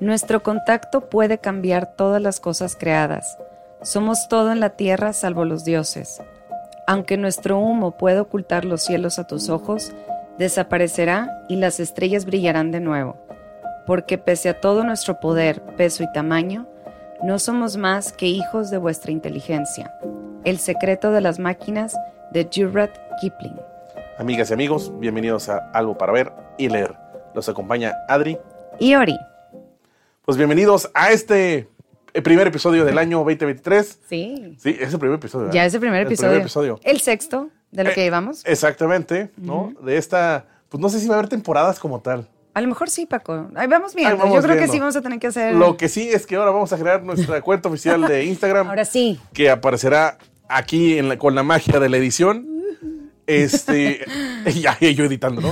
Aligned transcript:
Nuestro 0.00 0.42
contacto 0.42 1.10
puede 1.10 1.36
cambiar 1.36 1.94
todas 1.94 2.22
las 2.22 2.40
cosas 2.40 2.74
creadas. 2.74 3.36
Somos 3.82 4.28
todo 4.28 4.50
en 4.50 4.58
la 4.58 4.70
tierra 4.70 5.12
salvo 5.12 5.44
los 5.44 5.62
dioses. 5.62 6.22
Aunque 6.86 7.18
nuestro 7.18 7.58
humo 7.58 7.98
pueda 7.98 8.22
ocultar 8.22 8.64
los 8.64 8.82
cielos 8.82 9.18
a 9.18 9.26
tus 9.26 9.50
ojos, 9.50 9.92
desaparecerá 10.38 11.44
y 11.50 11.56
las 11.56 11.80
estrellas 11.80 12.24
brillarán 12.24 12.70
de 12.70 12.80
nuevo. 12.80 13.18
Porque 13.86 14.16
pese 14.16 14.48
a 14.48 14.58
todo 14.58 14.84
nuestro 14.84 15.20
poder, 15.20 15.60
peso 15.76 16.02
y 16.02 16.10
tamaño, 16.12 16.66
no 17.22 17.38
somos 17.38 17.76
más 17.76 18.14
que 18.14 18.26
hijos 18.26 18.70
de 18.70 18.78
vuestra 18.78 19.12
inteligencia. 19.12 19.94
El 20.44 20.58
secreto 20.58 21.10
de 21.12 21.20
las 21.20 21.38
máquinas 21.38 21.94
de 22.30 22.48
Jurat 22.50 22.96
Kipling. 23.20 23.60
Amigas 24.16 24.48
y 24.48 24.54
amigos, 24.54 24.98
bienvenidos 24.98 25.50
a 25.50 25.58
Algo 25.74 25.98
para 25.98 26.12
ver 26.12 26.32
y 26.56 26.70
leer. 26.70 26.94
Los 27.34 27.50
acompaña 27.50 27.92
Adri 28.08 28.38
y 28.78 28.94
Ori. 28.94 29.18
Pues 30.30 30.38
bienvenidos 30.38 30.88
a 30.94 31.10
este 31.10 31.66
primer 32.22 32.46
episodio 32.46 32.84
del 32.84 32.98
año 32.98 33.18
2023. 33.18 33.98
Sí. 34.08 34.56
Sí, 34.60 34.76
es 34.78 34.92
el 34.92 35.00
primer 35.00 35.16
episodio. 35.18 35.50
Ya 35.50 35.64
es 35.64 35.74
el 35.74 35.80
primer 35.80 36.02
episodio. 36.06 36.28
El 36.28 36.34
primer 36.34 36.42
episodio. 36.42 36.80
El 36.84 37.00
sexto 37.00 37.50
de 37.72 37.82
lo 37.82 37.92
que 37.92 38.02
Eh, 38.02 38.04
llevamos. 38.04 38.46
Exactamente, 38.46 39.32
¿no? 39.36 39.72
De 39.82 39.96
esta, 39.96 40.46
pues 40.68 40.80
no 40.80 40.88
sé 40.88 41.00
si 41.00 41.08
va 41.08 41.16
a 41.16 41.18
haber 41.18 41.28
temporadas 41.28 41.80
como 41.80 41.98
tal. 42.00 42.28
A 42.54 42.60
lo 42.60 42.68
mejor 42.68 42.88
sí, 42.90 43.06
Paco. 43.06 43.48
Ahí 43.56 43.66
vamos 43.66 43.92
viendo. 43.92 44.12
Ahí 44.14 44.18
vamos 44.20 44.36
Yo 44.36 44.42
creo 44.48 44.56
que 44.56 44.68
sí 44.68 44.78
vamos 44.78 44.94
a 44.94 45.00
tener 45.02 45.18
que 45.18 45.26
hacer. 45.26 45.52
Lo 45.56 45.76
que 45.76 45.88
sí 45.88 46.08
es 46.08 46.28
que 46.28 46.36
ahora 46.36 46.52
vamos 46.52 46.72
a 46.72 46.78
crear 46.78 47.02
nuestra 47.02 47.40
cuenta 47.42 47.68
oficial 47.68 48.06
de 48.06 48.24
Instagram. 48.26 48.68
Ahora 48.68 48.84
sí. 48.84 49.18
que 49.32 49.50
aparecerá 49.50 50.16
aquí 50.48 50.96
en 50.96 51.08
la- 51.08 51.18
con 51.18 51.34
la 51.34 51.42
magia 51.42 51.80
de 51.80 51.88
la 51.88 51.96
edición. 51.96 52.46
Este, 53.26 54.04
ya, 54.60 54.78
yo 54.78 55.04
editando, 55.06 55.40
¿no? 55.40 55.50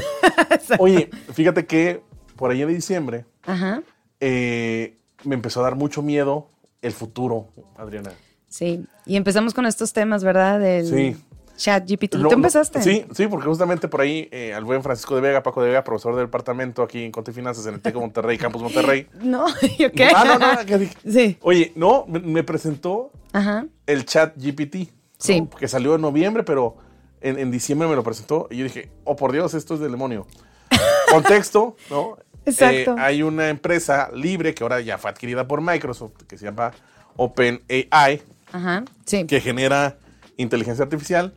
Oye, 0.78 1.10
fíjate 1.32 1.66
que 1.66 2.00
por 2.36 2.52
ahí 2.52 2.62
en 2.62 2.68
diciembre 2.68 3.24
Ajá. 3.44 3.82
Eh, 4.20 4.96
me 5.24 5.34
empezó 5.34 5.60
a 5.60 5.64
dar 5.64 5.74
mucho 5.76 6.02
miedo 6.02 6.48
el 6.82 6.92
futuro, 6.92 7.48
Adriana. 7.76 8.12
Sí. 8.48 8.84
Y 9.06 9.16
empezamos 9.16 9.54
con 9.54 9.66
estos 9.66 9.92
temas, 9.92 10.24
¿verdad? 10.24 10.60
Del 10.60 10.86
Sí. 10.86 11.16
chat 11.56 11.84
GPT. 11.88 12.12
¿Tú 12.18 12.30
empezaste? 12.32 12.80
sí, 12.82 13.04
sí, 13.12 13.26
porque 13.26 13.46
justamente 13.46 13.88
por 13.88 14.00
ahí 14.00 14.28
eh, 14.30 14.54
al 14.54 14.64
buen 14.64 14.82
Francisco 14.82 15.14
de 15.16 15.20
Vega, 15.20 15.42
Paco 15.42 15.60
de 15.62 15.68
Vega, 15.68 15.82
profesor 15.84 16.14
del 16.14 16.26
departamento 16.26 16.82
aquí 16.82 17.02
en 17.04 17.10
Conte 17.12 17.32
Finanzas 17.32 17.66
en 17.66 17.74
el 17.74 17.80
TEC 17.80 17.96
Monterrey, 17.96 18.38
Campus 18.38 18.62
Monterrey. 18.62 19.06
No, 19.22 19.46
¿yo 19.78 19.90
qué? 19.92 20.08
Ah, 20.14 20.24
no, 20.24 20.38
no, 20.38 20.66
¿qué 20.66 20.78
dije? 20.78 20.94
Sí. 21.08 21.36
Oye, 21.42 21.72
no, 21.74 22.04
me, 22.06 22.20
me 22.20 22.42
presentó 22.44 23.10
Ajá. 23.32 23.66
el 23.86 24.04
chat 24.04 24.34
GPT. 24.36 24.88
Sí. 25.18 25.40
¿no? 25.40 25.50
Que 25.50 25.66
salió 25.66 25.96
en 25.96 26.00
noviembre, 26.00 26.44
pero 26.44 26.76
en, 27.20 27.38
en 27.40 27.50
diciembre 27.50 27.88
me 27.88 27.96
lo 27.96 28.04
presentó. 28.04 28.46
Y 28.52 28.58
yo 28.58 28.64
dije, 28.64 28.88
oh 29.04 29.16
por 29.16 29.32
Dios, 29.32 29.52
esto 29.54 29.74
es 29.74 29.80
del 29.80 29.90
demonio. 29.90 30.26
Contexto, 31.10 31.76
¿no? 31.90 32.16
Exacto. 32.50 32.92
Eh, 32.92 33.00
hay 33.00 33.22
una 33.22 33.48
empresa 33.48 34.10
libre 34.12 34.54
que 34.54 34.62
ahora 34.62 34.80
ya 34.80 34.98
fue 34.98 35.10
adquirida 35.10 35.46
por 35.46 35.60
Microsoft, 35.60 36.22
que 36.28 36.36
se 36.38 36.44
llama 36.46 36.72
OpenAI, 37.16 38.22
Ajá. 38.52 38.84
Sí. 39.04 39.26
que 39.26 39.40
genera 39.40 39.96
inteligencia 40.36 40.84
artificial. 40.84 41.34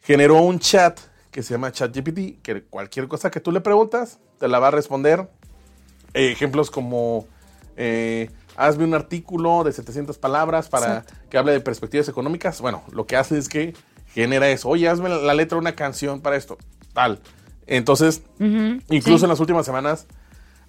Generó 0.00 0.42
un 0.42 0.58
chat 0.58 0.98
que 1.30 1.42
se 1.42 1.54
llama 1.54 1.72
ChatGPT, 1.72 2.42
que 2.42 2.62
cualquier 2.64 3.08
cosa 3.08 3.30
que 3.30 3.40
tú 3.40 3.50
le 3.50 3.60
preguntas, 3.60 4.18
te 4.38 4.46
la 4.48 4.58
va 4.58 4.68
a 4.68 4.70
responder. 4.70 5.28
Eh, 6.12 6.30
ejemplos 6.30 6.70
como, 6.70 7.26
eh, 7.76 8.30
hazme 8.56 8.84
un 8.84 8.94
artículo 8.94 9.64
de 9.64 9.72
700 9.72 10.16
palabras 10.18 10.68
para 10.68 10.98
Exacto. 10.98 11.14
que 11.28 11.38
hable 11.38 11.52
de 11.52 11.60
perspectivas 11.60 12.08
económicas. 12.08 12.60
Bueno, 12.60 12.84
lo 12.92 13.06
que 13.06 13.16
hace 13.16 13.36
es 13.36 13.48
que 13.48 13.74
genera 14.12 14.48
eso. 14.48 14.68
Oye, 14.68 14.88
hazme 14.88 15.08
la, 15.08 15.16
la 15.16 15.34
letra 15.34 15.56
de 15.56 15.60
una 15.60 15.74
canción 15.74 16.20
para 16.20 16.36
esto. 16.36 16.56
Tal. 16.92 17.18
Entonces, 17.66 18.22
incluso 18.38 19.18
Sí. 19.18 19.24
en 19.24 19.28
las 19.30 19.40
últimas 19.40 19.64
semanas 19.66 20.06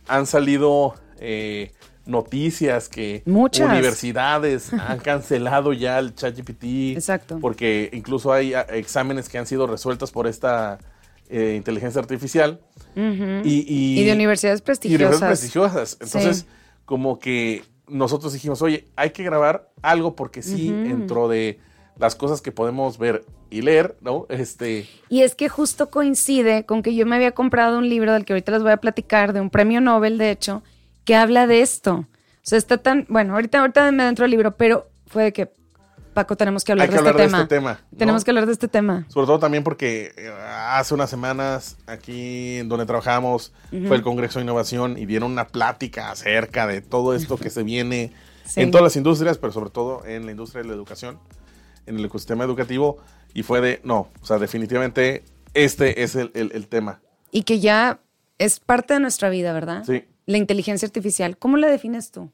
han 0.07 0.25
salido 0.25 0.95
eh, 1.19 1.71
noticias 2.05 2.89
que 2.89 3.23
Muchas. 3.25 3.67
universidades 3.69 4.71
han 4.73 4.99
cancelado 4.99 5.73
ya 5.73 5.97
el 5.99 6.13
ChatGPT. 6.13 6.63
Exacto. 6.95 7.39
Porque 7.39 7.89
incluso 7.93 8.31
hay 8.33 8.53
ah, 8.53 8.61
exámenes 8.69 9.30
que 9.30 9.37
han 9.37 9.45
sido 9.47 9.65
resueltos 9.67 10.11
por 10.11 10.27
esta 10.27 10.77
eh, 11.30 11.55
inteligencia 11.58 11.99
artificial. 12.02 12.59
Y, 12.95 13.02
y- 13.67 13.99
Y 13.99 14.03
de 14.05 14.14
universidades 14.14 14.59
y 14.59 14.64
prestigiosas. 14.64 15.02
universidades 15.08 15.30
prestigiosas. 15.39 15.97
Entonces, 15.99 16.37
Sí. 16.39 16.45
como 16.86 17.17
que 17.20 17.64
nosotros 17.87 18.31
dijimos, 18.33 18.61
oye, 18.61 18.87
hay 18.95 19.09
que 19.09 19.23
grabar 19.23 19.70
algo 19.81 20.15
porque 20.15 20.41
sí, 20.41 20.71
Ujú. 20.71 20.83
dentro 20.83 21.27
de 21.27 21.59
las 21.98 22.16
cosas 22.16 22.42
que 22.42 22.52
podemos 22.52 22.98
ver 22.98 23.26
y 23.50 23.61
leer, 23.61 23.95
¿no? 24.02 24.26
Este, 24.30 24.88
Y 25.10 25.22
es 25.22 25.36
que 25.36 25.50
justo 25.50 25.89
coincide 25.89 26.66
con 26.66 26.83
que 26.83 26.95
yo 26.95 27.06
me 27.06 27.16
había 27.16 27.32
comprado 27.32 27.78
un 27.78 27.88
libro 27.88 28.14
del 28.14 28.26
que 28.26 28.33
ahorita 28.33 28.52
les 28.52 28.64
voy 28.64 28.72
a 28.72 28.78
platicar, 28.78 29.33
de 29.33 29.42
un 29.42 29.50
premio 29.50 29.82
Nobel, 29.82 30.17
de 30.17 30.32
hecho, 30.32 30.64
que 31.06 31.16
habla 31.16 31.48
de 31.48 31.61
esto. 31.61 31.94
O 31.94 32.08
sea, 32.48 32.58
está 32.58 32.78
tan, 32.78 33.06
bueno, 33.10 33.33
ahorita, 33.33 33.60
ahorita 33.60 33.92
me 33.92 34.04
dentro 34.04 34.23
del 34.23 34.32
libro, 34.32 34.56
pero 34.56 34.88
fue 35.08 35.23
de 35.23 35.33
que, 35.33 35.52
Paco, 36.14 36.36
tenemos 36.38 36.64
que 36.64 36.72
hablar, 36.72 36.86
hay 36.86 36.89
que 36.89 36.94
de, 36.94 37.00
hablar 37.00 37.22
este 37.26 37.36
de 37.36 37.42
este 37.44 37.56
tema. 37.56 37.80
¿no? 37.92 37.98
Tenemos 37.98 38.23
que 38.23 38.32
hablar 38.32 38.45
de 38.45 38.52
este 38.54 38.67
tema. 38.67 39.06
Sobre 39.10 39.27
todo 39.27 39.39
también 39.39 39.64
porque 39.64 40.14
eh, 40.16 40.32
hace 40.70 40.94
unas 40.94 41.10
semanas 41.10 41.77
aquí 41.88 42.58
en 42.58 42.70
donde 42.70 42.86
trabajamos 42.86 43.52
fue 43.88 43.98
el 43.98 44.02
Congreso 44.02 44.39
de 44.39 44.44
Innovación 44.44 44.98
y 44.98 45.06
dieron 45.06 45.32
una 45.32 45.48
plática 45.48 46.12
acerca 46.12 46.67
de 46.67 46.82
todo 46.82 47.14
esto 47.16 47.38
que 47.38 47.50
se 47.50 47.64
viene 47.64 48.12
Sí. 48.45 48.62
en 48.62 48.70
todas 48.70 48.83
las 48.83 48.95
industrias, 48.95 49.39
pero 49.39 49.52
sobre 49.52 49.72
todo 49.72 50.06
en 50.06 50.26
la 50.26 50.32
industria 50.32 50.62
de 50.62 50.70
la 50.70 50.76
educación, 50.76 51.17
en 51.85 51.97
el 51.97 52.05
ecosistema 52.05 52.43
educativo. 52.43 52.97
Y 53.33 53.43
fue 53.43 53.61
de, 53.61 53.81
no, 53.83 54.09
o 54.21 54.25
sea, 54.25 54.37
definitivamente 54.39 55.23
este 55.53 56.03
es 56.03 56.15
el, 56.15 56.31
el- 56.33 56.51
el 56.53 56.67
tema. 56.67 57.01
Y 57.31 57.43
que 57.43 57.59
ya 57.59 57.99
es 58.37 58.59
parte 58.59 58.93
de 58.93 58.99
nuestra 58.99 59.29
vida, 59.29 59.51
¿verdad? 59.53 59.83
Sí. 59.85 60.03
La 60.25 60.37
inteligencia 60.37 60.85
artificial. 60.85 61.37
¿Cómo 61.37 61.57
la 61.57 61.67
defines 61.67 62.11
tú? 62.11 62.31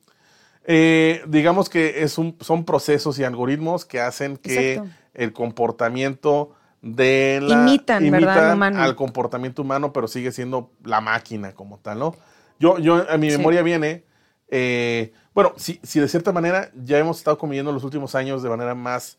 Eh, 0.65 1.23
digamos 1.27 1.69
que 1.69 2.03
es 2.03 2.17
un, 2.17 2.37
son 2.39 2.65
procesos 2.65 3.17
y 3.17 3.23
algoritmos 3.23 3.83
que 3.85 3.99
hacen 3.99 4.37
que 4.37 4.73
Exacto. 4.73 4.91
el 5.15 5.33
comportamiento 5.33 6.51
de 6.83 7.39
la 7.41 7.61
Imitan, 7.61 8.09
¿verdad? 8.11 8.61
al 8.63 8.95
comportamiento 8.95 9.61
humano, 9.63 9.91
pero 9.93 10.07
sigue 10.07 10.31
siendo 10.31 10.71
la 10.83 11.01
máquina 11.01 11.53
como 11.53 11.79
tal, 11.79 11.99
¿no? 11.99 12.15
Yo, 12.59 12.77
yo 12.79 13.05
a 13.09 13.17
mi 13.17 13.29
Sí. 13.31 13.37
memoria 13.37 13.61
viene, 13.63 14.03
eh, 14.49 15.13
bueno, 15.33 15.53
si, 15.57 15.79
si 15.83 15.99
de 15.99 16.07
cierta 16.07 16.31
manera 16.31 16.71
ya 16.75 16.97
hemos 16.99 17.17
estado 17.17 17.37
conviviendo 17.37 17.71
los 17.71 17.83
últimos 17.83 18.13
años 18.15 18.43
de 18.43 18.49
manera 18.49 18.75
más 18.75 19.17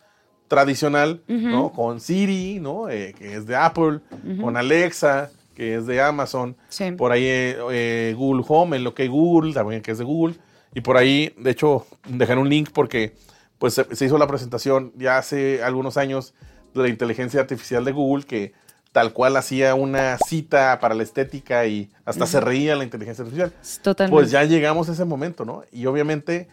tradicional, 0.52 1.22
¿no? 1.28 1.72
Con 1.72 1.98
Siri, 1.98 2.60
¿no? 2.60 2.90
Eh, 2.90 3.14
que 3.16 3.36
es 3.36 3.46
de 3.46 3.56
Apple, 3.56 4.00
con 4.38 4.58
Alexa, 4.58 5.30
que 5.54 5.76
es 5.76 5.86
de 5.86 6.02
Amazon, 6.02 6.56
Sí. 6.68 6.92
por 6.92 7.10
ahí 7.10 7.24
eh, 7.24 7.56
eh, 7.70 8.14
Google 8.14 8.44
Home, 8.46 8.76
en 8.76 8.84
lo 8.84 8.94
que 8.94 9.08
Google, 9.08 9.54
también 9.54 9.80
que 9.80 9.92
es 9.92 9.98
de 9.98 10.04
Google, 10.04 10.34
y 10.74 10.82
por 10.82 10.98
ahí, 10.98 11.34
de 11.38 11.50
hecho, 11.52 11.86
dejaré 12.06 12.38
un 12.38 12.50
link 12.50 12.68
porque 12.74 13.14
pues 13.58 13.72
se, 13.72 13.96
se 13.96 14.04
hizo 14.04 14.18
la 14.18 14.26
presentación 14.26 14.92
ya 14.96 15.16
hace 15.16 15.62
algunos 15.62 15.96
años 15.96 16.34
de 16.74 16.82
la 16.82 16.88
inteligencia 16.88 17.40
artificial 17.40 17.82
de 17.86 17.92
Google 17.92 18.24
que 18.24 18.52
tal 18.92 19.14
cual 19.14 19.34
hacía 19.38 19.74
una 19.74 20.18
cita 20.18 20.78
para 20.80 20.94
la 20.94 21.02
estética 21.02 21.64
y 21.64 21.88
hasta 22.04 22.26
se 22.26 22.40
reía 22.40 22.76
la 22.76 22.84
inteligencia 22.84 23.22
artificial. 23.22 23.52
Totalmente. 23.82 24.14
Pues 24.14 24.30
ya 24.30 24.44
llegamos 24.44 24.90
a 24.90 24.92
ese 24.92 25.06
momento, 25.06 25.46
¿no? 25.46 25.62
Y 25.72 25.86
obviamente 25.86 26.48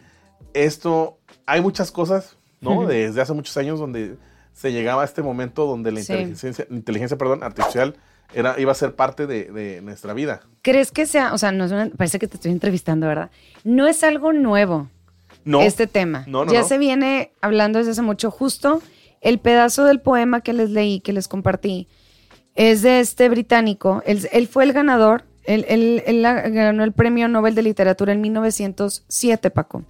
esto, 0.54 1.18
hay 1.44 1.60
muchas 1.60 1.90
cosas, 1.92 2.36
¿no? 2.60 2.86
Desde 2.86 3.20
hace 3.20 3.32
muchos 3.32 3.56
años 3.56 3.78
donde 3.78 4.16
se 4.52 4.72
llegaba 4.72 5.02
a 5.02 5.04
este 5.04 5.22
momento 5.22 5.66
donde 5.66 5.92
la 5.92 6.00
Sí. 6.02 6.12
inteligencia, 6.12 6.66
inteligencia 6.70 7.16
perdón, 7.18 7.42
artificial 7.42 7.96
era, 8.34 8.58
iba 8.60 8.70
a 8.72 8.74
ser 8.74 8.94
parte 8.94 9.26
de, 9.26 9.44
de 9.50 9.80
nuestra 9.80 10.12
vida. 10.12 10.40
¿Crees 10.62 10.92
que 10.92 11.06
sea, 11.06 11.32
o 11.34 11.38
sea, 11.38 11.52
no 11.52 11.64
es 11.64 11.72
una- 11.72 11.90
parece 11.90 12.18
que 12.18 12.28
te 12.28 12.36
estoy 12.36 12.52
entrevistando, 12.52 13.06
¿verdad? 13.06 13.30
No 13.64 13.86
es 13.86 14.02
algo 14.04 14.32
nuevo. 14.32 14.88
No, 15.44 15.62
este 15.62 15.86
tema. 15.86 16.24
No, 16.28 16.44
no, 16.44 16.52
ya 16.52 16.60
no. 16.60 16.68
se 16.68 16.76
viene 16.78 17.32
hablando 17.40 17.78
desde 17.78 17.92
hace 17.92 18.02
mucho. 18.02 18.30
Justo 18.30 18.82
el 19.22 19.38
pedazo 19.38 19.84
del 19.84 20.00
poema 20.00 20.42
que 20.42 20.52
les 20.52 20.70
leí, 20.70 21.00
que 21.00 21.12
les 21.14 21.28
compartí, 21.28 21.88
es 22.54 22.82
de 22.82 23.00
este 23.00 23.28
británico. 23.30 24.02
Él, 24.04 24.28
él 24.32 24.48
fue 24.48 24.64
el 24.64 24.72
ganador. 24.74 25.24
Él, 25.44 25.64
él- 25.68 26.02
él 26.06 26.22
ganó 26.22 26.84
el 26.84 26.92
premio 26.92 27.26
Nobel 27.28 27.54
de 27.54 27.62
Literatura 27.62 28.12
en 28.12 28.20
1907, 28.20 29.50
Paco. 29.50 29.84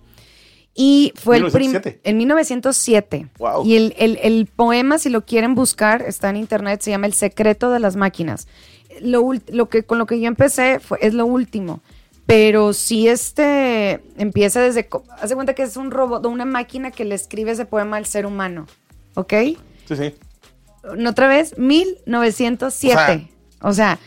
Y 0.74 1.12
fue 1.16 1.36
el 1.38 1.50
prim- 1.50 1.70
1907. 1.72 2.00
en 2.04 2.16
1907. 2.16 3.26
Wow. 3.38 3.66
Y 3.66 3.76
el, 3.76 3.94
el- 3.98 4.18
el 4.22 4.46
poema, 4.46 4.98
si 4.98 5.10
lo 5.10 5.24
quieren 5.26 5.54
buscar, 5.54 6.02
está 6.02 6.30
en 6.30 6.36
internet, 6.36 6.80
se 6.80 6.90
llama 6.90 7.06
El 7.06 7.12
secreto 7.12 7.70
de 7.70 7.80
las 7.80 7.96
máquinas. 7.96 8.46
Lo, 9.00 9.30
lo 9.48 9.68
que, 9.68 9.82
con 9.84 9.98
lo 9.98 10.06
que 10.06 10.20
yo 10.20 10.28
empecé 10.28 10.78
fue, 10.80 10.98
es 11.02 11.12
lo 11.14 11.26
último. 11.26 11.80
Pero 12.26 12.72
si 12.72 13.08
este 13.08 14.00
empieza 14.16 14.60
desde. 14.60 14.82
de 15.28 15.34
cuenta 15.34 15.54
que 15.54 15.62
es 15.64 15.76
un 15.76 15.90
robot, 15.90 16.24
una 16.26 16.44
máquina 16.44 16.90
que 16.92 17.04
le 17.04 17.16
escribe 17.16 17.50
ese 17.50 17.64
poema 17.64 17.96
al 17.96 18.06
ser 18.06 18.24
humano. 18.26 18.66
¿Ok? 19.14 19.32
Sí, 19.86 19.96
sí. 19.96 20.14
Otra 21.06 21.26
vez, 21.26 21.58
1907. 21.58 22.94
O 22.96 23.00
sea- 23.00 23.28
O 23.62 23.72
sea, 23.72 23.98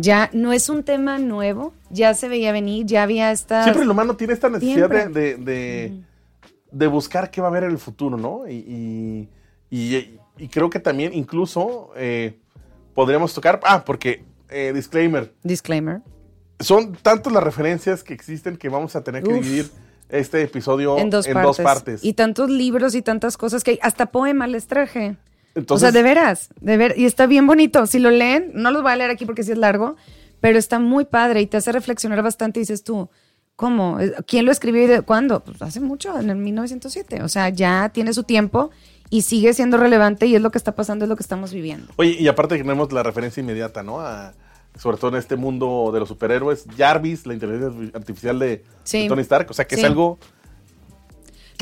ya 0.00 0.30
no 0.32 0.52
es 0.52 0.68
un 0.68 0.84
tema 0.84 1.18
nuevo, 1.18 1.74
ya 1.90 2.14
se 2.14 2.28
veía 2.28 2.52
venir, 2.52 2.86
ya 2.86 3.02
había 3.02 3.32
esta. 3.32 3.64
Siempre 3.64 3.82
el 3.82 3.90
humano 3.90 4.14
tiene 4.16 4.32
esta 4.32 4.48
necesidad 4.48 4.88
de, 4.88 5.08
de, 5.08 5.36
de- 5.36 6.00
de 6.70 6.86
buscar 6.86 7.30
qué 7.30 7.40
va 7.40 7.48
a 7.48 7.50
haber 7.50 7.64
en 7.64 7.70
el 7.72 7.78
futuro, 7.78 8.16
¿no? 8.16 8.46
Y, 8.48 8.54
y- 9.70 9.76
y- 9.96 10.18
y 10.36 10.48
creo 10.48 10.70
que 10.70 10.78
también 10.78 11.12
incluso 11.14 11.90
eh, 11.96 12.38
podríamos 12.94 13.34
tocar, 13.34 13.58
ah, 13.64 13.84
porque, 13.84 14.22
eh, 14.50 14.72
disclaimer, 14.74 15.32
Disclaimer. 15.42 16.02
son 16.60 16.92
tantas 16.92 17.32
las 17.32 17.42
referencias 17.42 18.04
que 18.04 18.14
existen 18.14 18.56
que 18.56 18.68
vamos 18.68 18.94
a 18.96 19.02
tener 19.02 19.22
que 19.24 19.30
Uf. 19.32 19.42
dividir 19.42 19.70
este 20.10 20.42
episodio 20.42 20.96
En 20.98 21.10
dos, 21.10 21.26
en 21.26 21.34
partes. 21.34 21.56
dos 21.56 21.64
partes. 21.64 22.04
Y 22.04 22.12
tantos 22.12 22.48
libros 22.50 22.94
y 22.94 23.02
tantas 23.02 23.36
cosas 23.36 23.64
que 23.64 23.72
hay. 23.72 23.78
Hasta 23.82 24.06
poema 24.06 24.46
les 24.46 24.66
traje. 24.66 25.16
Entonces, 25.58 25.88
o 25.88 25.90
sea, 25.90 25.92
de 25.92 26.02
veras, 26.02 26.48
de 26.60 26.76
ver, 26.76 26.94
y 26.96 27.04
está 27.04 27.26
bien 27.26 27.46
bonito. 27.46 27.86
Si 27.86 27.98
lo 27.98 28.10
leen, 28.10 28.50
no 28.54 28.70
los 28.70 28.82
voy 28.82 28.92
a 28.92 28.96
leer 28.96 29.10
aquí 29.10 29.26
porque 29.26 29.42
sí 29.42 29.52
es 29.52 29.58
largo, 29.58 29.96
pero 30.40 30.58
está 30.58 30.78
muy 30.78 31.04
padre 31.04 31.40
y 31.40 31.46
te 31.46 31.56
hace 31.56 31.72
reflexionar 31.72 32.22
bastante 32.22 32.60
y 32.60 32.62
dices 32.62 32.84
tú, 32.84 33.10
¿cómo? 33.56 33.98
¿Quién 34.26 34.44
lo 34.46 34.52
escribió 34.52 34.84
y 34.84 34.86
de 34.86 35.02
cuándo? 35.02 35.42
Pues 35.42 35.60
hace 35.62 35.80
mucho, 35.80 36.18
en 36.18 36.30
el 36.30 36.36
1907. 36.36 37.22
O 37.22 37.28
sea, 37.28 37.48
ya 37.48 37.90
tiene 37.92 38.12
su 38.12 38.22
tiempo 38.22 38.70
y 39.10 39.22
sigue 39.22 39.52
siendo 39.54 39.78
relevante 39.78 40.26
y 40.26 40.34
es 40.36 40.42
lo 40.42 40.50
que 40.50 40.58
está 40.58 40.74
pasando, 40.76 41.04
es 41.04 41.08
lo 41.08 41.16
que 41.16 41.22
estamos 41.22 41.52
viviendo. 41.52 41.92
Oye, 41.96 42.16
y 42.20 42.28
aparte 42.28 42.56
tenemos 42.56 42.92
la 42.92 43.02
referencia 43.02 43.40
inmediata, 43.40 43.82
¿no? 43.82 44.00
A- 44.00 44.34
sobre 44.78 44.96
todo 44.96 45.10
en 45.10 45.16
este 45.16 45.34
mundo 45.34 45.90
de 45.92 45.98
los 45.98 46.08
superhéroes, 46.08 46.66
Jarvis, 46.76 47.26
la 47.26 47.34
inteligencia 47.34 47.90
artificial 47.94 48.38
de, 48.38 48.64
Sí. 48.84 49.02
de 49.02 49.08
Tony 49.08 49.22
Stark. 49.22 49.50
O 49.50 49.54
sea, 49.54 49.66
que 49.66 49.74
Sí. 49.74 49.80
es 49.80 49.86
algo 49.88 50.18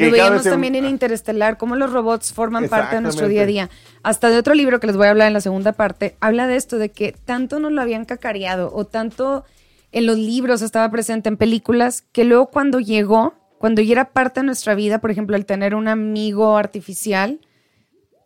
Lo 0.05 0.11
veíamos 0.11 0.43
también 0.45 0.75
en 0.75 0.85
Interestelar, 0.87 1.57
cómo 1.59 1.77
los 1.77 1.93
robots 1.93 2.33
forman 2.33 2.69
parte 2.69 2.97
de 2.97 3.01
nuestro 3.03 3.29
día 3.29 3.43
a 3.43 3.47
día. 3.47 3.71
Hasta 4.03 4.31
de 4.31 4.37
otro 4.39 4.55
libro 4.55 4.79
que 4.81 4.87
les 4.87 4.97
voy 4.97 5.07
a 5.07 5.11
hablar 5.11 5.29
en 5.29 5.33
la 5.33 5.41
segunda 5.41 5.73
parte, 5.73 6.17
habla 6.21 6.47
de 6.47 6.57
esto, 6.57 6.79
de 6.79 6.91
que 6.91 7.13
tanto 7.13 7.59
nos 7.61 7.73
lo 7.73 7.81
habían 7.83 8.05
cacareado 8.05 8.71
o 8.75 8.85
tanto 8.85 9.45
en 9.93 10.07
los 10.07 10.19
libros 10.19 10.61
estaba 10.63 10.91
presente 10.91 11.29
en 11.29 11.37
películas, 11.37 12.03
que 12.13 12.25
luego 12.25 12.47
cuando 12.49 12.81
llegó, 12.81 13.35
cuando 13.59 13.81
ya 13.81 13.93
era 13.93 14.05
parte 14.11 14.41
de 14.41 14.47
nuestra 14.47 14.75
vida, 14.75 14.99
por 15.01 15.11
ejemplo, 15.11 15.37
el 15.37 15.47
tener 15.47 15.75
un 15.75 15.89
amigo 15.89 16.57
artificial, 16.59 17.41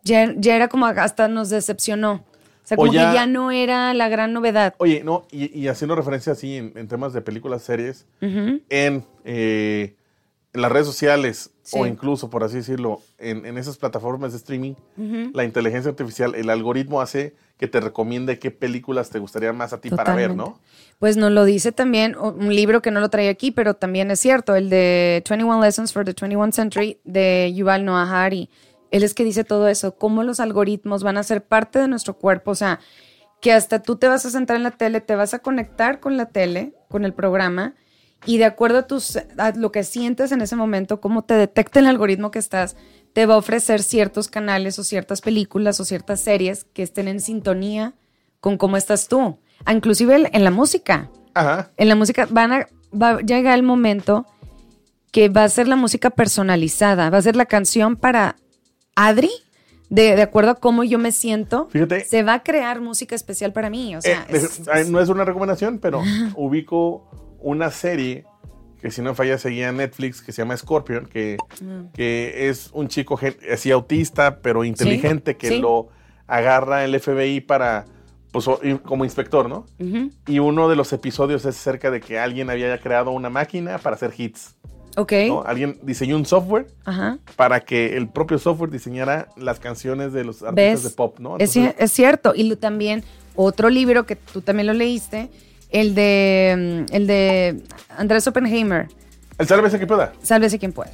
ya, 0.03 0.33
ya 0.37 0.55
era 0.55 0.67
como 0.67 0.85
hasta 0.87 1.27
nos 1.27 1.49
decepcionó. 1.49 2.25
O 2.63 2.67
sea, 2.67 2.75
O 2.75 2.81
como 2.81 2.93
ya- 2.93 3.09
que 3.09 3.15
ya 3.15 3.25
no 3.27 3.51
era 3.51 3.93
la 3.93 4.09
gran 4.09 4.33
novedad. 4.33 4.75
Oye, 4.79 5.03
no, 5.03 5.25
y, 5.31 5.57
y 5.57 5.67
haciendo 5.67 5.95
referencia 5.95 6.33
así 6.33 6.57
en, 6.57 6.73
en 6.75 6.87
temas 6.87 7.13
de 7.13 7.21
películas, 7.21 7.63
series, 7.63 8.05
en, 8.19 9.05
eh, 9.23 9.95
en 10.53 10.61
las 10.61 10.71
redes 10.71 10.87
sociales 10.87 11.51
Sí. 11.71 11.79
o 11.79 11.85
incluso, 11.85 12.29
por 12.29 12.43
así 12.43 12.57
decirlo, 12.57 12.99
en, 13.17 13.45
en 13.45 13.57
esas 13.57 13.77
plataformas 13.77 14.33
de 14.33 14.39
streaming, 14.39 14.73
la 15.33 15.45
inteligencia 15.45 15.89
artificial, 15.89 16.35
el 16.35 16.49
algoritmo 16.49 16.99
hace 16.99 17.33
que 17.57 17.67
te 17.67 17.79
recomiende 17.79 18.39
qué 18.39 18.51
películas 18.51 19.09
te 19.09 19.19
gustaría 19.19 19.53
más 19.53 19.71
a 19.71 19.79
ti 19.79 19.89
para 19.89 20.13
ver, 20.13 20.35
¿no? 20.35 20.59
Pues 20.99 21.15
nos 21.15 21.31
lo 21.31 21.45
dice 21.45 21.71
también 21.71 22.17
un 22.17 22.53
libro 22.53 22.81
que 22.81 22.91
no 22.91 22.99
lo 22.99 23.09
traía 23.09 23.29
aquí, 23.29 23.51
pero 23.51 23.75
también 23.75 24.11
es 24.11 24.19
cierto, 24.19 24.55
el 24.55 24.69
de 24.69 25.23
21 25.29 25.61
Lessons 25.61 25.93
for 25.93 26.03
the 26.03 26.13
21 26.13 26.51
Century 26.51 26.99
de 27.05 27.53
Yuval 27.55 27.85
Noah 27.85 28.03
Harari. 28.03 28.49
Él 28.89 29.03
es 29.03 29.13
que 29.13 29.23
dice 29.23 29.45
todo 29.45 29.69
eso, 29.69 29.95
cómo 29.95 30.23
los 30.23 30.41
algoritmos 30.41 31.03
van 31.03 31.17
a 31.17 31.23
ser 31.23 31.43
parte 31.43 31.79
de 31.79 31.87
nuestro 31.87 32.15
cuerpo, 32.15 32.51
o 32.51 32.55
sea, 32.55 32.81
que 33.41 33.53
hasta 33.53 33.81
tú 33.81 33.95
te 33.95 34.09
vas 34.09 34.25
a 34.25 34.29
sentar 34.29 34.57
en 34.57 34.63
la 34.63 34.71
tele, 34.71 34.99
te 34.99 35.15
vas 35.15 35.33
a 35.33 35.39
conectar 35.39 36.01
con 36.01 36.17
la 36.17 36.25
tele, 36.25 36.73
con 36.89 37.05
el 37.05 37.13
programa, 37.13 37.75
y 38.25 38.37
de 38.37 38.45
acuerdo 38.45 38.79
a, 38.79 38.87
tus, 38.87 39.17
a 39.37 39.51
lo 39.55 39.71
que 39.71 39.83
sientes 39.83 40.31
en 40.31 40.41
ese 40.41 40.55
momento, 40.55 41.01
cómo 41.01 41.23
te 41.23 41.33
detecta 41.33 41.79
el 41.79 41.87
algoritmo 41.87 42.31
que 42.31 42.39
estás, 42.39 42.75
te 43.13 43.25
va 43.25 43.33
a 43.33 43.37
ofrecer 43.37 43.81
ciertos 43.83 44.27
canales 44.27 44.77
o 44.79 44.83
ciertas 44.83 45.21
películas 45.21 45.79
o 45.79 45.85
ciertas 45.85 46.21
series 46.21 46.63
que 46.65 46.83
estén 46.83 47.07
en 47.07 47.19
sintonía 47.19 47.93
con 48.39 48.57
cómo 48.57 48.77
estás 48.77 49.07
tú. 49.07 49.37
Inclusive 49.69 50.29
en 50.31 50.43
la 50.43 50.51
música. 50.51 51.09
Ajá. 51.33 51.71
En 51.77 51.89
la 51.89 51.95
música 51.95 52.27
van 52.29 52.51
a, 52.53 52.67
va 52.99 53.09
a 53.11 53.19
llegar 53.21 53.55
el 53.55 53.63
momento 53.63 54.25
que 55.11 55.27
va 55.29 55.43
a 55.43 55.49
ser 55.49 55.67
la 55.67 55.75
música 55.75 56.09
personalizada, 56.09 57.09
va 57.09 57.17
a 57.17 57.21
ser 57.21 57.35
la 57.35 57.45
canción 57.45 57.95
para 57.97 58.37
Adri, 58.95 59.29
de, 59.89 60.15
de 60.15 60.21
acuerdo 60.21 60.51
a 60.51 60.55
cómo 60.55 60.83
yo 60.85 60.97
me 60.99 61.11
siento. 61.11 61.67
Fíjate. 61.69 62.05
Se 62.05 62.23
va 62.23 62.35
a 62.35 62.43
crear 62.43 62.79
música 62.79 63.13
especial 63.13 63.51
para 63.51 63.69
mí. 63.69 63.95
O 63.95 64.01
sea, 64.01 64.25
Eh, 64.29 64.37
es- 64.37 64.61
eh, 64.73 64.85
no 64.87 65.01
es 65.01 65.09
una 65.09 65.25
recomendación, 65.25 65.79
pero 65.79 66.01
ubico 66.35 67.30
una 67.41 67.69
serie 67.71 68.25
que 68.81 68.89
si 68.89 69.01
no 69.01 69.13
falla 69.13 69.37
seguía 69.37 69.69
en 69.69 69.77
Netflix 69.77 70.21
que 70.21 70.31
se 70.31 70.41
llama 70.41 70.57
Scorpion, 70.57 71.05
que, 71.05 71.37
Mm. 71.61 71.91
que 71.93 72.49
es 72.49 72.69
un 72.73 72.87
chico 72.87 73.19
así 73.51 73.69
autista, 73.71 74.39
pero 74.41 74.63
inteligente, 74.63 75.37
que 75.37 75.49
sí. 75.49 75.59
lo 75.59 75.89
agarra 76.27 76.83
el 76.83 76.95
FBI 76.99 77.41
para, 77.41 77.85
pues, 78.31 78.45
como 78.83 79.03
inspector, 79.05 79.47
¿no? 79.49 79.65
Y 80.27 80.39
uno 80.39 80.67
de 80.69 80.75
los 80.75 80.93
episodios 80.93 81.45
es 81.45 81.57
acerca 81.59 81.91
de 81.91 81.99
que 81.99 82.17
alguien 82.17 82.49
había 82.49 82.75
creado 82.79 83.11
una 83.11 83.29
máquina 83.29 83.77
para 83.77 83.97
hacer 83.97 84.13
hits, 84.17 84.55
Ok. 84.97 85.13
¿no? 85.27 85.43
Alguien 85.43 85.77
diseñó 85.83 86.15
un 86.15 86.25
software 86.25 86.65
Ajá. 86.85 87.19
para 87.35 87.59
que 87.59 87.95
el 87.97 88.09
propio 88.09 88.39
software 88.39 88.71
diseñara 88.71 89.27
las 89.37 89.59
canciones 89.59 90.11
de 90.11 90.23
los 90.23 90.41
artistas 90.41 90.55
¿Ves? 90.55 90.83
de 90.83 90.89
pop, 90.89 91.19
¿no? 91.19 91.37
Es, 91.37 91.55
Entonces, 91.55 91.79
es 91.83 91.91
cierto. 91.91 92.33
Y 92.35 92.43
lo- 92.49 92.57
también 92.57 93.03
otro 93.35 93.69
libro 93.69 94.05
que 94.07 94.15
tú 94.15 94.41
también 94.41 94.65
lo 94.67 94.73
leíste, 94.73 95.29
el 95.71 95.95
de, 95.95 96.85
mm, 96.89 96.93
el 96.95 97.07
de 97.07 97.61
Andrés 97.97 98.27
Oppenheimer, 98.27 98.87
el 99.37 99.47
sálvese 99.47 99.79
que 99.79 99.87
pueda. 99.87 100.13
Sálvese 100.21 100.59
quien 100.59 100.71
pueda. 100.73 100.91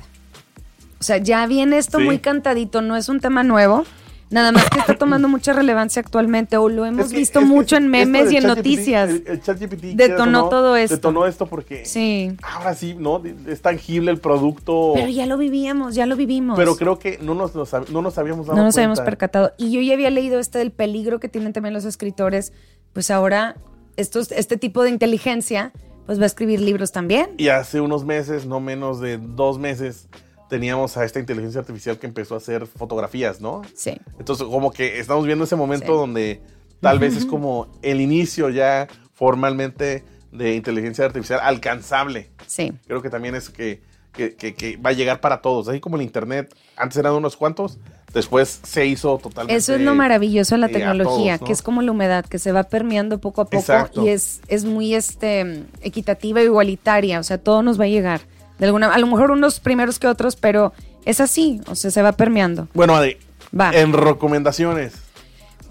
O 0.99 1.03
sea, 1.03 1.17
ya 1.17 1.45
viene 1.47 1.77
esto 1.77 1.99
Sí. 1.99 2.05
muy 2.05 2.19
cantadito, 2.19 2.81
no 2.81 2.95
es 2.95 3.09
un 3.09 3.19
tema 3.19 3.43
nuevo. 3.43 3.85
Nada 4.29 4.51
más 4.51 4.69
que 4.69 4.79
está 4.79 4.95
tomando 4.97 5.29
mucha 5.29 5.53
relevancia 5.53 6.01
actualmente 6.01 6.57
o 6.57 6.67
lo 6.67 6.85
hemos 6.85 7.05
Es 7.05 7.11
que- 7.13 7.17
visto 7.19 7.39
que 7.39 7.45
mucho 7.45 7.77
en 7.77 7.87
memes 7.87 8.29
y 8.31 8.35
en 8.37 8.45
noticias. 8.47 9.09
El, 9.09 9.23
el 9.25 9.41
ChatGPT, 9.41 9.95
Detonó 9.95 10.49
todo 10.49 10.75
esto. 10.75 10.95
Detonó 10.97 11.25
esto 11.27 11.45
porque 11.45 11.85
Sí. 11.85 12.35
ahora 12.43 12.73
sí, 12.75 12.93
¿no? 12.99 13.21
Es 13.47 13.61
tangible 13.61 14.11
el 14.11 14.17
producto. 14.19 14.91
Pero 14.95 15.07
ya 15.07 15.25
lo 15.27 15.37
vivíamos, 15.37 15.95
ya 15.95 16.05
lo 16.05 16.17
vivimos. 16.17 16.57
Pero 16.57 16.75
creo 16.75 16.99
que 16.99 17.19
no 17.21 17.35
nos, 17.35 17.55
nos 17.55 17.71
no 17.89 18.01
nos 18.01 18.17
habíamos 18.17 18.47
dado 18.47 18.57
no 18.57 18.63
nos 18.65 18.73
cuenta. 18.75 18.81
habíamos 18.81 18.99
percatado. 18.99 19.53
Y 19.57 19.71
yo 19.71 19.79
ya 19.79 19.93
había 19.93 20.09
leído 20.09 20.39
este 20.39 20.59
del 20.59 20.71
peligro 20.71 21.21
que 21.21 21.29
tienen 21.29 21.53
también 21.53 21.73
los 21.73 21.85
escritores. 21.85 22.51
Pues 22.91 23.09
ahora 23.11 23.55
estos, 23.97 24.31
este 24.31 24.57
tipo 24.57 24.83
de 24.83 24.89
inteligencia 24.89 25.73
pues 26.05 26.19
va 26.19 26.23
a 26.23 26.27
escribir 26.27 26.61
libros 26.61 26.91
también. 26.93 27.31
Y 27.37 27.49
hace 27.49 27.81
unos 27.81 28.05
meses, 28.05 28.45
no 28.45 28.59
menos 28.61 29.01
de 29.01 29.17
dos 29.17 29.59
meses, 29.59 30.07
teníamos 30.49 30.95
a 30.95 31.03
esta 31.03 31.19
inteligencia 31.19 31.59
artificial 31.59 31.99
que 31.99 32.07
empezó 32.07 32.35
a 32.35 32.37
hacer 32.37 32.65
fotografías, 32.65 33.41
¿no? 33.41 33.63
Sí. 33.75 33.97
Entonces, 34.17 34.47
como 34.47 34.71
que 34.71 34.99
estamos 34.99 35.25
viendo 35.25 35.43
ese 35.43 35.57
momento 35.57 35.87
Sí. 35.87 35.91
donde 35.91 36.41
tal 36.79 36.99
vez 36.99 37.17
es 37.17 37.25
como 37.25 37.67
el 37.81 37.99
inicio 37.99 38.49
ya 38.49 38.87
formalmente 39.11 40.05
de 40.31 40.55
inteligencia 40.55 41.03
artificial 41.03 41.41
alcanzable. 41.43 42.29
Sí. 42.45 42.71
Creo 42.87 43.01
que 43.01 43.09
también 43.09 43.35
es 43.35 43.49
que, 43.49 43.81
que, 44.13 44.35
que- 44.35 44.53
que 44.53 44.77
va 44.77 44.91
a 44.91 44.93
llegar 44.93 45.19
para 45.19 45.41
todos. 45.41 45.67
Así 45.67 45.81
como 45.81 45.97
el 45.97 46.03
Internet, 46.03 46.55
antes 46.77 46.97
eran 46.97 47.13
unos 47.13 47.35
cuantos, 47.35 47.79
después 48.17 48.59
se 48.63 48.85
hizo 48.85 49.17
totalmente. 49.17 49.55
Eso 49.57 49.75
es 49.75 49.81
lo 49.81 49.95
maravilloso 49.95 50.55
de 50.55 50.59
la 50.59 50.67
eh, 50.67 50.73
tecnología, 50.73 51.37
todos, 51.37 51.41
¿no? 51.41 51.47
que 51.47 51.53
es 51.53 51.61
como 51.61 51.81
la 51.81 51.91
humedad, 51.91 52.25
que 52.25 52.39
se 52.39 52.51
va 52.51 52.63
permeando 52.63 53.19
poco 53.19 53.41
a 53.41 53.45
poco 53.45 53.57
Exacto. 53.57 54.05
y 54.05 54.09
es, 54.09 54.41
es 54.47 54.65
muy 54.65 54.93
este, 54.93 55.63
equitativa 55.81 56.41
e 56.41 56.45
igualitaria, 56.45 57.19
o 57.19 57.23
sea, 57.23 57.37
todo 57.37 57.63
nos 57.63 57.79
va 57.79 57.85
a 57.85 57.87
llegar. 57.87 58.21
De 58.59 58.65
alguna, 58.65 58.93
a 58.93 58.97
lo 58.97 59.07
mejor 59.07 59.31
unos 59.31 59.59
primeros 59.59 59.99
que 59.99 60.07
otros, 60.07 60.35
pero 60.35 60.73
es 61.05 61.21
así, 61.21 61.61
o 61.67 61.75
sea, 61.75 61.91
se 61.91 62.01
va 62.01 62.11
permeando. 62.11 62.67
Bueno, 62.73 62.95
Adri, 62.95 63.17
Va. 63.57 63.71
en 63.71 63.93
recomendaciones. 63.93 64.93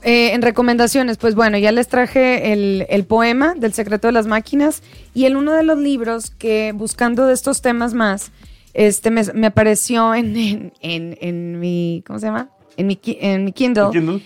Eh, 0.03 0.35
en 0.35 0.43
recomendaciones, 0.43 1.17
pues 1.17 1.35
bueno, 1.35 1.59
ya 1.59 1.73
les 1.73 1.89
traje 1.89 2.53
el, 2.53 2.87
el 2.89 3.05
poema 3.05 3.55
del 3.55 3.73
secreto 3.73 4.07
de 4.07 4.13
las 4.13 4.27
máquinas 4.27 4.83
y 5.15 5.25
el 5.25 5.37
uno 5.37 5.53
de 5.53 5.65
los 5.65 5.79
libros 5.79 6.31
que 6.31 6.73
buscando 6.73 7.27
de 7.27 7.35
estos 7.35 7.61
temas 7.61 7.93
más, 7.93 8.31
este 8.77 9.11
me, 9.11 9.23
me 9.35 9.47
apareció 9.49 10.15
en, 10.15 10.37
en, 10.37 10.73
en- 10.81 11.19
en 11.21 11.59
mi, 11.61 12.03
¿cómo 12.07 12.19
se 12.19 12.27
llama? 12.27 12.51
En 12.77 12.87
mi, 12.87 12.99
en 13.05 13.45
mi 13.45 13.53
Kindle. 13.53 13.89
Kindle. 13.91 14.23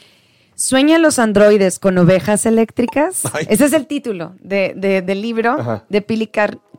¿Sueñan 0.56 1.00
los 1.02 1.18
androides 1.18 1.78
con 1.78 1.96
ovejas 1.98 2.44
eléctricas? 2.46 3.22
Ay. 3.32 3.46
Ese 3.48 3.64
es 3.64 3.72
el 3.72 3.86
título 3.86 4.34
de, 4.40 4.74
de- 4.76 5.02
del 5.02 5.22
libro 5.22 5.52
Ajá. 5.52 5.84
de 5.88 6.02
Pili 6.02 6.26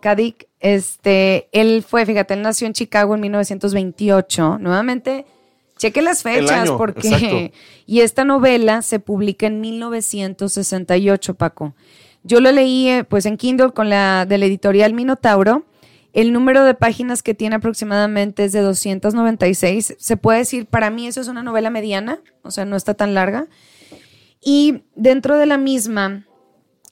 Kadik. 0.01 0.47
Este, 0.59 1.47
él 1.51 1.83
fue, 1.87 2.05
fíjate, 2.05 2.33
él 2.35 2.41
nació 2.43 2.67
en 2.67 2.73
Chicago 2.73 3.15
en 3.15 3.21
1928. 3.21 4.57
Nuevamente, 4.59 5.25
cheque 5.77 6.01
las 6.03 6.21
fechas 6.21 6.51
año, 6.51 6.77
porque... 6.77 7.07
exacto. 7.07 7.37
Y 7.87 8.01
esta 8.01 8.23
novela 8.23 8.81
se 8.83 8.99
publica 8.99 9.47
en 9.47 9.59
1968, 9.61 11.33
Paco. 11.35 11.73
Yo 12.23 12.39
lo 12.39 12.51
leí 12.51 12.87
eh, 12.87 13.03
pues 13.03 13.25
en 13.25 13.35
Kindle 13.37 13.71
con 13.71 13.89
la 13.89 14.25
de 14.25 14.37
la 14.37 14.45
editorial 14.45 14.93
Minotauro. 14.93 15.65
El 16.13 16.33
número 16.33 16.63
de 16.65 16.73
páginas 16.73 17.23
que 17.23 17.33
tiene 17.33 17.55
aproximadamente 17.55 18.43
es 18.43 18.51
de 18.51 18.61
296. 18.61 19.95
Se 19.97 20.17
puede 20.17 20.39
decir, 20.39 20.65
para 20.65 20.89
mí 20.89 21.07
eso 21.07 21.21
es 21.21 21.27
una 21.27 21.43
novela 21.43 21.69
mediana, 21.69 22.19
o 22.43 22.51
sea, 22.51 22.65
no 22.65 22.75
está 22.75 22.93
tan 22.93 23.13
larga. 23.13 23.47
Y 24.41 24.83
dentro 24.95 25.37
de 25.37 25.45
la 25.45 25.57
misma, 25.57 26.25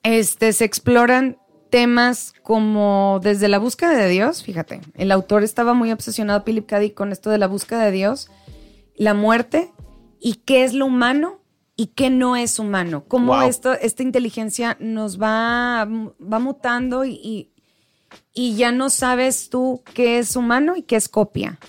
este, 0.04 0.54
se 0.54 0.66
exploran 0.66 1.38
temas 1.70 2.34
como 2.44 3.20
desde 3.22 3.48
la 3.48 3.60
búsqueda 3.60 3.92
de 3.92 4.08
Dios, 4.08 4.44
fíjate, 4.44 4.82
el 4.96 5.12
autor 5.12 5.44
estaba 5.44 5.74
muy 5.74 5.92
obsesionado, 5.92 6.44
Philip 6.44 6.66
K. 6.66 6.80
Dick, 6.80 6.94
con 6.94 7.12
esto 7.12 7.30
de 7.30 7.38
la 7.38 7.48
búsqueda 7.48 7.86
de 7.86 7.92
Dios, 7.92 8.30
la 8.96 9.14
muerte 9.14 9.72
y 10.20 10.36
qué 10.46 10.64
es 10.64 10.74
lo 10.74 10.86
humano 10.86 11.40
y 11.76 11.88
qué 11.88 12.10
no 12.10 12.36
es 12.36 12.60
humano, 12.60 13.06
cómo 13.08 13.34
Wow. 13.34 13.48
esto, 13.48 13.74
esta 13.74 14.04
inteligencia 14.04 14.78
nos 14.80 15.22
va, 15.22 15.88
va 15.88 16.40
mutando 16.40 17.06
y, 17.06 17.12
y, 17.12 17.52
y 18.34 18.56
ya 18.56 18.72
no 18.72 18.90
sabes 18.90 19.50
tú 19.50 19.84
qué 19.94 20.20
es 20.20 20.36
humano 20.36 20.76
y 20.76 20.84
qué 20.84 20.96
es 20.96 21.10
copia. 21.10 21.60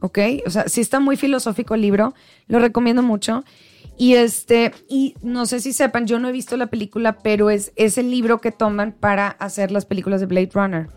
¿Ok? 0.00 0.18
O 0.46 0.50
sea, 0.50 0.68
sí 0.68 0.80
está 0.80 1.00
muy 1.00 1.16
filosófico 1.16 1.74
el 1.74 1.80
libro, 1.80 2.14
lo 2.46 2.58
recomiendo 2.58 3.02
mucho. 3.02 3.44
Y 3.96 4.14
este, 4.14 4.72
y 4.88 5.14
no 5.22 5.46
sé 5.46 5.60
si 5.60 5.72
sepan, 5.72 6.06
yo 6.06 6.18
no 6.18 6.28
he 6.28 6.32
visto 6.32 6.56
la 6.56 6.66
película, 6.66 7.18
pero 7.22 7.48
es, 7.48 7.72
es 7.76 7.96
el 7.96 8.10
libro 8.10 8.40
que 8.40 8.50
toman 8.52 8.92
para 8.92 9.28
hacer 9.28 9.70
las 9.70 9.86
películas 9.86 10.20
de 10.20 10.26
Blade 10.26 10.50
Runner. 10.52 10.88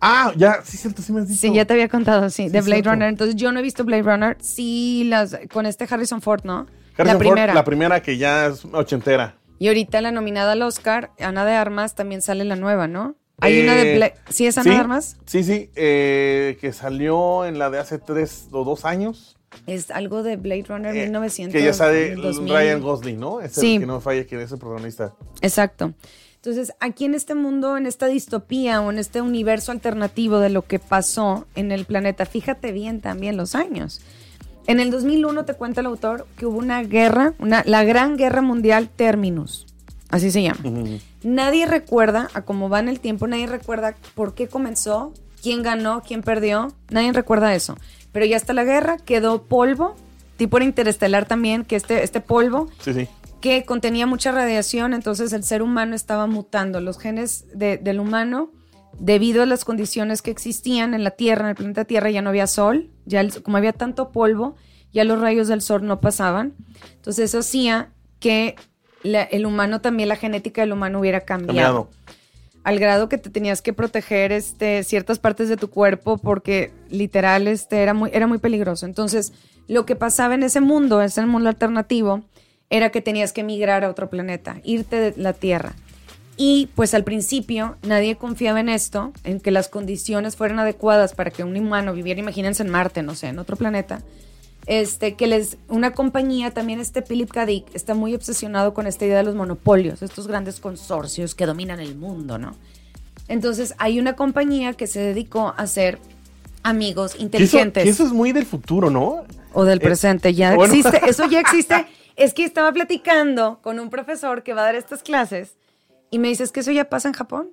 Ah, 0.00 0.32
ya, 0.36 0.60
sí, 0.62 0.76
cierto, 0.76 1.02
sí 1.02 1.12
me 1.12 1.20
has 1.22 1.28
dicho. 1.28 1.40
Sí, 1.40 1.52
ya 1.52 1.64
te 1.64 1.72
había 1.74 1.88
contado, 1.88 2.30
sí, 2.30 2.44
Sí, 2.44 2.48
de 2.50 2.60
Blade 2.60 2.82
cierto. 2.82 2.90
Runner. 2.90 3.08
Entonces 3.08 3.34
yo 3.36 3.50
no 3.50 3.58
he 3.58 3.62
visto 3.62 3.84
Blade 3.84 4.02
Runner, 4.02 4.36
sí, 4.40 5.04
las, 5.08 5.36
con 5.52 5.66
este 5.66 5.86
Harrison 5.90 6.22
Ford, 6.22 6.42
¿no? 6.44 6.66
Harrison 6.96 7.06
la 7.06 7.12
Ford, 7.12 7.20
primera. 7.20 7.54
la 7.54 7.64
primera 7.64 8.00
que 8.02 8.16
ya 8.16 8.46
es 8.46 8.64
ochentera. 8.72 9.36
y 9.58 9.68
ahorita 9.68 10.00
la 10.00 10.12
nominada 10.12 10.52
al 10.52 10.62
Oscar, 10.62 11.10
Ana 11.18 11.44
de 11.44 11.54
Armas, 11.54 11.94
también 11.94 12.22
sale 12.22 12.44
la 12.44 12.56
nueva, 12.56 12.86
¿no? 12.88 13.16
Hay 13.40 13.60
una 13.62 13.74
de 13.74 13.96
Eh. 13.98 14.14
¿Sí 14.30 14.46
es 14.46 14.56
Ana 14.56 14.64
sí, 14.64 14.70
de 14.70 14.76
Armas? 14.76 15.16
Sí, 15.26 15.44
sí, 15.44 15.70
eh, 15.76 16.56
que 16.60 16.72
salió 16.72 17.44
en 17.44 17.58
la 17.58 17.70
de 17.70 17.78
hace 17.78 17.98
tres 17.98 18.48
o 18.50 18.64
dos 18.64 18.84
años. 18.84 19.36
Es 19.66 19.90
algo 19.90 20.22
de 20.22 20.36
Blade 20.36 20.64
Runner 20.68 20.94
eh, 20.96 21.02
1900. 21.04 21.52
que 21.52 21.64
ya 21.64 21.72
sale 21.72 22.14
2000. 22.16 22.52
Ryan 22.52 22.80
Gosling, 22.80 23.20
¿no? 23.20 23.40
Es 23.40 23.52
Sí. 23.52 23.74
el 23.74 23.80
que 23.80 23.86
no 23.86 24.00
falla, 24.00 24.24
que 24.26 24.42
es 24.42 24.52
el 24.52 24.58
protagonista. 24.58 25.14
Exacto. 25.42 25.92
Entonces, 26.36 26.72
aquí 26.80 27.04
en 27.04 27.14
este 27.14 27.34
mundo, 27.34 27.76
en 27.76 27.86
esta 27.86 28.06
distopía 28.06 28.80
o 28.80 28.90
en 28.90 28.98
este 28.98 29.20
universo 29.20 29.72
alternativo 29.72 30.38
de 30.38 30.50
lo 30.50 30.62
que 30.62 30.78
pasó 30.78 31.46
en 31.56 31.72
el 31.72 31.84
planeta, 31.86 32.24
fíjate 32.24 32.72
bien 32.72 33.00
también 33.00 33.36
los 33.36 33.54
años. 33.54 34.00
En 34.68 34.80
el 34.80 34.90
2001 34.90 35.44
te 35.44 35.54
cuenta 35.54 35.80
el 35.80 35.86
autor 35.86 36.26
que 36.36 36.46
hubo 36.46 36.58
una 36.58 36.82
guerra, 36.82 37.34
una, 37.38 37.62
la 37.66 37.84
Gran 37.84 38.16
Guerra 38.16 38.42
Mundial 38.42 38.88
Terminus, 38.88 39.66
así 40.10 40.30
se 40.30 40.42
llama. 40.42 40.60
Nadie 41.22 41.66
recuerda, 41.66 42.28
a 42.34 42.42
cómo 42.42 42.68
va 42.68 42.80
en 42.80 42.88
el 42.88 43.00
tiempo, 43.00 43.26
nadie 43.26 43.46
recuerda 43.46 43.94
por 44.14 44.34
qué 44.34 44.48
comenzó, 44.48 45.12
quién 45.42 45.62
ganó, 45.62 46.02
quién 46.06 46.22
perdió, 46.22 46.72
nadie 46.90 47.12
recuerda 47.12 47.54
eso. 47.54 47.76
Pero 48.12 48.26
ya 48.26 48.36
está 48.36 48.52
la 48.52 48.64
guerra, 48.64 48.96
quedó 48.98 49.42
polvo, 49.44 49.94
tipo 50.36 50.56
era 50.56 50.64
interestelar 50.66 51.26
también, 51.26 51.64
que 51.64 51.76
este, 51.76 52.02
este 52.02 52.20
polvo 52.20 52.68
Sí, 52.80 52.92
sí. 52.94 53.08
que 53.40 53.64
contenía 53.64 54.06
mucha 54.06 54.32
radiación, 54.32 54.94
entonces 54.94 55.32
el 55.32 55.44
ser 55.44 55.62
humano 55.62 55.94
estaba 55.94 56.26
mutando. 56.26 56.80
Los 56.80 56.98
genes 56.98 57.44
de- 57.54 57.76
del 57.78 58.00
humano, 58.00 58.50
debido 58.98 59.42
a 59.42 59.46
las 59.46 59.64
condiciones 59.64 60.22
que 60.22 60.30
existían 60.30 60.94
en 60.94 61.04
la 61.04 61.10
Tierra, 61.10 61.44
en 61.44 61.50
el 61.50 61.54
planeta 61.56 61.84
Tierra, 61.84 62.10
ya 62.10 62.22
no 62.22 62.30
había 62.30 62.46
sol, 62.46 62.88
ya 63.04 63.20
el- 63.20 63.42
como 63.42 63.56
había 63.58 63.72
tanto 63.74 64.10
polvo, 64.10 64.56
ya 64.92 65.04
los 65.04 65.20
rayos 65.20 65.48
del 65.48 65.60
sol 65.60 65.86
no 65.86 66.00
pasaban. 66.00 66.54
Entonces 66.94 67.26
eso 67.30 67.40
hacía 67.40 67.90
que 68.20 68.56
la- 69.06 69.22
el 69.22 69.46
humano 69.46 69.80
también, 69.80 70.08
la 70.08 70.16
genética 70.16 70.60
del 70.62 70.72
humano 70.72 71.00
hubiera 71.00 71.20
cambiado 71.20 71.86
Cambiado. 71.86 71.90
al 72.64 72.78
grado 72.78 73.08
que 73.08 73.18
te 73.18 73.30
tenías 73.30 73.62
que 73.62 73.72
proteger 73.72 74.32
este, 74.32 74.82
ciertas 74.84 75.18
partes 75.18 75.48
de 75.48 75.56
tu 75.56 75.70
cuerpo 75.70 76.18
porque 76.18 76.70
literal 76.90 77.46
este, 77.48 77.82
era, 77.82 77.94
muy, 77.94 78.10
era 78.12 78.26
muy 78.26 78.38
peligroso. 78.38 78.86
Entonces, 78.86 79.32
lo 79.68 79.86
que 79.86 79.96
pasaba 79.96 80.34
en 80.34 80.42
ese 80.42 80.60
mundo, 80.60 81.00
ese 81.02 81.24
mundo 81.26 81.48
alternativo, 81.48 82.22
era 82.70 82.90
que 82.90 83.00
tenías 83.00 83.32
que 83.32 83.44
migrar 83.44 83.84
a 83.84 83.88
otro 83.90 84.10
planeta, 84.10 84.56
irte 84.64 84.96
de 84.98 85.14
la 85.20 85.32
Tierra. 85.32 85.74
Y 86.36 86.68
pues 86.74 86.92
al 86.92 87.02
principio 87.04 87.76
nadie 87.82 88.16
confiaba 88.16 88.60
en 88.60 88.68
esto, 88.68 89.12
en 89.24 89.40
que 89.40 89.50
las 89.50 89.68
condiciones 89.68 90.36
fueran 90.36 90.58
adecuadas 90.58 91.14
para 91.14 91.30
que 91.30 91.44
un 91.44 91.56
humano 91.56 91.94
viviera, 91.94 92.20
imagínense 92.20 92.62
en 92.62 92.68
Marte, 92.70 93.02
no 93.02 93.14
sé, 93.14 93.28
en 93.28 93.38
otro 93.38 93.56
planeta. 93.56 94.02
Este, 94.66 95.14
que 95.14 95.28
les, 95.28 95.58
una 95.68 95.92
compañía, 95.92 96.50
también 96.50 96.80
este 96.80 97.00
Philip 97.00 97.30
K. 97.30 97.46
Dick, 97.46 97.66
está 97.72 97.94
muy 97.94 98.14
obsesionado 98.14 98.74
con 98.74 98.88
esta 98.88 99.06
idea 99.06 99.18
de 99.18 99.22
los 99.22 99.36
monopolios, 99.36 100.02
estos 100.02 100.26
grandes 100.26 100.58
consorcios 100.58 101.36
que 101.36 101.46
dominan 101.46 101.78
el 101.78 101.94
mundo, 101.94 102.36
¿no? 102.36 102.56
Entonces 103.28 103.74
hay 103.78 104.00
una 104.00 104.16
compañía 104.16 104.72
que 104.72 104.86
se 104.88 105.00
dedicó 105.00 105.48
a 105.48 105.62
hacer 105.62 106.00
amigos 106.64 107.14
eso, 107.14 107.22
inteligentes 107.22 107.84
que 107.84 107.90
eso 107.90 108.04
es 108.04 108.12
muy 108.12 108.32
del 108.32 108.44
futuro, 108.44 108.90
¿no? 108.90 109.24
o 109.56 109.64
del 109.64 109.78
eh, 109.78 109.80
presente, 109.80 110.34
ya 110.34 110.54
bueno. 110.54 110.74
existe, 110.74 111.00
eso 111.08 111.26
ya 111.28 111.40
existe. 111.46 111.86
Es 112.14 112.34
que 112.34 112.44
estaba 112.44 112.70
platicando 112.72 113.60
con 113.62 113.80
un 113.80 113.88
profesor 113.88 114.42
que 114.42 114.52
va 114.52 114.60
a 114.60 114.64
dar 114.66 114.74
estas 114.74 115.02
clases 115.02 115.56
y 116.10 116.18
me 116.18 116.28
dice, 116.28 116.44
es 116.44 116.52
que 116.52 116.60
eso 116.60 116.72
ya 116.72 116.90
pasa 116.90 117.08
en 117.08 117.14
Japón. 117.14 117.52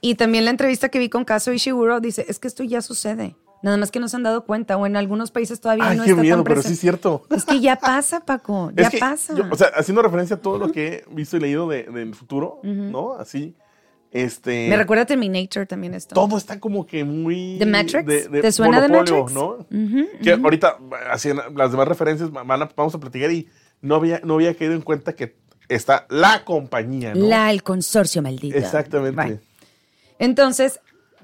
Y 0.00 0.16
también 0.16 0.44
la 0.44 0.50
entrevista 0.50 0.88
que 0.88 0.98
vi 0.98 1.08
con 1.08 1.24
Kazuo 1.24 1.54
Ishiguro 1.54 2.00
dice, 2.00 2.26
es 2.28 2.40
que 2.40 2.48
esto 2.48 2.64
ya 2.64 2.82
sucede. 2.82 3.36
Nada 3.62 3.76
más 3.76 3.90
que 3.92 4.00
no 4.00 4.08
se 4.08 4.16
han 4.16 4.22
dado 4.24 4.44
cuenta 4.44 4.76
o 4.76 4.86
en 4.86 4.96
algunos 4.96 5.30
países 5.30 5.60
todavía 5.60 5.88
Ay, 5.88 5.96
no 5.96 6.04
qué 6.04 6.10
está 6.10 6.22
miedo, 6.22 6.36
tan 6.38 6.44
pero 6.44 6.62
sí 6.62 6.72
es 6.72 6.80
cierto. 6.80 7.24
Es 7.30 7.44
que 7.44 7.60
ya 7.60 7.76
pasa, 7.76 8.20
Paco, 8.20 8.72
ya 8.76 8.84
Es 8.84 8.90
que 8.90 8.98
pasa. 8.98 9.34
yo, 9.36 9.44
o 9.50 9.56
sea, 9.56 9.68
haciendo 9.76 10.02
referencia 10.02 10.36
a 10.36 10.40
todo 10.40 10.58
lo 10.58 10.72
que 10.72 11.04
he 11.08 11.14
visto 11.14 11.36
y 11.36 11.40
leído 11.40 11.68
de- 11.68 11.84
del 11.84 12.14
futuro, 12.14 12.60
¿no? 12.64 13.14
Así, 13.14 13.54
este... 14.10 14.68
Me 14.68 14.76
recuerda 14.76 15.04
a 15.04 15.06
Terminator 15.06 15.66
también 15.66 15.94
esto. 15.94 16.14
todo 16.14 16.36
está 16.36 16.58
como 16.60 16.86
que 16.86 17.04
muy... 17.04 17.56
¿The 17.58 17.66
Matrix? 17.66 18.04
de- 18.06 18.28
de 18.28 18.40
¿Te 18.42 18.52
suena 18.52 18.82
The 18.82 18.88
Matrix? 18.88 19.32
¿no? 19.32 19.66
Que 20.22 20.32
ahorita, 20.32 20.78
así, 21.10 21.30
las 21.54 21.70
demás 21.70 21.86
referencias 21.88 22.30
van 22.30 22.50
a- 22.62 22.68
vamos 22.76 22.94
a 22.94 22.98
platicar 23.00 23.30
y 23.30 23.48
no 23.80 23.94
había, 23.94 24.20
no 24.24 24.34
había 24.34 24.54
caído 24.54 24.74
en 24.74 24.82
cuenta 24.82 25.14
que 25.14 25.36
está 25.68 26.06
la 26.10 26.44
compañía, 26.44 27.14
¿no? 27.14 27.26
La, 27.26 27.50
el 27.50 27.62
consorcio 27.62 28.20
maldito. 28.22 28.56
Exactamente. 28.58 29.22
Right. 29.22 29.40
Entonces, 30.18 30.80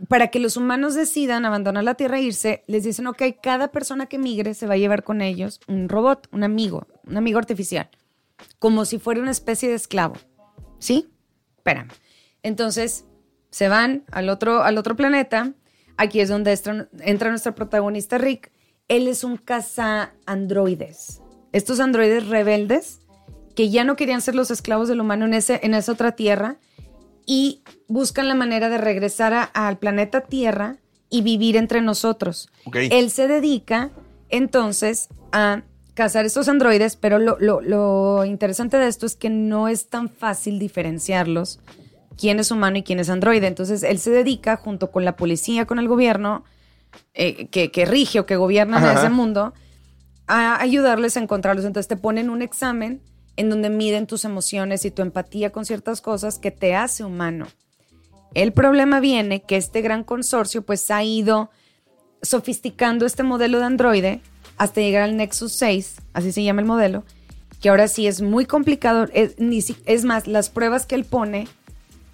para 0.09 0.28
que 0.28 0.38
los 0.38 0.57
humanos 0.57 0.95
decidan 0.95 1.45
abandonar 1.45 1.85
la 1.85 1.95
Tierra 1.95 2.19
e 2.19 2.23
irse, 2.23 2.62
les 2.67 2.85
dicen, 2.85 3.07
ok, 3.07 3.23
cada 3.43 3.69
persona 3.69 4.07
que 4.07 4.19
migre 4.19 4.55
se 4.55 4.67
va 4.67 4.75
a 4.75 4.78
llevar 4.78 5.02
con 5.02 5.21
ellos 5.21 5.61
un 5.67 5.88
robot, 5.88 6.28
un 6.31 6.45
amigo, 6.45 6.87
un 7.07 7.17
amigo 7.17 7.38
artificial, 7.38 7.88
como 8.59 8.85
si 8.85 8.99
fuera 8.99 9.21
una 9.21 9.31
especie 9.31 9.69
de 9.69 9.75
esclavo. 9.75 10.17
¿Sí? 10.78 11.11
Espérame. 11.57 11.90
Entonces, 12.43 13.05
se 13.50 13.69
van 13.69 14.05
al 14.11 14.28
otro, 14.28 14.62
al 14.62 14.78
otro 14.78 14.95
planeta. 14.97 15.52
Aquí 15.97 16.21
es 16.21 16.28
donde 16.28 16.52
entra, 16.52 16.88
entra 17.00 17.31
nuestro 17.31 17.55
protagonista 17.55 18.19
Rick. 18.19 18.52
Él 18.87 19.09
es 19.09 19.25
un 19.25 19.37
caza 19.37 20.12
androides. 20.26 21.21
Estos 21.52 21.81
androides 21.81 22.28
rebeldes 22.28 23.00
que 23.57 23.71
ya 23.71 23.83
no 23.83 23.97
querían 23.97 24.21
ser 24.21 24.37
los 24.37 24.52
esclavos 24.52 24.88
del 24.88 25.00
humano 25.00 25.26
en, 25.26 25.35
ese, 25.35 25.59
en 25.64 25.75
esa 25.75 25.90
otra 25.90 26.12
tierra 26.12 26.59
y 27.30 27.62
buscan 27.88 28.26
la 28.26 28.35
manera 28.35 28.70
de 28.70 28.78
regresar 28.78 29.35
a- 29.35 29.42
al 29.44 29.76
planeta 29.78 30.23
Tierra 30.23 30.78
y 31.11 31.20
vivir 31.20 31.56
entre 31.56 31.82
nosotros. 31.82 32.49
Él 32.90 33.11
se 33.11 33.28
dedica 33.28 33.90
entonces 34.30 35.08
a 35.32 35.62
cazar 35.92 36.25
estos 36.25 36.49
androides, 36.49 36.97
pero 36.97 37.18
lo, 37.18 37.37
lo- 37.38 37.61
lo 37.61 38.25
interesante 38.25 38.78
de 38.78 38.87
esto 38.88 39.04
es 39.04 39.14
que 39.14 39.28
no 39.28 39.68
es 39.68 39.88
tan 39.88 40.08
fácil 40.08 40.58
diferenciarlos 40.58 41.61
quién 42.16 42.38
es 42.40 42.50
humano 42.50 42.78
y 42.78 42.82
quién 42.82 42.99
es 42.99 43.11
androide. 43.11 43.47
Entonces 43.47 43.82
él 43.82 43.99
se 43.99 44.11
dedica 44.11 44.56
junto 44.56 44.90
con 44.90 45.04
la 45.04 45.16
policía, 45.16 45.66
con 45.66 45.78
el 45.78 45.87
gobierno, 45.87 46.44
eh, 47.14 47.49
que, 47.49 47.70
que 47.70 47.85
rige 47.85 48.20
o 48.20 48.26
que 48.26 48.37
gobierna 48.37 48.78
en 48.78 48.85
ese 48.99 49.11
mundo, 49.11 49.52
a 50.26 50.61
ayudarles 50.62 51.16
a 51.16 51.20
encontrarlos. 51.20 51.64
Entonces 51.66 51.88
te 51.88 51.97
ponen 51.97 52.30
un 52.30 52.40
examen 52.42 53.02
en 53.38 53.49
donde 53.50 53.71
miden 53.71 54.09
tus 54.09 54.25
emociones 54.25 54.85
y 54.85 54.90
tu 54.90 55.00
empatía 55.00 55.50
con 55.50 55.64
ciertas 55.64 56.00
cosas 56.00 56.40
que 56.40 56.50
te 56.50 56.75
hace 56.75 57.04
humano. 57.04 57.47
El 58.35 58.52
problema 58.52 58.99
viene 58.99 59.42
que 59.42 59.57
este 59.57 59.80
gran 59.80 60.02
consorcio 60.02 60.62
pues 60.62 60.90
ha 60.90 61.04
ido 61.04 61.49
sofisticando 62.21 63.07
este 63.07 63.23
modelo 63.23 63.61
de 63.61 63.64
androide 63.64 64.21
hasta 64.57 64.80
llegar 64.80 65.04
al 65.04 65.16
Nexus 65.16 65.52
6, 65.52 66.02
así 66.14 66.33
se 66.33 66.42
llama 66.42 66.62
el 66.62 66.66
modelo, 66.66 67.04
que 67.62 67.68
ahora 67.68 67.87
sí 67.87 68.09
es 68.09 68.21
muy 68.21 68.45
complicado. 68.45 69.07
Es, 69.12 69.37
es 69.87 70.04
más, 70.04 70.26
las 70.26 70.50
pruebas 70.50 70.85
que 70.85 70.97
él 70.97 71.04
pone, 71.04 71.47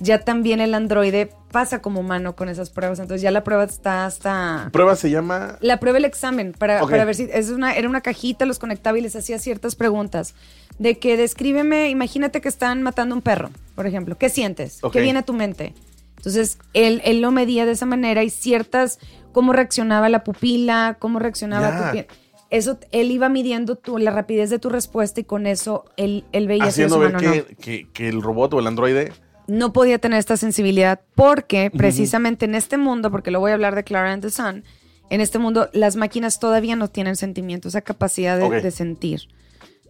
ya 0.04 0.20
también 0.20 0.60
el 0.60 0.74
androide 0.74 1.30
pasa 1.50 1.80
como 1.82 2.00
humano 2.00 2.36
con 2.36 2.48
esas 2.48 2.70
pruebas. 2.70 2.98
Entonces 2.98 3.22
ya 3.22 3.30
la 3.30 3.42
prueba 3.42 3.64
está 3.64 4.06
hasta... 4.06 4.68
Prueba 4.72 4.94
se 4.96 5.10
llama... 5.10 5.56
La 5.60 5.80
prueba 5.80 5.98
el 5.98 6.04
examen 6.04 6.52
para, 6.56 6.80
para 6.80 7.04
ver 7.04 7.14
si 7.14 7.28
es 7.32 7.50
una, 7.50 7.74
era 7.74 7.88
una 7.88 8.00
cajita, 8.00 8.44
los 8.46 8.58
conectaba 8.58 8.98
y 8.98 9.00
les 9.00 9.16
hacía 9.16 9.38
ciertas 9.38 9.74
preguntas. 9.74 10.34
De 10.78 10.98
que 10.98 11.16
descríbeme, 11.16 11.88
imagínate 11.90 12.40
que 12.40 12.48
están 12.48 12.82
matando 12.82 13.14
un 13.14 13.22
perro, 13.22 13.50
por 13.74 13.86
ejemplo. 13.86 14.16
¿Qué 14.18 14.28
sientes? 14.28 14.82
Ok. 14.82 14.92
¿Qué 14.92 15.00
viene 15.00 15.20
a 15.20 15.22
tu 15.22 15.32
mente? 15.32 15.74
Entonces, 16.16 16.58
él, 16.72 17.00
él 17.04 17.20
lo 17.20 17.30
medía 17.30 17.66
de 17.66 17.72
esa 17.72 17.86
manera 17.86 18.22
y 18.24 18.30
ciertas, 18.30 18.98
cómo 19.32 19.52
reaccionaba 19.52 20.08
la 20.08 20.24
pupila, 20.24 20.96
cómo 20.98 21.18
reaccionaba 21.18 21.86
tu 21.86 21.92
piel. 21.92 22.06
Eso, 22.50 22.78
él 22.92 23.10
iba 23.10 23.28
midiendo 23.28 23.76
tu, 23.76 23.98
la 23.98 24.10
rapidez 24.10 24.48
de 24.50 24.58
tu 24.58 24.68
respuesta 24.70 25.20
y 25.20 25.24
con 25.24 25.46
eso 25.46 25.84
él, 25.96 26.24
él 26.32 26.46
veía 26.46 26.64
si 26.64 26.82
Haciendo 26.82 26.98
ver 26.98 27.12
no 27.12 27.18
que- 27.60 27.88
que 27.92 28.08
el 28.08 28.22
robot 28.22 28.54
o 28.54 28.58
el 28.60 28.66
androide... 28.66 29.12
no 29.46 29.72
podía 29.72 29.98
tener 29.98 30.18
esta 30.18 30.36
sensibilidad 30.36 31.00
porque 31.14 31.70
precisamente 31.70 32.44
en 32.44 32.54
este 32.54 32.76
mundo, 32.76 33.10
porque 33.10 33.30
lo 33.30 33.40
voy 33.40 33.50
a 33.50 33.54
hablar 33.54 33.74
de 33.74 33.84
Clara 33.84 34.12
and 34.12 34.22
the 34.22 34.30
Sun, 34.30 34.64
en 35.10 35.20
este 35.20 35.38
mundo 35.38 35.68
las 35.72 35.96
máquinas 35.96 36.40
todavía 36.40 36.76
no 36.76 36.88
tienen 36.88 37.16
sentimiento, 37.16 37.68
esa 37.68 37.82
capacidad 37.82 38.38
de, 38.38 38.70
sentir, 38.70 39.28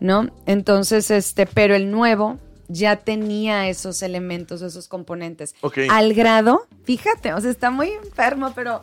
¿no? 0.01 0.31
Entonces, 0.47 1.11
este, 1.11 1.47
pero 1.47 1.75
el 1.75 1.91
nuevo 1.91 2.39
ya 2.69 2.97
tenía 2.97 3.69
esos 3.69 4.03
elementos, 4.03 4.63
esos 4.63 4.89
componentes. 4.89 5.55
Ok. 5.61 5.79
Al 5.91 6.15
grado, 6.15 6.67
fíjate, 6.85 7.33
o 7.33 7.41
sea, 7.41 7.51
está 7.51 7.71
muy 7.71 7.91
enfermo, 7.91 8.53
pero 8.55 8.83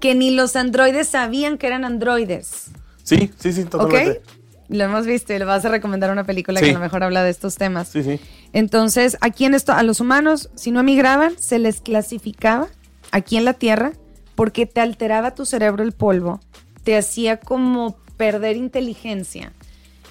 que 0.00 0.14
ni 0.14 0.30
los 0.30 0.56
androides 0.56 1.08
sabían 1.08 1.58
que 1.58 1.66
eran 1.66 1.84
androides. 1.84 2.70
Sí, 3.02 3.30
sí, 3.38 3.52
sí, 3.52 3.64
totalmente. 3.64 4.22
Lo 4.70 4.84
hemos 4.84 5.04
visto 5.04 5.34
y 5.34 5.38
le 5.38 5.44
vas 5.44 5.64
a 5.64 5.68
recomendar 5.68 6.10
una 6.12 6.24
película 6.24 6.60
Sí. 6.60 6.66
que 6.66 6.70
a 6.70 6.74
lo 6.74 6.80
mejor 6.80 7.02
habla 7.02 7.24
de 7.24 7.30
estos 7.30 7.56
temas. 7.56 7.88
Sí, 7.88 8.02
sí. 8.04 8.20
Entonces, 8.52 9.18
aquí 9.20 9.44
en 9.44 9.54
esto, 9.54 9.72
a 9.72 9.82
los 9.82 10.00
humanos, 10.00 10.48
si 10.54 10.70
no 10.70 10.80
emigraban, 10.80 11.36
se 11.38 11.58
les 11.58 11.80
clasificaba 11.80 12.68
aquí 13.10 13.36
en 13.36 13.44
la 13.44 13.54
Tierra 13.54 13.92
porque 14.36 14.66
te 14.66 14.80
alteraba 14.80 15.34
tu 15.34 15.44
cerebro 15.44 15.82
el 15.82 15.92
polvo, 15.92 16.40
te 16.84 16.96
hacía 16.96 17.38
como 17.38 17.96
perder 18.16 18.56
inteligencia. 18.56 19.52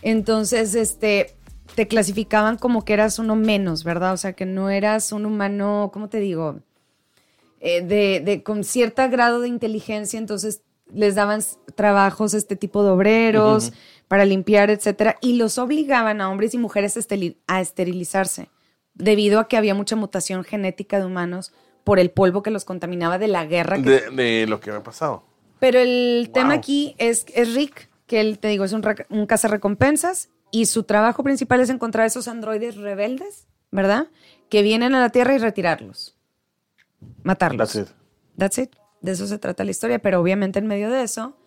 Entonces, 0.01 0.75
este, 0.75 1.35
te 1.75 1.87
clasificaban 1.87 2.57
como 2.57 2.83
que 2.83 2.93
eras 2.93 3.17
uno 3.19 3.35
menos, 3.35 3.83
¿verdad? 3.83 4.13
O 4.13 4.17
sea, 4.17 4.33
que 4.33 4.45
no 4.45 4.69
eras 4.69 5.11
un 5.13 5.25
humano, 5.25 5.89
¿cómo 5.93 6.09
te 6.09 6.19
digo? 6.19 6.59
Eh, 7.61 7.81
de, 7.81 8.21
de, 8.23 8.43
con 8.43 8.63
cierto 8.63 9.07
grado 9.09 9.39
de 9.41 9.47
inteligencia, 9.47 10.17
entonces 10.19 10.61
les 10.93 11.15
daban 11.15 11.41
trabajos 11.75 12.33
este 12.33 12.55
tipo 12.55 12.83
de 12.83 12.89
obreros 12.89 13.73
para 14.09 14.25
limpiar, 14.25 14.69
etcétera, 14.69 15.15
y 15.21 15.37
los 15.37 15.57
obligaban 15.57 16.19
a 16.19 16.29
hombres 16.29 16.53
y 16.53 16.57
mujeres 16.57 16.97
a 17.47 17.61
esterilizarse 17.61 18.49
debido 18.95 19.39
a 19.39 19.47
que 19.47 19.55
había 19.55 19.75
mucha 19.75 19.95
mutación 19.95 20.43
genética 20.43 20.99
de 20.99 21.05
humanos 21.05 21.53
por 21.85 21.99
el 21.99 22.09
polvo 22.09 22.43
que 22.43 22.51
los 22.51 22.65
contaminaba 22.65 23.17
de 23.19 23.27
la 23.27 23.45
guerra. 23.45 23.77
de, 23.77 24.45
lo 24.47 24.59
que 24.59 24.71
había 24.71 24.83
pasado. 24.83 25.23
Pero 25.59 25.79
el 25.79 26.31
tema 26.33 26.55
aquí 26.55 26.95
es, 26.97 27.25
es 27.33 27.53
Rick, 27.53 27.89
que 28.07 28.19
él, 28.19 28.39
te 28.39 28.47
digo, 28.47 28.65
es 28.65 28.73
un, 28.73 28.83
un 29.09 29.25
cazarrecompensas 29.27 30.29
y 30.51 30.65
su 30.65 30.83
trabajo 30.83 31.23
principal 31.23 31.59
es 31.61 31.69
encontrar 31.69 32.07
esos 32.07 32.27
androides 32.27 32.77
rebeldes, 32.77 33.47
¿verdad? 33.69 34.07
Que 34.49 34.63
vienen 34.63 34.95
a 34.95 34.99
la 34.99 35.09
Tierra 35.09 35.35
y 35.35 35.37
retirarlos. 35.37 36.17
Matarlos. 37.21 37.73
That's 37.73 37.89
it. 37.89 37.95
That's 38.37 38.57
it. 38.57 38.75
De 39.01 39.11
eso 39.11 39.27
se 39.27 39.37
trata 39.37 39.63
la 39.63 39.71
historia, 39.71 39.99
pero 39.99 40.19
obviamente 40.19 40.57
en 40.59 40.67
medio 40.67 40.89
de 40.89 41.03
eso, 41.03 41.37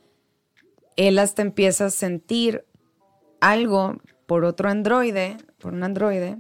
él 0.96 1.18
hasta 1.18 1.42
empieza 1.42 1.87
a 1.87 1.90
sentir 1.90 2.64
algo 3.40 3.96
por 4.26 4.44
otro 4.44 4.68
androide, 4.68 5.37
por 5.58 5.72
un 5.72 5.82
androide. 5.82 6.38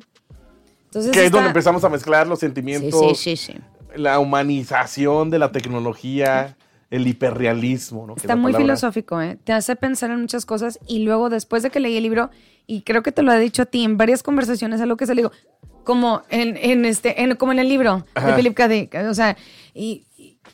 Entonces 0.84 1.12
que 1.12 1.26
es 1.26 1.30
donde 1.30 1.48
empezamos 1.48 1.84
a 1.84 1.88
mezclar 1.88 2.26
los 2.26 2.38
sentimientos, 2.38 3.18
sí, 3.18 3.36
sí, 3.36 3.52
sí, 3.52 3.54
la 3.96 4.18
humanización 4.18 5.30
de 5.30 5.38
la 5.38 5.52
tecnología, 5.52 6.56
el 6.90 7.06
hiperrealismo. 7.06 8.06
¿no? 8.06 8.14
Está 8.16 8.36
muy 8.36 8.52
filosófico, 8.52 9.20
¿eh? 9.20 9.38
te 9.42 9.52
hace 9.52 9.76
pensar 9.76 10.10
en 10.10 10.20
muchas 10.20 10.44
cosas 10.44 10.78
y 10.86 11.00
luego 11.00 11.30
después 11.30 11.62
de 11.62 11.70
que 11.70 11.80
leí 11.80 11.96
el 11.96 12.02
libro, 12.02 12.30
y 12.66 12.82
creo 12.82 13.02
que 13.02 13.12
te 13.12 13.22
lo 13.22 13.32
he 13.32 13.40
dicho 13.40 13.62
a 13.62 13.66
ti 13.66 13.84
en 13.84 13.96
varias 13.96 14.22
conversaciones, 14.22 14.80
a 14.80 14.86
lo 14.86 14.96
que 14.96 15.06
se 15.06 15.14
le 15.14 15.22
digo, 15.22 15.32
como 15.84 16.22
en, 16.28 16.56
en 16.56 16.84
este, 16.84 17.22
en, 17.22 17.34
como 17.36 17.52
en 17.52 17.58
el 17.58 17.68
libro 17.68 18.04
de 18.14 18.32
Philip 18.34 18.54
K. 18.54 18.68
Dick, 18.68 18.94
o 19.08 19.14
sea, 19.14 19.36
y, 19.74 20.04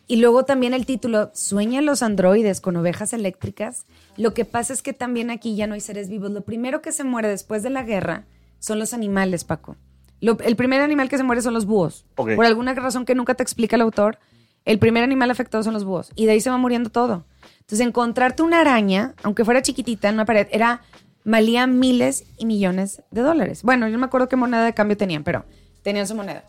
y 0.06 0.16
luego 0.16 0.44
también 0.44 0.74
el 0.74 0.86
título, 0.86 1.30
¿sueñan 1.34 1.86
los 1.86 2.02
androides 2.02 2.60
con 2.60 2.76
ovejas 2.76 3.12
eléctricas? 3.12 3.84
Lo 4.16 4.34
que 4.34 4.44
pasa 4.44 4.72
es 4.72 4.82
que 4.82 4.92
también 4.92 5.30
aquí 5.30 5.54
ya 5.56 5.66
no 5.66 5.74
hay 5.74 5.80
seres 5.80 6.08
vivos. 6.08 6.30
Lo 6.30 6.42
primero 6.42 6.80
que 6.82 6.92
se 6.92 7.04
muere 7.04 7.28
después 7.28 7.62
de 7.62 7.70
la 7.70 7.82
guerra 7.82 8.24
son 8.58 8.78
los 8.78 8.94
animales, 8.94 9.44
Paco. 9.44 9.76
el 10.20 10.56
primer 10.56 10.80
animal 10.80 11.08
que 11.08 11.18
se 11.18 11.24
muere 11.24 11.42
son 11.42 11.54
los 11.54 11.66
búhos. 11.66 12.06
Por 12.14 12.44
alguna 12.44 12.74
razón 12.74 13.04
que 13.04 13.14
nunca 13.14 13.34
te 13.34 13.42
explica 13.42 13.76
el 13.76 13.82
autor, 13.82 14.18
el 14.64 14.78
primer 14.78 15.04
animal 15.04 15.30
afectado 15.30 15.62
son 15.62 15.74
los 15.74 15.84
búhos. 15.84 16.10
Y 16.14 16.26
de 16.26 16.32
ahí 16.32 16.40
se 16.40 16.50
va 16.50 16.58
muriendo 16.58 16.90
todo. 16.90 17.24
Entonces, 17.60 17.86
encontrarte 17.86 18.42
una 18.42 18.60
araña, 18.60 19.14
aunque 19.22 19.44
fuera 19.44 19.62
chiquitita 19.62 20.08
en 20.08 20.14
una 20.14 20.24
pared, 20.24 20.48
era 20.50 20.82
valía 21.24 21.66
miles 21.66 22.24
y 22.38 22.46
millones 22.46 23.02
de 23.10 23.20
dólares. 23.20 23.62
Bueno, 23.62 23.86
yo 23.86 23.92
no 23.92 23.98
me 23.98 24.06
acuerdo 24.06 24.28
qué 24.28 24.36
moneda 24.36 24.64
de 24.64 24.72
cambio 24.72 24.96
tenían, 24.96 25.24
pero 25.24 25.44
tenían 25.82 26.06
su 26.06 26.14
moneda. 26.14 26.44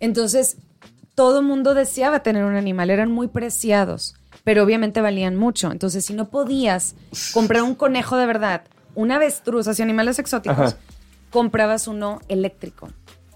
Entonces, 0.00 0.56
todo 1.16 1.42
mundo 1.42 1.74
deseaba 1.74 2.20
tener 2.20 2.44
un 2.44 2.54
animal, 2.54 2.90
eran 2.90 3.10
muy 3.10 3.26
preciados, 3.26 4.14
pero 4.44 4.62
obviamente 4.62 5.00
valían 5.00 5.34
mucho. 5.34 5.72
Entonces, 5.72 6.04
si 6.04 6.12
no 6.14 6.28
podías 6.28 6.94
comprar 7.32 7.62
un 7.62 7.74
conejo 7.74 8.16
de 8.16 8.26
verdad, 8.26 8.62
un 8.94 9.10
avestruz, 9.10 9.66
así 9.66 9.82
animales 9.82 10.18
exóticos, 10.18 10.76
comprabas 11.30 11.88
uno 11.88 12.20
eléctrico. 12.28 12.90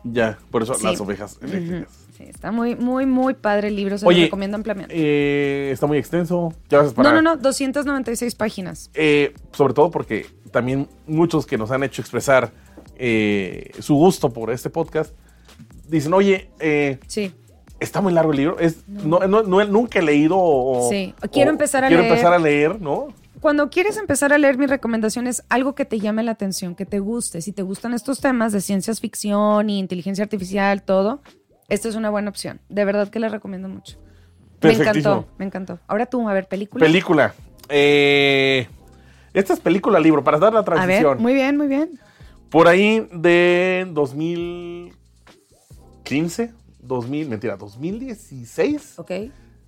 Ya, 0.04 0.38
por 0.50 0.62
eso 0.62 0.76
las 0.82 1.00
ovejas 1.00 1.38
eléctricas. 1.40 1.90
Sí, 2.16 2.24
está 2.24 2.52
muy, 2.52 2.76
muy, 2.76 3.06
muy 3.06 3.32
padre 3.32 3.68
el 3.68 3.76
libro, 3.76 3.96
se 3.96 4.04
lo 4.04 4.10
recomiendo 4.10 4.56
ampliamente. 4.56 4.94
Eh, 4.94 5.70
está 5.70 5.86
muy 5.86 5.96
extenso. 5.96 6.52
¿Ya 6.68 6.82
vas 6.82 6.92
a 6.96 7.02
no, 7.02 7.12
no, 7.14 7.22
no, 7.22 7.36
296 7.38 8.34
páginas. 8.34 8.90
Eh, 8.92 9.32
sobre 9.52 9.72
todo 9.72 9.90
porque 9.90 10.26
también 10.50 10.86
muchos 11.06 11.46
que 11.46 11.56
nos 11.56 11.70
han 11.70 11.82
hecho 11.82 12.02
expresar 12.02 12.52
eh, 12.96 13.70
su 13.78 13.94
gusto 13.94 14.30
por 14.30 14.50
este 14.50 14.68
podcast 14.68 15.14
dicen, 15.88 16.12
oye, 16.12 16.50
sí 17.06 17.32
está 17.80 18.00
muy 18.00 18.12
largo 18.12 18.32
el 18.32 18.36
libro. 18.36 18.58
Es, 18.58 18.86
no. 18.86 19.20
No, 19.26 19.42
nunca 19.42 19.98
he 19.98 20.02
leído 20.02 20.36
o, 20.38 20.88
Sí, 20.88 21.14
quiero 21.32 21.50
empezar 21.50 21.84
a 21.84 21.88
quiero 21.88 22.02
leer. 22.02 22.12
empezar 22.12 22.32
a 22.32 22.38
leer, 22.38 22.80
¿no? 22.80 23.08
Cuando 23.40 23.70
quieres 23.70 23.96
empezar 23.96 24.34
a 24.34 24.38
leer, 24.38 24.58
mi 24.58 24.66
recomendación 24.66 25.26
es 25.26 25.42
algo 25.48 25.74
que 25.74 25.86
te 25.86 25.98
llame 25.98 26.22
la 26.22 26.32
atención, 26.32 26.74
que 26.74 26.84
te 26.84 26.98
guste. 26.98 27.40
Si 27.40 27.52
te 27.52 27.62
gustan 27.62 27.94
estos 27.94 28.20
temas 28.20 28.52
de 28.52 28.60
ciencia 28.60 28.94
ficción 28.94 29.70
y 29.70 29.78
inteligencia 29.78 30.22
artificial, 30.22 30.82
todo, 30.82 31.22
esta 31.70 31.88
es 31.88 31.94
una 31.94 32.10
buena 32.10 32.28
opción. 32.28 32.60
De 32.68 32.84
verdad 32.84 33.08
que 33.08 33.18
la 33.18 33.30
recomiendo 33.30 33.68
mucho. 33.68 33.96
Me 34.62 34.72
encantó, 34.72 35.26
me 35.38 35.46
encantó. 35.46 35.78
Ahora 35.88 36.04
tú, 36.04 36.28
a 36.28 36.34
ver, 36.34 36.48
película. 36.48 36.84
Película. 36.84 37.34
Eh, 37.70 38.68
esta 39.32 39.54
es 39.54 39.60
película 39.60 39.98
libro, 40.00 40.22
para 40.22 40.38
dar 40.38 40.52
la 40.52 40.62
transición. 40.62 41.06
A 41.06 41.08
ver, 41.10 41.18
muy 41.18 41.32
bien, 41.32 41.56
muy 41.56 41.68
bien. 41.68 41.98
Por 42.50 42.68
ahí 42.68 43.08
de 43.12 43.86
2015, 43.92 46.52
2000, 46.90 47.28
mentira, 47.28 47.56
2016. 47.56 48.98
Ok. 48.98 49.10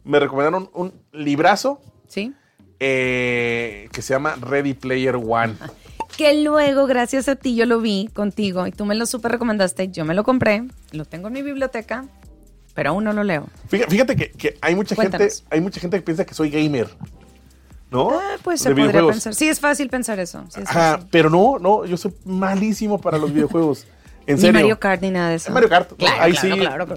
Me 0.05 0.19
recomendaron 0.19 0.69
un 0.75 0.93
librazo. 1.13 1.81
Sí. 2.09 2.35
Eh, 2.81 3.89
que 3.93 4.03
se 4.03 4.13
llama 4.13 4.35
Ready 4.41 4.75
Player 4.75 5.17
One. 5.17 5.55
Que 6.17 6.43
luego, 6.43 6.87
gracias 6.87 7.27
a 7.27 7.37
ti, 7.37 7.57
yo 7.57 7.65
lo 7.65 7.81
vi 7.81 8.11
contigo 8.13 8.67
y 8.67 8.71
tú 8.71 8.85
me 8.85 8.95
lo 8.95 9.07
super 9.07 9.33
recomendaste. 9.33 9.89
Yo 9.89 10.05
me 10.05 10.13
lo 10.13 10.25
compré, 10.25 10.63
lo 10.91 11.07
tengo 11.07 11.29
en 11.29 11.33
mi 11.33 11.41
biblioteca, 11.41 12.05
pero 12.75 12.91
aún 12.91 13.05
no 13.05 13.15
lo 13.15 13.25
leo. 13.25 13.49
Fíjate, 13.69 14.15
que, 14.15 14.59
hay 14.61 14.75
mucha 14.75 14.95
gente, 14.95 15.29
hay 15.49 15.61
mucha 15.63 15.81
gente 15.81 15.97
que 15.97 16.03
piensa 16.03 16.27
que 16.27 16.35
soy 16.35 16.51
gamer. 16.51 16.91
¿No? 17.91 18.11
Ah, 18.11 18.37
pues 18.43 18.61
se 18.61 18.75
podría 18.75 19.07
pensar. 19.07 19.35
Sí, 19.35 19.49
es 19.49 19.59
fácil 19.59 19.89
pensar 19.89 20.21
eso. 20.21 20.45
pero 21.11 21.31
no, 21.31 21.59
no, 21.59 21.87
yo 21.87 21.97
soy 21.97 22.13
malísimo 22.27 23.01
para 23.01 23.17
los 23.17 23.33
videojuegos. 23.35 23.87
En 24.27 24.37
ni 24.41 24.53
Mario 24.53 24.79
Kart 24.79 25.03
ni 25.03 25.11
nada 25.11 25.31
de 25.31 25.37
eso. 25.37 25.53
Mario 25.53 25.69
Kart. 25.69 25.93
ahí 26.19 26.35
sí, 26.37 26.51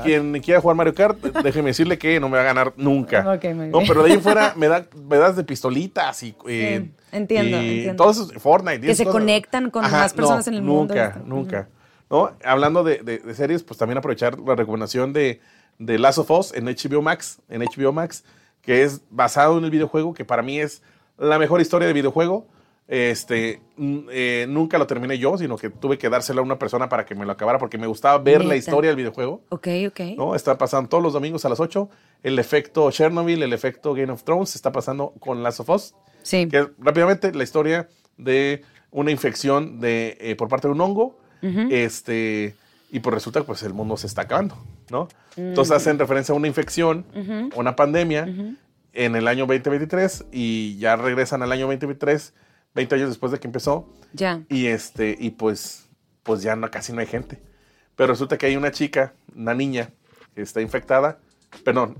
quien 0.04 0.40
quiera 0.42 0.62
jugar 0.62 0.76
Mario 0.76 0.94
Kart, 0.94 1.18
déjeme 1.44 1.70
decirle 1.70 1.98
que 1.98 2.20
no 2.20 2.30
me 2.30 2.38
va 2.38 2.44
a 2.44 2.46
ganar 2.46 2.74
nunca. 2.78 3.24
no, 3.24 3.80
pero 3.88 4.04
de 4.04 4.10
ahí 4.10 4.16
en 4.16 4.22
fuera 4.22 4.54
me, 4.58 4.68
da, 4.68 4.86
me 5.08 5.18
das 5.18 5.36
de 5.36 5.44
pistolitas 5.44 6.22
y. 6.24 6.36
Eh, 6.48 6.90
entiendo, 7.12 7.58
entiendo. 7.58 8.04
Todos 8.04 8.18
esos, 8.18 8.34
Fortnite. 8.42 8.86
Que 8.86 8.96
se 8.96 9.06
conectan 9.06 9.70
con 9.70 9.90
más 9.90 10.14
personas 10.14 10.48
en 10.48 10.56
el 10.56 10.62
mundo. 10.62 10.94
Nunca, 10.94 11.22
nunca. 11.26 11.70
¿No? 12.10 12.32
Hablando 12.44 12.84
de, 12.84 13.00
de, 13.00 13.34
series, 13.34 13.64
pues 13.64 13.80
también 13.80 13.98
aprovechar 13.98 14.38
la 14.40 14.56
recomendación 14.56 15.12
de, 15.12 15.42
de 15.80 15.98
Last 15.98 16.20
of 16.20 16.30
Us 16.30 16.54
en 16.54 16.66
HBO 16.66 17.02
Max, 17.02 17.42
en 17.50 17.62
HBO 17.62 17.92
Max, 17.92 18.24
que 18.62 18.84
es 18.84 19.02
basado 19.10 19.58
en 19.58 19.66
el 19.66 19.72
videojuego, 19.72 20.14
que 20.14 20.24
para 20.24 20.44
mí 20.44 20.60
es 20.60 20.84
la 21.18 21.40
mejor 21.40 21.62
historia 21.62 21.88
de 21.88 21.94
videojuego 21.94 22.48
este, 22.88 23.62
eh, 24.12 24.46
nunca 24.48 24.78
lo 24.78 24.86
terminé 24.86 25.18
yo, 25.18 25.38
sino 25.38 25.58
que 25.58 25.72
tuve 25.72 25.98
que 25.98 26.10
dárselo 26.10 26.42
a 26.42 26.44
una 26.44 26.60
persona 26.60 26.88
para 26.88 27.06
que 27.06 27.16
me 27.16 27.26
lo 27.26 27.32
acabara 27.32 27.58
porque 27.58 27.80
me 27.80 27.88
gustaba 27.88 28.18
ver 28.20 28.46
la 28.46 28.56
historia 28.56 28.90
del 28.90 28.98
videojuego. 28.98 29.42
Ok, 29.50 29.68
ok. 29.88 30.00
¿no? 30.18 30.36
Está 30.36 30.58
pasando 30.58 30.90
todos 30.90 31.04
los 31.04 31.14
domingos 31.14 31.46
a 31.46 31.50
las 31.50 31.60
8. 31.60 31.90
El 32.22 32.38
efecto 32.38 32.90
Chernobyl, 32.92 33.42
el 33.42 33.54
efecto 33.54 33.94
Game 33.94 34.12
of 34.12 34.24
Thrones 34.24 34.56
está 34.56 34.72
pasando 34.72 35.14
con 35.20 35.42
Last 35.42 35.62
of 35.62 35.70
Us. 35.70 35.96
Sí. 36.22 36.48
Que 36.48 36.68
rápidamente 36.78 37.34
la 37.34 37.44
historia 37.44 37.90
de 38.18 38.64
una 38.92 39.12
infección 39.12 39.80
de, 39.80 40.18
eh, 40.22 40.36
por 40.36 40.48
parte 40.48 40.68
de 40.68 40.74
un 40.74 40.82
hongo. 40.82 41.20
Este. 41.70 42.56
Y 42.90 43.00
por 43.02 43.12
pues 43.12 43.16
resulta 43.16 43.42
que 43.42 43.46
pues, 43.46 43.62
el 43.62 43.74
mundo 43.74 43.98
se 43.98 44.08
está 44.08 44.24
acabando, 44.24 44.58
¿no? 44.90 45.08
Entonces 45.36 45.76
hacen 45.76 46.00
referencia 46.00 46.34
a 46.34 46.36
una 46.36 46.48
infección, 46.48 47.06
una 47.56 47.76
pandemia, 47.76 48.28
en 48.96 49.16
el 49.16 49.28
año 49.28 49.46
2023 49.46 50.26
y 50.32 50.78
ya 50.78 50.96
regresan 50.96 51.44
al 51.44 51.52
año 51.52 51.68
2023 51.68 52.34
20 52.76 52.96
años 52.96 53.10
después 53.10 53.32
de 53.32 53.40
que 53.40 53.48
empezó. 53.48 53.90
Ya. 54.14 54.44
Y 54.50 54.68
este, 54.68 55.16
y 55.18 55.32
pues, 55.32 55.88
pues 56.24 56.42
ya 56.42 56.56
no, 56.56 56.70
casi 56.70 56.94
no 56.94 57.00
hay 57.00 57.08
gente. 57.08 57.42
Pero 57.96 58.12
resulta 58.14 58.38
que 58.38 58.46
hay 58.46 58.58
una 58.58 58.72
chica, 58.72 59.14
una 59.36 59.54
niña, 59.54 59.90
que 60.36 60.42
está 60.42 60.62
infectada. 60.62 61.20
Perdón, 61.64 61.98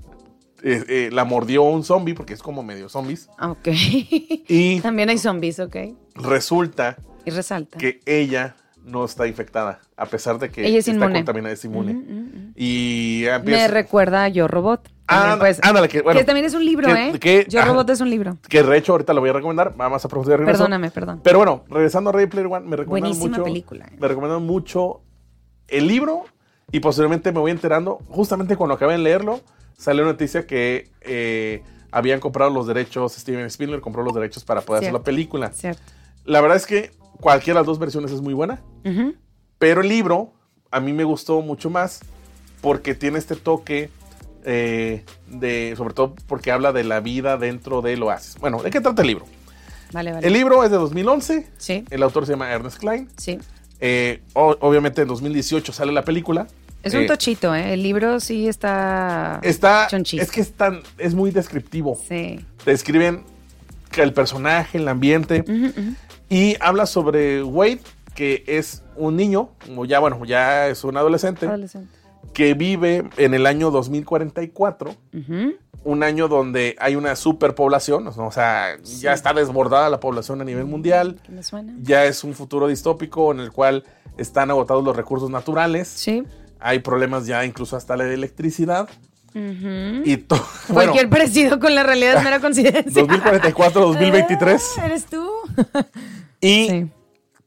eh, 0.62 0.84
eh, 0.88 1.10
la 1.10 1.24
mordió 1.24 1.62
un 1.62 1.82
zombie, 1.82 2.14
porque 2.14 2.34
es 2.34 2.42
como 2.42 2.62
medio 2.62 2.88
zombies. 2.88 3.28
Ah, 3.38 3.50
ok. 3.50 3.68
y 3.68 4.80
también 4.82 5.08
hay 5.08 5.18
zombies, 5.18 5.58
ok. 5.58 5.76
Resulta 6.14 6.98
y 7.24 7.30
resalta. 7.30 7.78
que 7.78 8.00
ella 8.04 8.56
no 8.84 9.04
está 9.04 9.26
infectada, 9.26 9.80
a 9.96 10.06
pesar 10.06 10.38
de 10.38 10.50
que 10.50 10.60
ella 10.66 10.78
es 10.78 10.86
está 10.86 10.92
inmune. 10.92 11.14
contaminada, 11.14 11.54
es 11.54 11.64
inmune. 11.64 11.94
Mm, 11.94 11.98
mm, 11.98 12.20
mm. 12.20 12.52
Y 12.54 13.24
Me 13.44 13.66
recuerda 13.68 14.24
a 14.24 14.28
Yo 14.28 14.46
Robot. 14.46 14.95
Ah, 15.08 15.36
pues, 15.38 15.60
ándale, 15.62 15.88
que, 15.88 16.02
bueno, 16.02 16.18
que 16.18 16.24
también 16.24 16.46
es 16.46 16.54
un 16.54 16.64
libro, 16.64 16.88
¿eh? 16.88 17.46
Yo 17.48 17.64
Robot 17.64 17.90
es 17.90 18.00
un 18.00 18.10
libro. 18.10 18.38
Que 18.48 18.62
de 18.62 18.76
hecho 18.76 18.92
ahorita 18.92 19.12
lo 19.14 19.20
voy 19.20 19.30
a 19.30 19.34
recomendar, 19.34 19.74
vamos 19.76 20.04
a 20.04 20.08
proceder 20.08 20.44
Perdóname, 20.44 20.90
perdón. 20.90 21.20
Pero 21.22 21.38
bueno, 21.38 21.64
regresando 21.68 22.10
a 22.10 22.12
Ready 22.12 22.26
Player 22.26 22.46
One, 22.46 22.66
me 22.66 22.76
recomendaron 22.76 22.88
Buenísima 23.18 23.38
mucho. 23.38 23.44
película. 23.44 23.86
¿eh? 23.86 23.96
Me 23.98 24.08
recomendaron 24.08 24.44
mucho 24.44 25.02
el 25.68 25.86
libro 25.86 26.24
y 26.72 26.80
posteriormente 26.80 27.30
me 27.30 27.38
voy 27.38 27.52
enterando, 27.52 28.00
justamente 28.08 28.56
cuando 28.56 28.74
acabé 28.74 28.94
de 28.94 28.98
leerlo, 28.98 29.40
salió 29.76 30.02
una 30.02 30.12
noticia 30.12 30.46
que 30.46 30.90
eh, 31.02 31.62
habían 31.92 32.18
comprado 32.18 32.50
los 32.50 32.66
derechos, 32.66 33.12
Steven 33.12 33.46
Spielberg 33.46 33.82
compró 33.82 34.02
los 34.02 34.14
derechos 34.14 34.44
para 34.44 34.60
poder 34.60 34.82
hacer 34.82 34.92
la 34.92 35.02
película. 35.02 35.52
Cierto. 35.52 35.82
La 36.24 36.40
verdad 36.40 36.56
es 36.56 36.66
que 36.66 36.90
cualquiera 37.20 37.60
de 37.60 37.62
las 37.62 37.66
dos 37.66 37.78
versiones 37.78 38.10
es 38.10 38.20
muy 38.20 38.34
buena, 38.34 38.60
pero 39.58 39.82
el 39.82 39.88
libro 39.88 40.32
a 40.72 40.80
mí 40.80 40.92
me 40.92 41.04
gustó 41.04 41.40
mucho 41.42 41.70
más 41.70 42.00
porque 42.60 42.94
tiene 42.94 43.18
este 43.18 43.36
toque 43.36 43.90
eh, 44.46 45.04
de, 45.26 45.74
sobre 45.76 45.92
todo 45.92 46.14
porque 46.26 46.50
habla 46.52 46.72
de 46.72 46.84
la 46.84 47.00
vida 47.00 47.36
dentro 47.36 47.82
del 47.82 48.02
oasis. 48.02 48.36
Bueno, 48.40 48.62
¿de 48.62 48.70
qué 48.70 48.80
trata 48.80 49.02
el 49.02 49.08
libro? 49.08 49.26
Vale, 49.92 50.12
vale. 50.12 50.26
El 50.26 50.32
libro 50.32 50.64
es 50.64 50.70
de 50.70 50.76
2011. 50.78 51.46
Sí. 51.58 51.84
El 51.90 52.02
autor 52.02 52.24
se 52.26 52.32
llama 52.32 52.50
Ernest 52.50 52.78
Klein. 52.78 53.08
Sí. 53.18 53.38
Eh, 53.80 54.22
o- 54.32 54.56
obviamente 54.60 55.02
en 55.02 55.08
2018 55.08 55.72
sale 55.72 55.92
la 55.92 56.02
película. 56.02 56.46
Es 56.82 56.94
un 56.94 57.00
Eh, 57.02 57.06
tochito, 57.06 57.54
¿eh? 57.54 57.74
El 57.74 57.82
libro 57.82 58.20
sí 58.20 58.48
está. 58.48 59.40
Está, 59.42 59.88
chonchito. 59.90 60.22
es 60.22 60.30
que 60.30 60.40
es, 60.40 60.52
tan, 60.52 60.80
es 60.98 61.14
muy 61.14 61.30
descriptivo. 61.32 62.00
Sí. 62.08 62.40
Describen 62.64 63.24
el 63.96 64.12
personaje, 64.12 64.78
el 64.78 64.86
ambiente. 64.88 65.44
Y 66.28 66.56
habla 66.60 66.86
sobre 66.86 67.42
Wade, 67.42 67.80
que 68.14 68.44
es 68.46 68.82
un 68.94 69.16
niño, 69.16 69.50
o 69.76 69.84
ya 69.84 69.98
bueno, 69.98 70.24
ya 70.24 70.68
es 70.68 70.84
un 70.84 70.96
adolescente, 70.96 71.46
Adolescente. 71.46 71.88
Que 72.36 72.52
vive 72.52 73.02
en 73.16 73.32
el 73.32 73.46
año 73.46 73.70
2044, 73.70 74.90
Ujú. 75.14 75.54
un 75.84 76.02
año 76.02 76.28
donde 76.28 76.76
hay 76.78 76.94
una 76.94 77.16
superpoblación, 77.16 78.04
¿no? 78.04 78.10
o 78.10 78.30
sea, 78.30 78.76
ya 79.00 79.14
está 79.14 79.32
desbordada 79.32 79.88
la 79.88 80.00
población 80.00 80.42
a 80.42 80.44
nivel 80.44 80.66
mundial, 80.66 81.18
¿Qué 81.24 81.32
me 81.32 81.42
suena? 81.42 81.74
ya 81.80 82.04
es 82.04 82.24
un 82.24 82.34
futuro 82.34 82.66
distópico 82.68 83.32
en 83.32 83.40
el 83.40 83.52
cual 83.52 83.84
están 84.18 84.50
agotados 84.50 84.84
los 84.84 84.94
recursos 84.94 85.30
naturales, 85.30 85.88
Sí. 85.88 86.24
hay 86.60 86.80
problemas 86.80 87.24
ya 87.26 87.42
incluso 87.42 87.74
hasta 87.74 87.96
la 87.96 88.04
electricidad 88.04 88.86
Ujú. 89.34 90.02
y 90.04 90.18
todo. 90.18 90.40
Bueno, 90.68 90.90
Cualquier 90.92 91.08
parecido 91.08 91.58
con 91.58 91.74
la 91.74 91.84
realidad 91.84 92.18
es 92.18 92.22
mera 92.24 92.38
coincidencia. 92.42 93.00
2044, 93.02 93.80
2023 93.80 94.62
Ah, 94.78 94.84
¿Eres 94.86 95.06
tú? 95.06 95.26
y 96.42 96.66
Sí. 96.68 96.86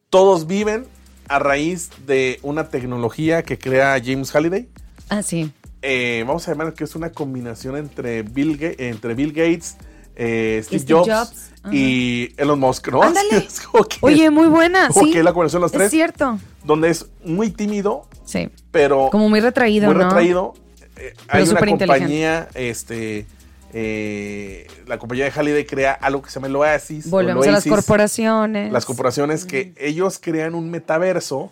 todos 0.10 0.47
viven 0.47 0.88
a 1.30 1.39
raíz 1.39 1.89
de 2.06 2.39
una 2.44 2.70
tecnología 2.70 3.44
que 3.44 3.58
crea 3.58 4.00
James 4.04 4.32
Halliday. 4.36 4.68
Ah, 5.10 5.22
sí. 5.24 5.52
Eh, 5.82 6.24
vamos 6.28 6.48
a 6.48 6.52
llamar 6.52 6.74
que 6.74 6.84
es 6.84 6.96
una 6.96 7.12
combinación 7.12 7.78
entre 7.78 8.24
Bill, 8.24 8.60
Ga- 8.60 8.76
entre 8.80 9.13
Bill 9.13 9.32
Gates, 9.32 9.78
eh, 10.15 10.62
Steve, 10.65 10.82
Steve 10.82 11.00
Jobs, 11.06 11.52
y 11.72 12.34
Elon 12.36 12.60
Musk, 12.60 12.89
¿no? 12.89 13.02
Ándale. 13.04 13.30
Es 13.48 13.62
como 13.62 13.84
que- 13.86 13.98
Oye, 14.02 14.30
muy 14.30 14.48
buena, 14.50 14.89
como 14.89 15.06
sí. 15.06 15.13
que 15.13 15.24
la 15.24 15.32
combinación 15.32 15.62
de 15.62 15.63
los 15.65 15.72
Es 15.72 15.78
tres, 15.78 15.92
cierto. 15.92 16.38
donde 16.65 16.89
es 16.89 17.06
muy 17.24 17.50
tímido, 17.52 18.08
Sí. 18.26 18.50
pero 18.72 19.10
Como 19.12 19.30
muy 19.30 19.39
retraído, 19.39 19.88
muy 19.88 19.96
¿no? 19.96 20.04
retraído. 20.04 20.54
Eh, 20.98 21.13
hay 21.30 21.48
una 21.48 21.60
compañía, 21.62 22.50
este, 22.56 23.26
eh, 23.73 24.67
la 24.88 24.97
compañía 24.97 25.25
de 25.25 25.32
Halliday 25.32 25.65
crea 25.65 25.93
algo 25.93 26.21
que 26.21 26.29
se 26.29 26.36
llama 26.36 26.47
el 26.47 26.55
Oasis. 26.55 27.05
el 27.05 27.12
Volvemos 27.12 27.47
a 27.47 27.51
las 27.51 27.65
corporaciones. 27.65 28.71
Las 28.71 28.86
corporaciones 28.86 29.45
que 29.45 29.73
ellos 29.77 30.19
crean 30.21 30.55
un 30.55 30.69
metaverso 30.71 31.51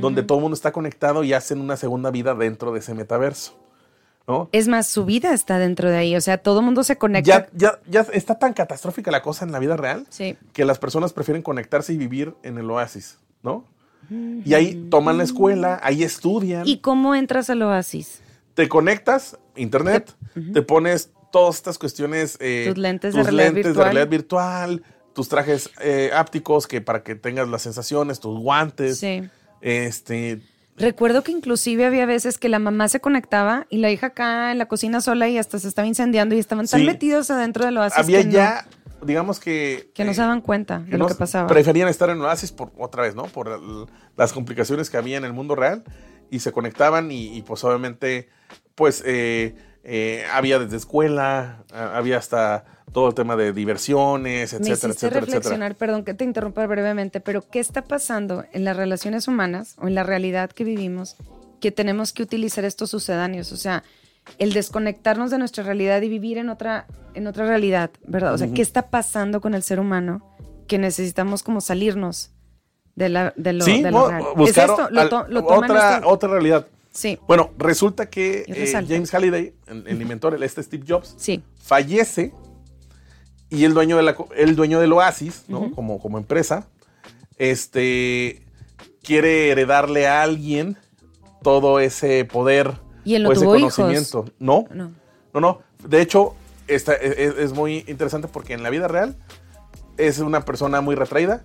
donde 0.00 0.22
todo 0.22 0.38
el 0.38 0.42
mundo 0.42 0.54
está 0.54 0.72
conectado 0.72 1.24
y 1.24 1.32
hacen 1.32 1.60
una 1.60 1.76
segunda 1.76 2.10
vida 2.10 2.34
dentro 2.34 2.72
de 2.72 2.80
ese 2.80 2.94
metaverso. 2.94 3.56
¿no? 4.26 4.50
Es 4.52 4.68
más, 4.68 4.86
su 4.86 5.06
vida 5.06 5.32
está 5.32 5.58
dentro 5.58 5.88
de 5.90 5.96
ahí. 5.96 6.14
O 6.16 6.20
sea, 6.20 6.36
todo 6.38 6.58
el 6.58 6.64
mundo 6.66 6.84
se 6.84 6.96
conecta. 6.96 7.26
Ya, 7.30 7.48
ya, 7.54 7.78
ya 7.88 8.06
está 8.12 8.38
tan 8.38 8.52
catastrófica 8.52 9.10
la 9.10 9.22
cosa 9.22 9.44
en 9.46 9.52
la 9.52 9.58
vida 9.58 9.76
real 9.76 10.06
Sí. 10.10 10.36
que 10.52 10.64
las 10.66 10.78
personas 10.78 11.14
prefieren 11.14 11.42
conectarse 11.42 11.94
y 11.94 11.96
vivir 11.96 12.34
en 12.42 12.58
el 12.58 12.70
oasis, 12.70 13.18
¿no? 13.42 13.64
Y 14.10 14.54
ahí 14.54 14.86
toman 14.90 15.18
la 15.18 15.24
escuela, 15.24 15.80
ahí 15.82 16.02
estudian, 16.02 16.66
¿Y 16.66 16.78
cómo 16.78 17.14
entras 17.14 17.50
al 17.50 17.60
oasis? 17.62 18.20
te 18.54 18.68
conectas, 18.68 19.38
internet, 19.54 20.14
te 20.52 20.62
pones 20.62 21.10
todas 21.30 21.56
estas 21.56 21.78
cuestiones, 21.78 22.36
eh, 22.40 22.66
Tus 22.68 22.78
lentes 22.78 23.14
de 23.14 23.22
realidad 23.22 23.44
lentes 23.44 23.64
de 23.64 23.68
virtual. 23.70 23.84
realidad 23.84 24.08
virtual, 24.08 24.82
tus 25.14 25.28
trajes 25.28 25.70
eh, 25.80 26.10
ápticos 26.14 26.66
que 26.66 26.80
para 26.80 27.02
que 27.02 27.14
tengas 27.14 27.48
las 27.48 27.62
sensaciones, 27.62 28.20
tus 28.20 28.38
guantes, 28.40 28.98
Sí. 28.98 29.22
este, 29.60 30.40
Recuerdo 30.76 31.24
que 31.24 31.32
inclusive 31.32 31.84
había 31.86 32.06
veces 32.06 32.38
que 32.38 32.48
la 32.48 32.60
mamá 32.60 32.86
se 32.88 33.00
conectaba 33.00 33.66
y 33.68 33.78
la 33.78 33.90
hija 33.90 34.08
acá 34.08 34.52
en 34.52 34.58
la 34.58 34.66
cocina 34.66 35.00
sola 35.00 35.28
y 35.28 35.36
hasta 35.36 35.58
se 35.58 35.66
estaba 35.66 35.88
incendiando 35.88 36.36
y 36.36 36.38
estaban 36.38 36.68
tan 36.68 36.86
metidos 36.86 37.30
adentro 37.32 37.64
del 37.64 37.76
oasis 37.78 37.98
había 37.98 38.20
que, 38.20 38.26
no, 38.26 38.30
ya, 38.32 38.64
digamos 39.02 39.40
que... 39.40 39.90
que 39.92 40.04
no 40.04 40.12
eh, 40.12 40.14
se 40.14 40.20
daban 40.20 40.40
cuenta 40.40 40.78
de 40.78 40.96
lo 40.96 41.08
que 41.08 41.16
pasaba. 41.16 41.48
Preferían 41.48 41.88
estar 41.88 42.10
en 42.10 42.20
Oasis 42.20 42.52
por 42.52 42.70
otra 42.78 43.02
vez, 43.02 43.16
¿no? 43.16 43.24
Por 43.24 43.48
el- 43.48 43.86
las 44.16 44.32
complicaciones 44.32 44.88
que 44.88 44.96
había 44.96 45.16
en 45.16 45.24
el 45.24 45.32
mundo 45.32 45.56
real 45.56 45.82
y 46.30 46.38
se 46.38 46.52
conectaban 46.52 47.10
y, 47.10 47.36
y, 47.36 47.42
pues 47.42 47.64
obviamente 47.64 48.28
pues 48.76 49.02
eh, 49.04 49.56
eh, 49.90 50.24
había 50.32 50.58
desde 50.58 50.76
escuela, 50.76 51.64
a- 51.72 51.96
había 51.96 52.18
hasta 52.18 52.64
todo 52.92 53.08
el 53.08 53.14
tema 53.14 53.36
de 53.36 53.52
diversiones, 53.52 54.52
Me 54.52 54.58
etcétera, 54.58 54.72
hiciste 54.74 54.86
etcétera, 54.88 55.20
reflexionar, 55.20 55.72
etcétera. 55.72 55.78
perdón 55.78 56.04
que 56.04 56.14
te 56.14 56.24
interrumpa 56.24 56.66
brevemente, 56.66 57.20
pero 57.20 57.42
¿qué 57.50 57.58
está 57.60 57.82
pasando 57.82 58.44
en 58.52 58.64
las 58.64 58.76
relaciones 58.76 59.28
humanas 59.28 59.76
o 59.78 59.86
en 59.88 59.94
la 59.94 60.02
realidad 60.02 60.50
que 60.50 60.64
vivimos 60.64 61.16
que 61.60 61.70
tenemos 61.72 62.12
que 62.12 62.22
utilizar 62.22 62.64
estos 62.64 62.90
sucedáneos? 62.90 63.50
O 63.52 63.56
sea, 63.56 63.82
el 64.38 64.52
desconectarnos 64.52 65.30
de 65.30 65.38
nuestra 65.38 65.64
realidad 65.64 66.02
y 66.02 66.08
vivir 66.08 66.36
en 66.38 66.48
otra, 66.50 66.86
en 67.14 67.26
otra 67.26 67.46
realidad, 67.46 67.90
¿verdad? 68.06 68.34
O 68.34 68.38
sea, 68.38 68.52
¿qué 68.52 68.62
está 68.62 68.90
pasando 68.90 69.40
con 69.40 69.54
el 69.54 69.62
ser 69.62 69.80
humano 69.80 70.34
que 70.66 70.78
necesitamos 70.78 71.42
como 71.42 71.60
salirnos 71.62 72.30
de, 72.94 73.08
la, 73.08 73.32
de 73.36 73.52
lo, 73.54 73.64
Sí, 73.64 73.82
de 73.82 73.90
lo 73.90 73.98
no, 74.00 74.08
real? 74.08 74.22
buscar 74.36 74.64
¿Es 74.66 74.70
esto? 74.70 74.88
¿Lo, 74.90 75.08
to- 75.08 75.26
lo 75.28 75.40
otra, 75.46 76.02
otra 76.04 76.28
realidad. 76.30 76.66
Sí, 76.98 77.16
Bueno, 77.28 77.50
resulta 77.58 78.10
que 78.10 78.44
eh. 78.48 78.72
James 78.72 79.14
Halliday, 79.14 79.54
el, 79.68 79.86
el 79.86 80.02
inventor, 80.02 80.34
el 80.34 80.42
este 80.42 80.62
Steve 80.64 80.84
Jobs, 80.88 81.14
sí. 81.16 81.44
fallece 81.62 82.32
y 83.50 83.62
el 83.64 83.72
dueño, 83.72 83.96
de 83.96 84.02
la, 84.02 84.16
co- 84.16 84.28
el 84.36 84.56
dueño 84.56 84.80
del 84.80 84.92
Oasis, 84.92 85.44
¿no? 85.46 85.70
Como, 85.70 86.00
como 86.00 86.18
empresa, 86.18 86.66
este, 87.38 88.42
quiere 89.02 89.50
heredarle 89.50 90.06
a 90.08 90.22
alguien 90.22 90.76
todo 91.42 91.78
ese 91.80 92.24
poder 92.24 92.74
¿Y 93.04 93.14
él 93.14 93.22
no 93.22 93.28
o 93.28 93.32
ese 93.32 93.42
tuvo 93.44 93.56
hijos? 93.56 93.76
conocimiento. 93.76 94.24
No, 94.40 94.66
No. 94.74 94.90
no, 95.34 95.40
no. 95.40 95.62
De 95.86 96.00
hecho, 96.02 96.34
esta, 96.66 96.94
es, 96.94 97.36
es 97.38 97.52
muy 97.52 97.84
interesante 97.86 98.26
porque 98.28 98.54
en 98.54 98.62
la 98.64 98.70
vida 98.70 98.88
real 98.88 99.16
es 99.96 100.18
una 100.18 100.44
persona 100.44 100.80
muy 100.80 100.96
retraída 100.96 101.44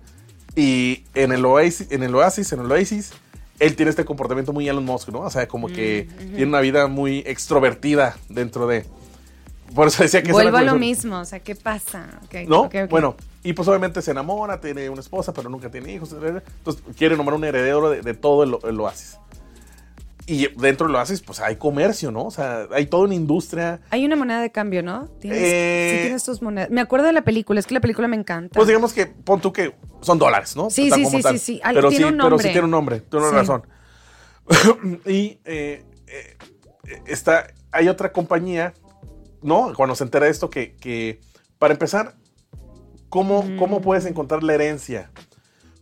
y 0.56 1.04
en 1.14 1.30
el 1.32 1.44
Oasis, 1.44 1.90
en 1.92 2.02
el 2.02 2.14
Oasis, 2.14 2.52
en 2.52 2.60
el 2.60 2.70
Oasis, 2.72 3.12
él 3.58 3.76
tiene 3.76 3.90
este 3.90 4.04
comportamiento 4.04 4.52
muy 4.52 4.68
Elon 4.68 4.84
Musk, 4.84 5.08
¿no? 5.10 5.20
O 5.20 5.30
sea, 5.30 5.46
como 5.48 5.68
que 5.68 6.08
Mm, 6.10 6.28
tiene 6.30 6.46
una 6.46 6.60
vida 6.60 6.86
muy 6.86 7.22
extrovertida 7.26 8.16
dentro 8.28 8.66
de... 8.66 8.84
Por 9.74 9.88
eso 9.88 10.02
decía 10.02 10.22
que 10.22 10.32
Vuelvo 10.32 10.56
a 10.56 10.62
lo 10.62 10.76
mismo, 10.76 11.18
o 11.18 11.24
sea, 11.24 11.40
¿qué 11.40 11.54
pasa? 11.54 12.06
¿No? 12.46 12.68
Bueno, 12.88 13.16
y 13.42 13.52
pues 13.52 13.66
obviamente 13.68 14.02
se 14.02 14.12
enamora, 14.12 14.60
tiene 14.60 14.88
una 14.88 15.00
esposa, 15.00 15.32
pero 15.32 15.48
nunca 15.48 15.70
tiene 15.70 15.92
hijos. 15.92 16.12
Entonces 16.12 16.82
quiere 16.96 17.16
nombrar 17.16 17.36
un 17.36 17.44
heredero 17.44 17.90
de, 17.90 18.02
de 18.02 18.14
todo 18.14 18.44
el, 18.44 18.56
el 18.68 18.80
oasis. 18.80 19.18
Y 20.26 20.48
dentro 20.56 20.86
del 20.86 20.96
oasis, 20.96 21.20
pues 21.20 21.38
hay 21.40 21.56
comercio, 21.56 22.10
¿no? 22.10 22.24
O 22.24 22.30
sea, 22.30 22.66
hay 22.72 22.86
toda 22.86 23.04
una 23.04 23.14
industria. 23.14 23.80
Hay 23.90 24.06
una 24.06 24.16
moneda 24.16 24.40
de 24.40 24.50
cambio, 24.50 24.82
¿no? 24.82 25.06
¿Tienes, 25.20 25.38
Eh, 25.42 25.90
sí 25.96 26.02
tienes 26.02 26.24
tus 26.24 26.40
monedas. 26.40 26.70
Me 26.70 26.80
acuerdo 26.80 27.06
de 27.06 27.12
la 27.12 27.22
película, 27.22 27.60
es 27.60 27.66
que 27.66 27.74
la 27.74 27.80
película 27.80 28.08
me 28.08 28.16
encanta. 28.16 28.54
Pues 28.54 28.66
digamos 28.66 28.94
que 28.94 29.06
pon 29.06 29.40
tú 29.42 29.52
que 29.52 29.74
son 30.00 30.18
dólares, 30.18 30.56
¿no? 30.56 30.70
Sí, 30.70 30.90
sí, 30.90 31.04
sí, 31.04 31.22
sí, 31.22 31.38
sí. 31.38 31.60
Pero 31.62 31.88
tiene 31.90 32.08
sí, 32.08 32.14
pero 32.22 32.38
sí 32.38 32.48
tiene 32.48 32.64
un 32.64 32.70
nombre, 32.70 33.00
tiene 33.00 33.26
una 33.26 33.30
Sí. 33.30 33.36
razón. 33.36 33.66
y 35.06 35.38
eh, 35.44 35.84
eh, 36.06 36.36
está, 37.06 37.48
hay 37.70 37.88
otra 37.88 38.12
compañía, 38.12 38.72
¿no? 39.42 39.72
Cuando 39.76 39.94
se 39.94 40.04
entera 40.04 40.24
de 40.26 40.30
esto, 40.30 40.48
que, 40.50 40.74
que 40.76 41.20
para 41.58 41.74
empezar, 41.74 42.14
¿cómo, 43.08 43.42
Mm. 43.42 43.56
¿cómo 43.58 43.80
puedes 43.82 44.06
encontrar 44.06 44.42
la 44.42 44.54
herencia? 44.54 45.10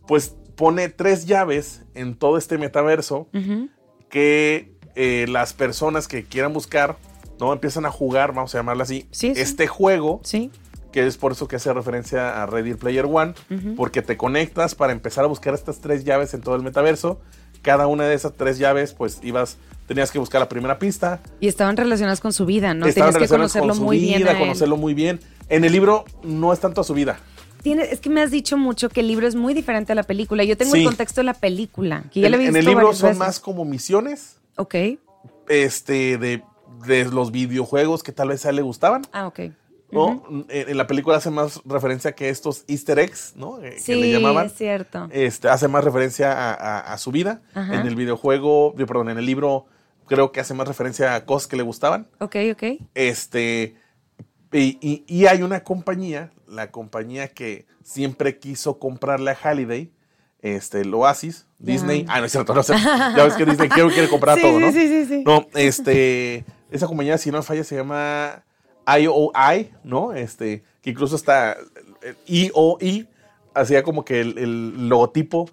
Pues 0.07 0.35
pone 0.55 0.89
tres 0.89 1.25
llaves 1.25 1.81
en 1.93 2.15
todo 2.15 2.37
este 2.37 2.57
metaverso 2.57 3.27
Ujú. 3.33 3.69
Que 4.13 4.71
eh, 4.95 5.25
las 5.27 5.53
personas 5.53 6.07
que 6.07 6.23
quieran 6.23 6.53
buscar, 6.53 6.97
¿no? 7.39 7.51
Empiezan 7.51 7.87
a 7.87 7.89
jugar, 7.89 8.31
vamos 8.31 8.53
a 8.53 8.59
llamarlo 8.59 8.83
así, 8.83 9.07
Sí, 9.09 9.33
sí. 9.33 9.41
este 9.41 9.65
juego 9.65 10.21
Sí. 10.23 10.51
que 10.91 11.07
es 11.07 11.17
por 11.17 11.31
eso 11.31 11.47
que 11.47 11.55
hace 11.55 11.73
referencia 11.73 12.43
a 12.43 12.45
Ready 12.45 12.75
Player 12.75 13.05
One, 13.11 13.33
porque 13.75 14.03
te 14.03 14.15
conectas 14.15 14.75
para 14.75 14.93
empezar 14.93 15.23
a 15.23 15.27
buscar 15.27 15.55
estas 15.55 15.79
tres 15.81 16.03
llaves 16.03 16.35
en 16.35 16.41
todo 16.41 16.55
el 16.55 16.61
metaverso. 16.61 17.19
Cada 17.63 17.87
una 17.87 18.03
de 18.05 18.13
esas 18.13 18.33
tres 18.33 18.59
llaves, 18.59 18.93
pues 18.93 19.19
ibas, 19.23 19.57
tenías 19.87 20.11
que 20.11 20.19
buscar 20.19 20.39
la 20.41 20.47
primera 20.47 20.77
pista, 20.77 21.19
Y 21.39 21.47
estaban 21.47 21.75
relacionadas 21.75 22.19
con 22.21 22.31
su 22.33 22.45
vida, 22.45 22.75
¿no? 22.75 22.85
estaban 22.85 23.13
Tienes 23.13 23.27
que 23.31 23.35
conocerlo 23.35 23.69
con 23.69 23.77
su 23.77 23.83
muy 23.83 23.97
vida, 23.97 24.17
bien. 24.33 24.37
conocerlo 24.37 24.77
muy 24.77 24.93
bien. 24.93 25.19
En 25.49 25.63
el 25.65 25.71
libro 25.71 26.05
no 26.21 26.53
es 26.53 26.59
tanto 26.59 26.81
a 26.81 26.83
su 26.83 26.93
vida. 26.93 27.17
Tiene- 27.63 27.83
es 27.83 27.99
que 27.99 28.09
me 28.09 28.21
has 28.21 28.29
dicho 28.29 28.57
mucho 28.57 28.89
que 28.89 28.99
el 28.99 29.07
libro 29.07 29.25
es 29.27 29.35
muy 29.35 29.53
diferente 29.53 29.93
a 29.93 29.95
la 29.95 30.03
película. 30.03 30.43
Yo 30.43 30.55
tengo 30.57 30.73
Sí. 30.73 30.79
el 30.81 30.85
contexto 30.85 31.21
de 31.21 31.25
la 31.25 31.33
película, 31.33 32.03
que 32.11 32.19
ya 32.21 32.27
en, 32.27 32.33
he 32.33 32.37
visto 32.37 32.49
en 32.51 32.55
el 32.57 32.65
libro 32.65 32.93
son 32.93 33.09
veces. 33.09 33.17
más 33.19 33.39
como 33.39 33.63
misiones, 33.65 34.37
Ok. 34.57 34.75
este, 35.49 36.17
de, 36.17 36.43
de 36.85 37.05
los 37.05 37.31
videojuegos 37.31 38.03
que 38.03 38.11
tal 38.11 38.29
vez 38.29 38.45
a 38.45 38.49
él 38.49 38.57
le 38.57 38.61
gustaban. 38.61 39.03
Ah, 39.11 39.27
ok. 39.27 39.39
en, 39.39 40.45
en 40.49 40.75
la 40.77 40.87
película 40.87 41.17
hace 41.17 41.29
más 41.29 41.61
referencia 41.65 42.13
que 42.13 42.29
estos 42.29 42.63
easter 42.67 42.97
eggs, 42.97 43.33
¿no? 43.35 43.61
Eh, 43.63 43.75
Sí, 43.77 43.93
que 43.93 43.95
le 43.97 44.11
llamaban. 44.11 44.47
es 44.47 44.55
cierto. 44.55 45.07
este, 45.11 45.47
hace 45.49 45.67
más 45.67 45.83
referencia 45.83 46.31
a, 46.33 46.53
a- 46.55 46.93
a 46.93 46.97
su 46.97 47.11
vida. 47.11 47.43
Ajá. 47.53 47.79
En 47.79 47.85
el 47.85 47.95
videojuego, 47.95 48.73
perdón, 48.75 49.09
en 49.09 49.19
el 49.19 49.25
libro 49.27 49.67
creo 50.07 50.31
que 50.31 50.39
hace 50.39 50.53
más 50.55 50.67
referencia 50.67 51.13
a 51.13 51.25
cosas 51.25 51.47
que 51.47 51.55
le 51.57 51.61
gustaban. 51.63 52.07
Ok, 52.19 52.35
ok. 52.53 52.63
Este, 52.95 53.75
y, 54.51 54.77
y- 54.81 55.03
y 55.07 55.27
hay 55.27 55.43
una 55.43 55.63
compañía, 55.63 56.31
la 56.53 56.71
compañía 56.71 57.27
que 57.27 57.65
siempre 57.83 58.37
quiso 58.39 58.79
comprarle 58.79 59.31
a 59.31 59.35
Halliday, 59.35 59.91
este, 60.41 60.81
el 60.81 60.93
Oasis, 60.93 61.45
Disney. 61.59 62.05
Ah, 62.09 62.19
no 62.19 62.25
es 62.25 62.31
cierto, 62.31 62.53
no 62.53 62.61
es 62.61 62.67
cierto. 62.67 62.83
Ya 63.15 63.23
ves 63.23 63.33
que 63.35 63.45
Disney 63.45 63.69
quiere, 63.69 63.89
quiere 63.91 64.09
comprar 64.09 64.37
Sí, 64.37 64.43
todo, 64.43 64.59
¿no? 64.59 64.71
sí, 64.71 64.87
sí, 64.87 65.05
sí. 65.05 65.23
No, 65.25 65.47
este, 65.53 66.45
esa 66.69 66.87
compañía, 66.87 67.17
si 67.17 67.31
no 67.31 67.37
me 67.37 67.43
falla, 67.43 67.63
se 67.63 67.75
llama 67.75 68.43
IOI, 68.85 69.71
¿no? 69.83 70.13
Este, 70.13 70.63
que 70.81 70.89
incluso 70.89 71.15
está, 71.15 71.55
IOI 72.27 73.07
hacía 73.53 73.83
como 73.83 74.03
que 74.03 74.19
el, 74.21 74.37
el 74.37 74.89
logotipo 74.89 75.49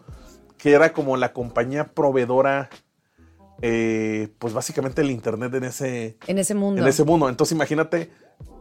que 0.59 0.73
era 0.73 0.93
como 0.93 1.17
la 1.17 1.33
compañía 1.33 1.89
proveedora, 1.93 2.69
eh, 3.63 4.29
pues 4.39 4.53
básicamente 4.53 5.01
el 5.03 5.11
internet 5.11 5.55
en 5.55 5.65
ese, 5.65 6.17
En 6.27 6.39
ese 6.39 6.55
mundo. 6.55 6.83
en 6.83 6.89
ese 6.89 7.05
mundo. 7.05 7.29
Entonces 7.29 7.53
imagínate 7.55 8.11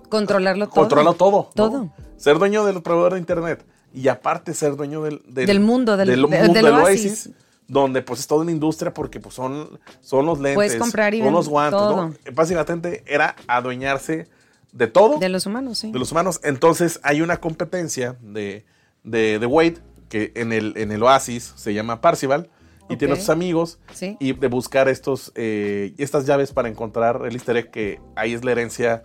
Controlarlo 0.10 0.68
todo. 0.68 0.76
controlarlo 0.76 1.14
todo. 1.14 1.38
¿no? 1.56 1.70
Todo. 1.70 1.90
Ser 2.18 2.38
dueño 2.40 2.66
del 2.66 2.82
proveedor 2.82 3.14
de 3.14 3.20
internet 3.20 3.66
y 3.94 4.08
aparte 4.08 4.54
ser 4.54 4.76
dueño 4.76 5.02
del, 5.04 5.22
Del 5.26 5.60
mundo, 5.60 5.96
del- 5.98 6.08
del, 6.10 6.22
de- 6.30 6.38
mundo 6.40 6.54
del 6.54 6.66
Oasis. 6.68 7.06
Oasis, 7.28 7.30
donde 7.68 8.02
pues 8.02 8.20
es 8.22 8.28
toda 8.28 8.42
una 8.42 8.52
industria 8.52 8.94
porque 8.94 9.20
pues 9.20 9.36
son, 9.36 9.80
son 10.02 10.26
los 10.26 10.40
lentes, 10.40 10.56
Puedes 10.56 10.76
comprar 10.76 11.14
y 11.14 11.22
son 11.22 11.34
los 11.34 11.48
guantes, 11.48 11.80
todo. 11.80 11.96
¿no? 12.10 12.14
Básicamente 12.34 13.04
era 13.08 13.36
adueñarse 13.48 14.28
de 14.72 14.88
todo 14.88 15.18
De 15.20 15.30
los 15.30 15.46
humanos, 15.46 15.78
sí. 15.80 15.92
de 15.92 16.00
los 16.00 16.12
humanos. 16.12 16.40
Entonces 16.44 17.00
hay 17.04 17.22
una 17.22 17.38
competencia 17.38 18.16
de, 18.22 18.66
de, 19.04 19.40
de 19.40 19.46
Wade 19.46 19.78
que 20.10 20.32
en 20.36 20.52
el, 20.54 20.74
en 20.78 20.92
el 20.92 21.02
Oasis 21.04 21.54
se 21.56 21.74
llama 21.74 22.02
Parcival 22.02 22.50
y 22.90 22.98
tiene 22.98 23.14
Ok. 23.14 23.20
sus 23.20 23.30
amigos 23.30 23.78
Sí. 23.94 24.18
y 24.20 24.34
de 24.34 24.48
buscar 24.48 24.90
estos 24.90 25.32
eh, 25.36 25.94
estas 26.00 26.26
llaves 26.26 26.52
para 26.52 26.70
encontrar 26.70 27.22
el 27.28 27.34
easter 27.36 27.56
egg 27.58 27.70
que 27.70 28.00
ahí 28.16 28.34
es 28.34 28.44
la 28.44 28.52
herencia 28.52 29.04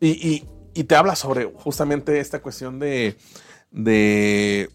y, 0.00 0.08
y- 0.10 0.48
y 0.74 0.84
te 0.84 0.94
habla 0.96 1.16
sobre 1.16 1.44
justamente 1.56 2.20
esta 2.20 2.40
cuestión 2.40 2.78
de 2.78 3.16
de 3.70 4.70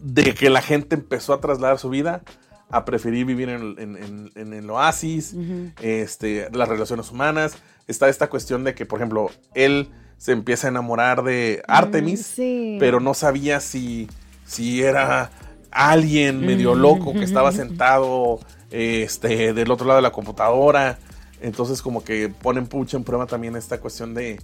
de 0.00 0.34
que 0.34 0.50
la 0.50 0.62
gente 0.62 0.94
empezó 0.96 1.32
a 1.32 1.40
trasladar 1.40 1.78
su 1.78 1.88
vida 1.90 2.22
a 2.70 2.84
preferir 2.84 3.24
vivir 3.24 3.48
en, 3.48 3.76
en- 3.78 3.96
en- 3.96 4.30
en 4.34 4.52
el 4.52 4.68
oasis, 4.70 5.34
este, 5.80 6.48
las 6.52 6.68
relaciones 6.68 7.10
humanas. 7.12 7.56
Está 7.86 8.08
esta 8.08 8.28
cuestión 8.28 8.64
de 8.64 8.74
que, 8.74 8.84
por 8.86 8.98
ejemplo, 8.98 9.30
él 9.54 9.88
se 10.18 10.32
empieza 10.32 10.66
a 10.66 10.70
enamorar 10.70 11.22
de 11.22 11.62
Artemis, 11.68 12.20
Mm, 12.20 12.34
sí. 12.34 12.76
pero 12.80 12.98
no 12.98 13.14
sabía 13.14 13.60
si, 13.60 14.08
si 14.44 14.82
era 14.82 15.30
alguien 15.70 16.40
medio 16.44 16.74
loco 16.74 17.12
que 17.12 17.22
estaba 17.24 17.52
sentado 17.52 18.40
este, 18.72 19.52
del 19.52 19.70
otro 19.70 19.86
lado 19.86 19.98
de 19.98 20.02
la 20.02 20.12
computadora. 20.12 20.98
Entonces, 21.46 21.80
como 21.80 22.02
que 22.02 22.28
ponen 22.28 22.68
mucho 22.72 22.96
en 22.96 23.04
prueba 23.04 23.26
también 23.26 23.54
esta 23.54 23.78
cuestión 23.80 24.14
de, 24.14 24.40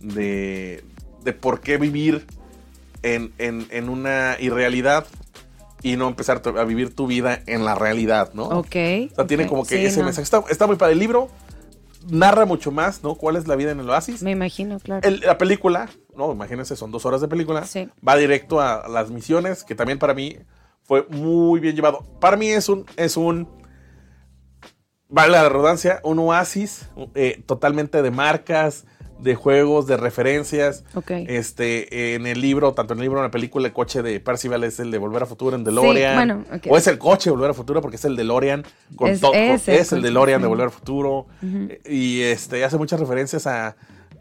de, 0.00 0.84
de 1.24 1.32
por 1.32 1.60
qué 1.60 1.78
vivir 1.78 2.26
en, 3.02 3.32
en- 3.38 3.66
en 3.70 3.88
una 3.88 4.36
irrealidad 4.38 5.06
y 5.82 5.96
no 5.96 6.08
empezar 6.08 6.42
a 6.44 6.64
vivir 6.64 6.94
tu 6.94 7.06
vida 7.06 7.40
en 7.46 7.64
la 7.64 7.74
realidad, 7.74 8.32
¿no? 8.34 8.44
Ok. 8.44 8.76
O 9.12 9.14
sea, 9.14 9.26
tiene 9.26 9.46
como 9.46 9.64
que 9.64 9.78
Sí, 9.78 9.84
ese 9.86 10.00
no. 10.00 10.04
mensaje. 10.04 10.24
Está, 10.24 10.44
está 10.50 10.66
muy 10.66 10.76
padre. 10.76 10.92
El 10.92 10.98
libro 11.00 11.28
narra 12.08 12.44
mucho 12.44 12.70
más, 12.70 13.02
¿no? 13.02 13.14
¿Cuál 13.14 13.36
es 13.36 13.48
la 13.48 13.56
vida 13.56 13.70
en 13.72 13.80
el 13.80 13.88
oasis? 13.88 14.22
Me 14.22 14.30
imagino, 14.32 14.78
claro. 14.78 15.08
El- 15.08 15.20
la 15.20 15.38
película, 15.38 15.88
no, 16.16 16.32
imagínense, 16.32 16.76
son 16.76 16.90
dos 16.90 17.06
horas 17.06 17.20
de 17.22 17.28
película. 17.28 17.64
Sí. 17.64 17.88
Va 18.06 18.14
directo 18.16 18.60
a 18.60 18.86
las 18.88 19.10
misiones, 19.10 19.64
que 19.64 19.74
también 19.74 19.98
para 19.98 20.12
mí 20.14 20.36
fue 20.82 21.06
muy 21.08 21.60
bien 21.60 21.74
llevado. 21.74 22.02
Para 22.20 22.36
mí 22.36 22.48
es 22.48 22.68
un, 22.68 22.84
es 22.96 23.16
un, 23.16 23.48
vale 25.12 25.32
la 25.32 25.48
redundancia, 25.48 26.00
un 26.02 26.18
oasis 26.18 26.88
eh, 27.14 27.40
totalmente 27.46 28.02
de 28.02 28.10
marcas, 28.10 28.84
de 29.20 29.36
juegos, 29.36 29.86
de 29.86 29.96
referencias. 29.96 30.82
Este, 31.28 32.14
en 32.16 32.26
el 32.26 32.40
libro, 32.40 32.72
tanto 32.74 32.92
en 32.94 32.98
el 32.98 33.02
libro 33.04 33.18
como 33.18 33.24
en 33.24 33.28
la 33.28 33.30
película, 33.30 33.68
el 33.68 33.72
coche 33.72 34.02
de 34.02 34.18
Percival 34.18 34.64
es 34.64 34.80
el 34.80 34.90
de 34.90 34.98
Volver 34.98 35.22
a 35.22 35.26
Futuro 35.26 35.54
en 35.54 35.62
DeLorean. 35.62 36.14
bueno, 36.16 36.44
ok. 36.52 36.66
O 36.68 36.76
es 36.76 36.88
el 36.88 36.98
coche 36.98 37.30
de 37.30 37.36
Volver 37.36 37.50
a 37.50 37.54
Futuro 37.54 37.80
porque 37.80 37.96
es 37.96 38.04
el 38.04 38.16
DeLorean. 38.16 38.64
Con 38.96 39.10
Es- 39.10 39.20
todo, 39.20 39.32
es 39.34 39.68
el 39.68 39.74
es 39.76 39.92
el 39.92 40.02
DeLorean 40.02 40.40
sí. 40.40 40.42
de 40.42 40.48
Volver 40.48 40.66
a 40.66 40.70
Futuro. 40.70 41.26
Y 41.88 42.22
este 42.22 42.64
hace 42.64 42.76
muchas 42.78 42.98
referencias 42.98 43.46
a, 43.46 43.76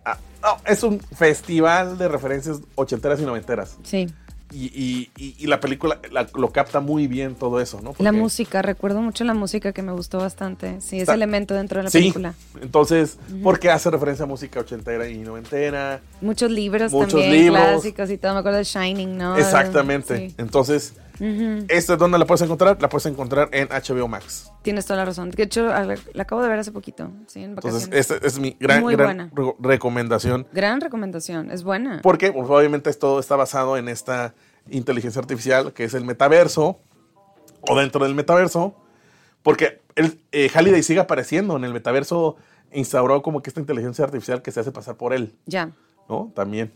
a- 0.05 0.17
no, 0.43 0.57
es 0.67 0.83
un 0.83 0.99
festival 0.99 1.97
de 1.97 2.07
referencias 2.07 2.59
ochenteras 2.75 3.19
y 3.19 3.23
noventeras. 3.25 3.77
Sí. 3.83 4.07
Y, 4.53 4.65
y- 4.65 5.11
y- 5.17 5.35
y 5.39 5.47
la 5.47 5.59
película 5.59 5.99
la- 6.11 6.27
lo 6.35 6.49
capta 6.51 6.79
muy 6.81 7.07
bien 7.07 7.35
todo 7.35 7.61
eso, 7.61 7.79
¿no? 7.81 7.93
La 7.99 8.11
música, 8.11 8.61
recuerdo 8.61 9.01
mucho 9.01 9.23
la 9.23 9.33
música 9.33 9.71
que 9.71 9.81
me 9.81 9.91
gustó 9.93 10.17
bastante. 10.19 10.81
Sí, 10.81 10.99
ese 10.99 11.13
elemento 11.13 11.53
dentro 11.53 11.77
de 11.79 11.83
la 11.85 11.89
Sí, 11.89 11.99
película. 11.99 12.33
entonces, 12.61 13.17
porque 13.43 13.69
hace 13.69 13.89
referencia 13.89 14.23
a 14.23 14.27
música 14.27 14.59
ochentera 14.59 15.07
y 15.07 15.17
noventera. 15.19 16.01
Muchos 16.21 16.51
libros 16.51 16.91
Muchos 16.91 17.21
también, 17.21 17.31
libros. 17.45 17.61
clásicos 17.63 18.09
y 18.09 18.17
todo. 18.17 18.33
Me 18.33 18.39
acuerdo 18.39 18.57
de 18.59 18.63
Shining, 18.65 19.17
¿no? 19.17 19.37
Exactamente. 19.37 20.29
Sí. 20.29 20.35
Entonces, 20.37 20.93
Ujú. 21.19 21.65
¿esta 21.69 21.93
es 21.93 21.99
donde 21.99 22.17
la 22.17 22.25
puedes 22.25 22.41
encontrar? 22.41 22.81
La 22.81 22.89
puedes 22.89 23.05
encontrar 23.05 23.49
en 23.51 23.67
HBO 23.69 24.07
Max. 24.07 24.51
Tienes 24.61 24.85
toda 24.85 24.97
la 24.97 25.05
razón. 25.05 25.31
De 25.31 25.43
hecho, 25.43 25.67
la 25.67 26.23
acabo 26.23 26.41
de 26.41 26.49
ver 26.49 26.59
hace 26.59 26.71
poquito. 26.71 27.11
Sí, 27.27 27.43
en 27.43 27.55
vacaciones. 27.55 27.83
Entonces, 27.85 28.11
esta 28.11 28.27
es 28.27 28.39
mi 28.39 28.55
gran, 28.59 28.81
Muy 28.81 28.95
gran 28.95 29.07
buena. 29.07 29.31
re- 29.33 29.55
recomendación. 29.59 30.47
Gran 30.51 30.81
recomendación. 30.81 31.51
Es 31.51 31.63
buena. 31.63 31.99
Porque 32.01 32.31
pues, 32.31 32.49
obviamente 32.49 32.91
todo 32.93 33.19
está 33.19 33.35
basado 33.35 33.77
en 33.77 33.87
esta 33.89 34.33
inteligencia 34.69 35.19
artificial 35.19 35.73
que 35.73 35.83
es 35.85 35.93
el 35.93 36.05
metaverso 36.05 36.79
o 37.61 37.79
dentro 37.79 38.03
del 38.03 38.15
metaverso. 38.15 38.75
Porque 39.43 39.81
el, 39.95 40.19
eh, 40.31 40.49
Halliday 40.53 40.83
sigue 40.83 40.99
apareciendo 40.99 41.57
en 41.57 41.63
el 41.63 41.73
metaverso, 41.73 42.35
instauró 42.71 43.21
como 43.23 43.41
que 43.41 43.49
esta 43.49 43.59
inteligencia 43.59 44.05
artificial 44.05 44.41
que 44.41 44.51
se 44.51 44.59
hace 44.59 44.71
pasar 44.71 44.95
por 44.97 45.13
él, 45.13 45.33
Ya. 45.47 45.71
¿no? 46.07 46.31
También. 46.35 46.71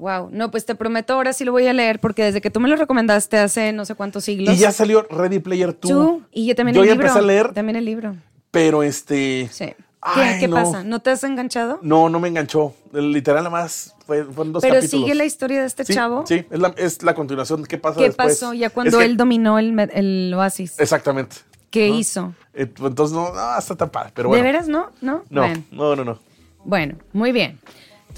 Wow. 0.00 0.30
No, 0.32 0.50
pues 0.50 0.64
te 0.66 0.74
prometo, 0.74 1.12
ahora 1.14 1.32
sí 1.34 1.44
lo 1.44 1.52
voy 1.52 1.66
a 1.66 1.72
leer 1.72 2.00
porque 2.00 2.24
desde 2.24 2.40
que 2.40 2.50
tú 2.50 2.58
me 2.58 2.68
lo 2.68 2.76
recomendaste 2.76 3.36
hace 3.38 3.72
no 3.72 3.84
sé 3.84 3.94
cuántos 3.94 4.24
siglos. 4.24 4.54
Y 4.54 4.58
ya 4.58 4.72
salió 4.72 5.02
Ready 5.10 5.38
Player 5.40 5.68
2. 5.78 5.90
Tú 5.90 6.22
y 6.32 6.46
yo 6.46 6.54
también 6.54 6.74
Yo 6.74 6.82
el 6.82 6.88
ya 6.88 6.94
libro. 6.94 7.06
empecé 7.06 7.18
a 7.22 7.26
leer, 7.26 7.52
También 7.52 7.76
el 7.76 7.84
libro. 7.84 8.16
pero 8.50 8.82
este... 8.82 9.48
Sí. 9.52 9.66
¿Qué, 10.14 10.20
Ay, 10.22 10.40
qué 10.40 10.48
no. 10.48 10.56
pasa? 10.56 10.82
¿No 10.82 11.00
te 11.02 11.10
has 11.10 11.22
enganchado? 11.24 11.78
No, 11.82 12.08
no 12.08 12.18
me 12.20 12.28
enganchó. 12.28 12.72
Literal, 12.94 13.44
nada 13.44 13.50
más 13.50 13.94
fue- 14.06 14.24
fueron 14.24 14.54
dos 14.54 14.62
Pero 14.62 14.76
capítulos. 14.76 15.04
sigue 15.04 15.14
la 15.14 15.26
historia 15.26 15.60
de 15.60 15.66
este 15.66 15.84
Sí, 15.84 15.92
chavo. 15.92 16.24
Sí, 16.26 16.46
es 16.50 16.58
la, 16.58 16.72
es 16.78 17.02
la 17.02 17.14
continuación. 17.14 17.64
¿Qué 17.66 17.76
pasa 17.76 17.98
¿Qué 17.98 18.04
después? 18.06 18.28
pasó 18.40 18.54
ya 18.54 18.70
cuando 18.70 18.96
Es 18.96 18.96
que- 18.96 19.04
él 19.04 19.18
dominó 19.18 19.58
el, 19.58 19.78
el 19.92 20.32
oasis? 20.34 20.80
Exactamente. 20.80 21.36
¿Qué 21.70 21.90
¿no? 21.90 21.98
hizo? 21.98 22.34
Eh, 22.54 22.72
Entonces, 22.78 23.14
no, 23.14 23.30
no, 23.34 23.58
está 23.58 23.76
tan 23.76 23.90
padre. 23.90 24.10
Pero 24.14 24.30
bueno. 24.30 24.42
¿De 24.42 24.50
veras 24.50 24.68
no? 24.68 24.90
¿No? 25.02 25.22
No, 25.28 25.42
Bueno. 25.42 25.62
no, 25.70 25.94
no, 25.96 26.04
no. 26.04 26.18
Bueno, 26.64 26.96
muy 27.12 27.30
bien. 27.32 27.58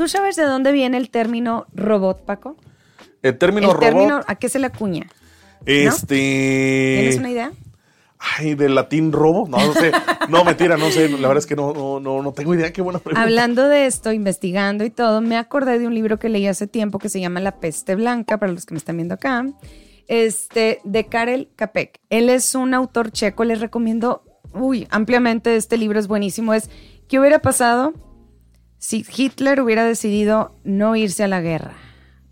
¿Tú 0.02 0.08
sabes 0.08 0.34
de 0.34 0.42
dónde 0.42 0.72
viene 0.72 0.96
el 0.96 1.10
término 1.10 1.68
robot, 1.72 2.24
Paco? 2.24 2.56
El 3.22 3.38
término 3.38 3.68
el 3.68 3.74
robot. 3.74 3.88
término, 3.88 4.20
¿a 4.26 4.34
qué 4.34 4.48
se 4.48 4.58
le 4.58 4.66
acuña? 4.66 5.06
Este. 5.64 6.96
¿Tienes 6.98 7.18
una 7.18 7.30
idea? 7.30 7.52
Ay, 8.18 8.56
del 8.56 8.74
latín 8.74 9.12
robo. 9.12 9.46
No, 9.46 9.64
no 9.64 9.72
sé. 9.74 9.92
No, 10.28 10.42
mentira, 10.42 10.76
no 10.76 10.90
sé. 10.90 11.08
La 11.08 11.28
verdad 11.28 11.38
es 11.38 11.46
que 11.46 11.54
no, 11.54 11.72
no, 11.72 12.00
no, 12.00 12.20
no 12.20 12.32
tengo 12.32 12.52
idea. 12.52 12.72
Qué 12.72 12.82
buena 12.82 12.98
pregunta. 12.98 13.22
Hablando 13.22 13.68
de 13.68 13.86
esto, 13.86 14.10
investigando 14.10 14.82
y 14.82 14.90
todo, 14.90 15.20
me 15.20 15.36
acordé 15.36 15.78
de 15.78 15.86
un 15.86 15.94
libro 15.94 16.18
que 16.18 16.28
leí 16.28 16.48
hace 16.48 16.66
tiempo 16.66 16.98
que 16.98 17.08
se 17.08 17.20
llama 17.20 17.38
La 17.38 17.60
peste 17.60 17.94
blanca, 17.94 18.38
para 18.38 18.50
los 18.50 18.66
que 18.66 18.74
me 18.74 18.78
están 18.78 18.96
viendo 18.96 19.14
acá, 19.14 19.46
este, 20.08 20.80
de 20.82 21.06
Karel 21.06 21.48
Capek. 21.54 22.00
Él 22.10 22.28
es 22.28 22.56
un 22.56 22.74
autor 22.74 23.12
checo, 23.12 23.44
les 23.44 23.60
recomiendo, 23.60 24.24
uy, 24.52 24.88
ampliamente 24.90 25.54
este 25.54 25.76
libro 25.76 26.00
es 26.00 26.08
buenísimo. 26.08 26.54
Es, 26.54 26.70
¿qué 27.06 27.20
hubiera 27.20 27.38
pasado 27.38 27.94
si 28.82 29.06
Hitler 29.16 29.60
hubiera 29.60 29.84
decidido 29.84 30.56
no 30.64 30.96
irse 30.96 31.22
a 31.22 31.28
la 31.28 31.40
guerra? 31.40 31.74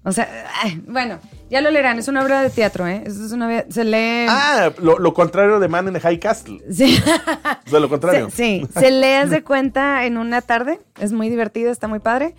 O 0.03 0.11
sea, 0.11 0.29
ay, 0.63 0.83
bueno, 0.89 1.21
ya 1.49 1.61
lo 1.61 1.71
leerán, 1.71 1.99
es 1.99 2.09
una 2.09 2.23
obra 2.25 2.43
de 2.43 2.51
teatro, 2.51 2.89
¿eh? 2.89 3.05
Es 3.07 3.17
una, 3.33 3.65
se 3.69 3.85
lee... 3.85 4.27
Ah, 4.29 4.73
lo, 4.83 4.99
lo 4.99 5.15
contrario 5.15 5.61
de 5.61 5.69
Man 5.69 5.87
in 5.87 5.95
the 5.95 6.01
High 6.01 6.19
Castle. 6.19 6.59
Sí. 6.71 6.99
O 7.67 7.71
sea, 7.71 7.79
lo 7.79 7.89
contrario. 7.89 8.31
Se- 8.31 8.37
sí, 8.37 8.67
se 8.75 8.91
leas 8.91 9.31
de 9.31 9.45
cuenta 9.45 10.05
en 10.07 10.17
una 10.19 10.41
tarde. 10.41 10.81
Es 10.99 11.13
muy 11.13 11.29
divertido, 11.29 11.71
está 11.71 11.87
muy 11.87 12.01
padre. 12.01 12.35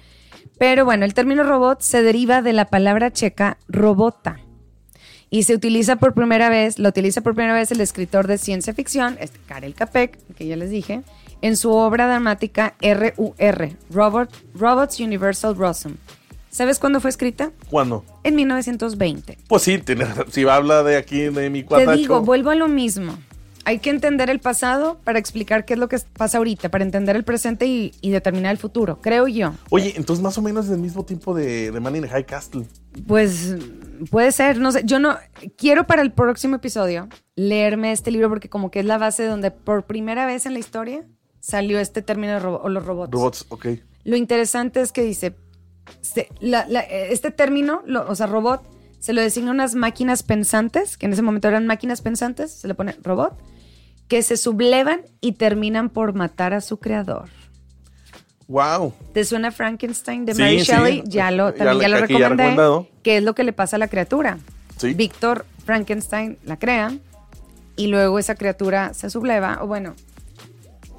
Pero 0.59 0.83
bueno, 0.83 1.05
el 1.05 1.13
término 1.13 1.43
robot 1.43 1.79
se 1.81 2.01
deriva 2.01 2.41
de 2.41 2.51
la 2.51 2.65
palabra 2.65 3.11
checa 3.13 3.57
robota. 3.69 4.39
Y 5.29 5.43
se 5.43 5.55
utiliza 5.55 5.95
por 5.95 6.13
primera 6.13 6.49
vez, 6.49 6.79
lo 6.79 6.89
utiliza 6.89 7.21
por 7.21 7.33
primera 7.35 7.53
vez 7.53 7.71
el 7.71 7.79
escritor 7.79 8.27
de 8.27 8.37
ciencia 8.37 8.73
ficción, 8.73 9.15
este 9.21 9.39
Karel 9.47 9.73
Capek, 9.75 10.17
que 10.35 10.45
ya 10.47 10.57
les 10.57 10.69
dije, 10.69 11.03
en 11.41 11.57
su 11.57 11.71
obra 11.71 12.07
dramática 12.07 12.75
RUR, 12.81 13.69
Robot, 13.89 14.29
Robots 14.53 14.99
Universal 14.99 15.55
Rosum. 15.55 15.95
¿Sabes 16.49 16.79
cuándo 16.79 16.99
fue 16.99 17.09
escrita? 17.09 17.51
¿Cuándo? 17.69 18.03
En 18.23 18.35
1920. 18.35 19.37
Pues 19.47 19.63
sí, 19.63 19.77
tiene, 19.77 20.05
si 20.29 20.47
habla 20.47 20.83
de 20.83 20.97
aquí, 20.97 21.21
de 21.21 21.49
mi 21.49 21.61
Te 21.61 21.67
cuatacho. 21.67 21.97
digo, 21.97 22.21
vuelvo 22.21 22.49
a 22.49 22.55
lo 22.55 22.67
mismo. 22.67 23.17
Hay 23.63 23.77
que 23.77 23.91
entender 23.91 24.29
el 24.31 24.39
pasado 24.39 24.99
para 25.03 25.19
explicar 25.19 25.65
qué 25.65 25.73
es 25.73 25.79
lo 25.79 25.87
que 25.87 25.97
pasa 26.17 26.39
ahorita, 26.39 26.69
para 26.69 26.83
entender 26.83 27.15
el 27.15 27.23
presente 27.23 27.67
y, 27.67 27.93
y 28.01 28.09
determinar 28.09 28.51
el 28.51 28.57
futuro, 28.57 28.99
creo 29.01 29.27
yo. 29.27 29.53
Oye, 29.69 29.93
entonces 29.95 30.23
más 30.23 30.35
o 30.39 30.41
menos 30.41 30.67
del 30.67 30.79
mismo 30.79 31.05
tiempo 31.05 31.35
de, 31.35 31.71
de 31.71 31.79
Man 31.79 31.95
in 31.95 32.01
the 32.01 32.09
High 32.09 32.25
Castle. 32.25 32.65
Pues 33.07 33.55
puede 34.09 34.31
ser, 34.31 34.57
no 34.57 34.71
sé, 34.71 34.81
yo 34.83 34.99
no 34.99 35.15
quiero 35.57 35.85
para 35.85 36.01
el 36.01 36.11
próximo 36.11 36.55
episodio 36.55 37.07
leerme 37.35 37.91
este 37.91 38.09
libro 38.09 38.29
porque 38.29 38.49
como 38.49 38.71
que 38.71 38.79
es 38.79 38.85
la 38.85 38.97
base 38.97 39.25
donde 39.25 39.51
por 39.51 39.83
primera 39.85 40.25
vez 40.25 40.47
en 40.47 40.53
la 40.53 40.59
historia 40.59 41.05
salió 41.41 41.79
este 41.79 42.01
término 42.01 42.31
de 42.33 42.39
robo- 42.39 42.61
o 42.63 42.69
los 42.69 42.85
robots. 42.85 43.11
Robots, 43.11 43.45
ok. 43.49 43.65
Lo 44.05 44.15
interesante 44.15 44.79
es 44.79 44.93
que 44.93 45.01
dice, 45.03 45.35
se- 45.99 46.29
la- 46.39 46.65
la- 46.69 46.79
este 46.81 47.31
término, 47.31 47.81
lo- 47.85 48.09
o 48.09 48.15
sea, 48.15 48.27
robot, 48.27 48.61
se 48.99 49.11
lo 49.13 49.21
designa 49.21 49.51
unas 49.51 49.75
máquinas 49.75 50.23
pensantes, 50.23 50.95
que 50.97 51.07
en 51.07 51.13
ese 51.13 51.21
momento 51.21 51.49
eran 51.49 51.67
máquinas 51.67 52.01
pensantes, 52.01 52.51
se 52.53 52.67
le 52.69 52.75
pone 52.75 52.95
robot, 53.03 53.37
que 54.07 54.21
se 54.23 54.37
sublevan 54.37 55.01
y 55.19 55.33
terminan 55.33 55.89
por 55.89 56.13
matar 56.13 56.53
a 56.53 56.61
su 56.61 56.77
creador. 56.79 57.27
Wow. 58.47 58.93
¿Te 59.13 59.23
suena 59.23 59.51
Frankenstein 59.51 60.25
de 60.25 60.35
Sí, 60.35 60.41
Mary 60.41 60.59
sí. 60.59 60.71
Shelley? 60.71 61.03
Ya 61.05 61.31
lo, 61.31 61.51
Ya 61.51 61.65
también 61.65 61.81
ya 61.81 61.87
lo 61.87 61.95
ya 61.95 62.01
recomendé. 62.01 62.27
recomendado. 62.43 62.87
¿Qué 63.03 63.17
es 63.17 63.23
lo 63.23 63.33
que 63.33 63.43
le 63.43 63.53
pasa 63.53 63.77
a 63.77 63.79
la 63.79 63.87
criatura? 63.87 64.39
Sí. 64.77 64.93
Víctor 64.93 65.45
Frankenstein 65.65 66.37
la 66.43 66.57
crea 66.59 66.91
y 67.77 67.87
luego 67.87 68.19
esa 68.19 68.35
criatura 68.35 68.93
se 68.93 69.09
subleva, 69.09 69.59
o 69.61 69.67
bueno, 69.67 69.95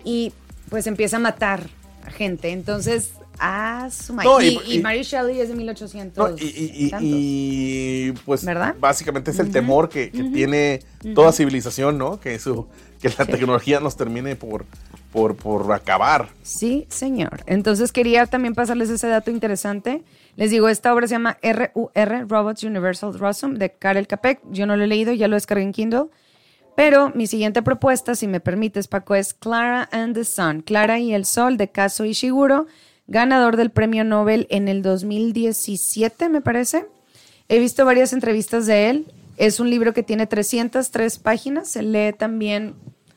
y 0.05 0.33
pues 0.69 0.87
empieza 0.87 1.17
a 1.17 1.21
matar 1.21 1.67
a 2.07 2.11
gente. 2.11 2.51
Entonces, 2.51 3.13
ah, 3.39 3.89
su 3.93 4.15
No, 4.15 4.41
y, 4.41 4.47
y- 4.49 4.61
y 4.67 4.79
y- 4.79 4.83
Mary 4.83 5.03
Shelley 5.03 5.41
es 5.41 5.49
de 5.49 5.55
1800. 5.55 6.31
No, 6.31 6.37
y, 6.41 8.13
pues 8.25 8.45
¿Verdad? 8.45 8.75
básicamente 8.79 9.31
es 9.31 9.39
el 9.39 9.51
temor 9.51 9.89
que, 9.89 10.11
que 10.11 10.25
tiene 10.25 10.81
toda 11.15 11.33
civilización, 11.33 11.99
¿no? 11.99 12.21
Que, 12.21 12.39
su, 12.39 12.67
que 13.01 13.09
la 13.19 13.25
Sí. 13.25 13.33
tecnología 13.33 13.81
nos 13.81 13.97
termine 13.97 14.37
por, 14.37 14.65
por, 15.13 15.37
por 15.37 15.71
acabar. 15.73 16.29
Sí, 16.43 16.87
señor. 16.89 17.43
Entonces 17.47 17.93
quería 17.93 18.27
también 18.27 18.55
pasarles 18.55 18.91
ese 18.91 19.09
dato 19.09 19.31
interesante. 19.31 20.03
Les 20.37 20.51
digo, 20.51 20.69
esta 20.69 20.93
obra 20.95 21.07
se 21.07 21.13
llama 21.15 21.39
RUR, 21.43 22.29
Robots 22.29 22.65
Universal 22.65 23.19
Rosum, 23.19 23.55
de 23.55 23.71
Karel 23.73 24.07
Capek. 24.07 24.41
Yo 24.51 24.67
no 24.67 24.77
lo 24.77 24.85
he 24.85 24.87
leído, 24.87 25.13
ya 25.13 25.29
lo 25.29 25.37
descargué 25.37 25.65
en 25.65 25.73
Kindle. 25.73 26.05
Pero 26.77 27.11
mi 27.15 27.27
siguiente 27.27 27.63
propuesta, 27.63 28.15
si 28.15 28.27
me 28.27 28.41
permites, 28.41 28.89
Paco, 28.89 29.15
es 29.15 29.35
Clara 29.35 29.89
and 29.93 30.15
the 30.15 30.25
Sun, 30.25 30.63
Clara 30.63 30.99
y 30.99 31.13
el 31.13 31.25
Sol, 31.27 31.57
de 31.57 31.69
Kazuo 31.71 32.07
Ishiguro, 32.07 32.67
ganador 33.07 33.57
del 33.57 33.71
premio 33.71 34.05
Nobel 34.05 34.47
en 34.51 34.69
el 34.69 34.83
2017, 34.83 36.29
me 36.29 36.41
parece. 36.41 36.87
He 37.49 37.59
visto 37.59 37.85
varias 37.85 38.13
entrevistas 38.13 38.67
de 38.67 38.89
él. 38.91 39.07
Es 39.37 39.61
un 39.61 39.69
libro 39.69 39.93
que 39.93 40.03
tiene 40.03 40.27
303 40.27 41.19
páginas, 41.19 41.69
se 41.69 41.83
lee 41.83 42.13
también 42.17 42.75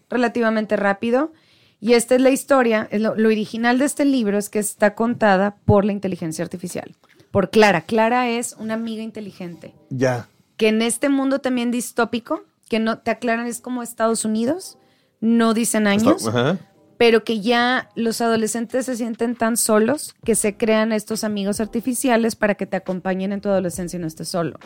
relativamente 0.09 0.75
rápido. 0.75 1.31
Y 1.79 1.93
esta 1.93 2.15
es 2.15 2.21
la 2.21 2.31
historia, 2.31 2.87
es 2.91 3.01
lo, 3.01 3.15
lo 3.15 3.29
original 3.29 3.77
de 3.79 3.85
este 3.85 4.05
libro 4.05 4.37
es 4.37 4.49
que 4.49 4.59
está 4.59 4.95
contada 4.95 5.55
por 5.65 5.85
la 5.85 5.91
inteligencia 5.91 6.43
artificial, 6.43 6.95
por 7.31 7.49
Clara. 7.51 7.81
Clara 7.81 8.29
es 8.29 8.55
una 8.59 8.73
amiga 8.73 9.03
inteligente, 9.03 9.73
Ya. 9.89 10.27
que 10.57 10.69
en 10.69 10.81
este 10.81 11.09
mundo 11.09 11.39
también 11.39 11.71
distópico, 11.71 12.43
que 12.69 12.80
no 12.80 12.99
te 12.99 13.12
aclaran 13.12 13.47
es 13.47 13.62
como 13.62 13.84
Estados 13.84 14.25
Unidos, 14.25 14.78
no 15.19 15.54
dicen 15.54 15.88
años, 15.88 16.28
Ajá. 16.28 16.58
pero 16.97 17.23
que 17.23 17.41
ya 17.41 17.89
los 17.95 18.21
adolescentes 18.21 18.86
se 18.86 18.95
sienten 18.95 19.36
tan 19.36 19.58
solos 19.58 20.15
que 20.23 20.36
se 20.36 20.58
crean 20.58 20.91
estos 20.91 21.23
amigos 21.23 21.60
artificiales 21.60 22.36
para 22.36 22.56
que 22.56 22.65
te 22.65 22.78
acompañen 22.78 23.32
en 23.32 23.41
tu 23.41 23.49
adolescencia 23.49 23.97
y 23.97 24.01
no 24.01 24.08
estés 24.08 24.30
solo. 24.30 24.58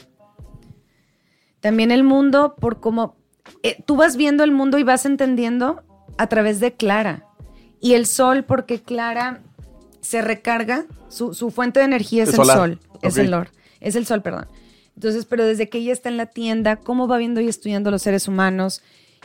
También 1.59 1.91
el 1.91 2.03
mundo, 2.03 2.55
por 2.59 2.79
cómo 2.79 3.17
eh, 3.63 3.83
tú 3.85 3.95
vas 3.97 4.15
viendo 4.15 4.43
el 4.43 4.51
mundo 4.51 4.77
y 4.77 4.83
vas 4.83 5.05
entendiendo 5.05 5.83
a 6.17 6.27
través 6.27 6.59
de 6.59 6.73
Clara. 6.73 7.25
Y 7.81 7.93
el 7.93 8.05
sol, 8.05 8.43
porque 8.45 8.81
Clara 8.81 9.41
se 10.01 10.21
recarga, 10.21 10.85
su, 11.09 11.33
su 11.33 11.51
fuente 11.51 11.79
de 11.79 11.85
energía 11.85 12.23
es 12.23 12.29
Es 12.29 12.35
el 12.35 12.41
solar. 12.41 12.57
sol, 12.57 12.79
es 13.01 13.17
el 13.17 13.31
lor, 13.31 13.49
es 13.81 13.95
el 13.95 14.05
sol, 14.05 14.21
perdón. 14.21 14.47
Entonces, 14.99 15.23
pero 15.23 15.45
desde 15.45 15.69
que 15.69 15.77
ella 15.77 15.93
está 15.93 16.09
en 16.09 16.17
la 16.17 16.25
tienda, 16.25 16.75
cómo 16.75 17.07
va 17.07 17.17
viendo 17.17 17.39
y 17.39 17.47
estudiando 17.47 17.89
los 17.89 18.01
seres 18.01 18.27
humanos 18.27 18.81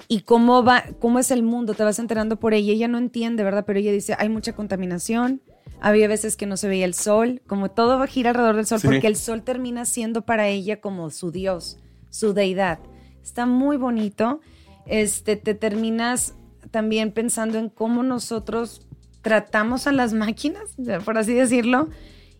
y 0.06 0.20
cómo 0.20 0.62
va, 0.62 0.84
cómo 1.00 1.18
es 1.18 1.32
el 1.32 1.42
mundo, 1.42 1.74
te 1.74 1.82
vas 1.82 1.98
enterando 1.98 2.36
por 2.36 2.54
ella. 2.54 2.72
Ella 2.72 2.86
no 2.86 2.96
entiende, 2.96 3.42
¿verdad? 3.42 3.64
Pero 3.66 3.80
ella 3.80 3.90
dice, 3.90 4.14
hay 4.16 4.28
mucha 4.28 4.52
contaminación, 4.52 5.42
había 5.80 6.06
veces 6.06 6.36
que 6.36 6.46
no 6.46 6.56
se 6.56 6.68
veía 6.68 6.84
el 6.84 6.94
sol, 6.94 7.42
como 7.48 7.72
todo 7.72 7.98
va 7.98 8.04
a 8.04 8.06
girar 8.06 8.36
alrededor 8.36 8.54
del 8.54 8.66
sol, 8.66 8.78
Sí. 8.78 8.86
porque 8.86 9.08
el 9.08 9.16
sol 9.16 9.42
termina 9.42 9.84
siendo 9.84 10.22
para 10.22 10.46
ella 10.46 10.80
como 10.80 11.10
su 11.10 11.32
dios, 11.32 11.78
su 12.08 12.34
deidad. 12.34 12.78
Está 13.24 13.44
muy 13.44 13.76
bonito. 13.76 14.40
Este, 14.86 15.34
te 15.34 15.54
terminas 15.56 16.34
también 16.70 17.10
pensando 17.10 17.58
en 17.58 17.68
cómo 17.68 18.04
nosotros 18.04 18.86
tratamos 19.22 19.88
a 19.88 19.92
las 19.92 20.12
máquinas, 20.12 20.76
por 21.04 21.18
así 21.18 21.34
decirlo, 21.34 21.88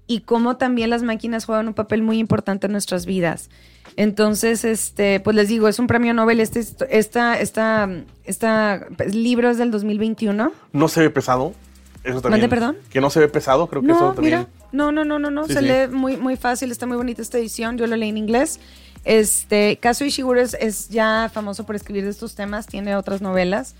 y 0.07 0.21
cómo 0.21 0.57
también 0.57 0.91
las 0.91 1.03
máquinas 1.03 1.45
juegan 1.45 1.69
un 1.69 1.75
papel 1.75 2.03
muy 2.03 2.19
importante 2.19 2.67
en 2.67 2.73
nuestras 2.73 3.07
vidas. 3.07 3.51
Entonces, 3.97 4.65
este, 4.65 5.21
pues 5.21 5.37
les 5.37 5.49
digo, 5.49 5.69
es 5.69 5.79
un 5.79 5.87
premio 5.87 6.15
Nobel. 6.15 6.41
Este, 6.41 6.65
esta, 6.91 7.39
esta, 7.39 7.89
esta 8.25 8.87
libro 9.13 9.51
es 9.51 9.59
del 9.59 9.71
2021. 9.71 10.53
No 10.73 10.89
se 10.89 11.01
ve 11.01 11.11
pesado. 11.11 11.55
Eso 12.03 12.21
también. 12.21 12.43
¿Mande, 12.43 12.49
perdón? 12.49 12.77
Que 12.91 13.01
no 13.01 13.09
se 13.09 13.21
ve 13.21 13.29
pesado, 13.29 13.67
creo 13.69 13.81
que 13.81 13.89
No, 13.89 13.95
eso 13.95 14.13
también. 14.13 14.41
mira, 14.41 14.49
no, 14.73 14.93
no, 14.93 15.05
no, 15.05 15.19
no, 15.19 15.31
no. 15.31 15.47
Sí, 15.47 15.55
se 15.55 15.61
sí. 15.61 15.65
lee 15.65 15.89
muy, 15.91 16.17
muy 16.17 16.37
fácil, 16.37 16.71
está 16.71 16.87
muy 16.87 16.97
bonita 16.97 17.23
esta 17.23 17.39
edición. 17.39 17.79
Yo 17.79 17.87
lo 17.87 17.97
leí 17.97 18.11
en 18.11 18.19
inglés. 18.19 18.61
Este, 19.05 19.79
Kazuo 19.81 20.07
Ishiguro 20.07 20.41
es, 20.41 20.55
es 20.61 20.89
ya 20.89 21.31
famoso 21.33 21.65
por 21.65 21.77
escribir 21.77 22.05
de 22.05 22.11
estos 22.11 22.35
temas, 22.35 22.67
tiene 22.67 22.97
otras 22.97 23.23
novelas. 23.23 23.75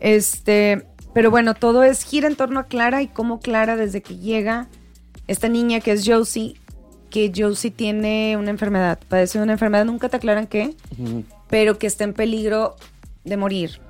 Este, 0.00 0.86
pero 1.14 1.30
bueno, 1.30 1.54
todo 1.54 1.82
es 1.82 2.02
gira 2.04 2.26
en 2.26 2.36
torno 2.36 2.60
a 2.60 2.64
Clara 2.64 3.00
y 3.02 3.06
cómo 3.08 3.40
Clara 3.40 3.76
desde 3.76 4.02
que 4.02 4.16
llega 4.16 4.68
esta 5.26 5.48
niña 5.48 5.80
que 5.80 5.92
es 5.92 6.04
Josie, 6.06 6.54
que 7.10 7.32
Josie 7.34 7.70
tiene 7.70 8.36
una 8.36 8.50
enfermedad, 8.50 8.98
padece 9.08 9.40
una 9.40 9.52
enfermedad, 9.52 9.84
nunca 9.84 10.08
te 10.08 10.16
aclaran 10.16 10.46
qué, 10.46 10.74
pero 11.48 11.78
que 11.78 11.86
está 11.86 12.04
en 12.04 12.14
peligro 12.14 12.76
de 13.24 13.36
morir. 13.36 13.80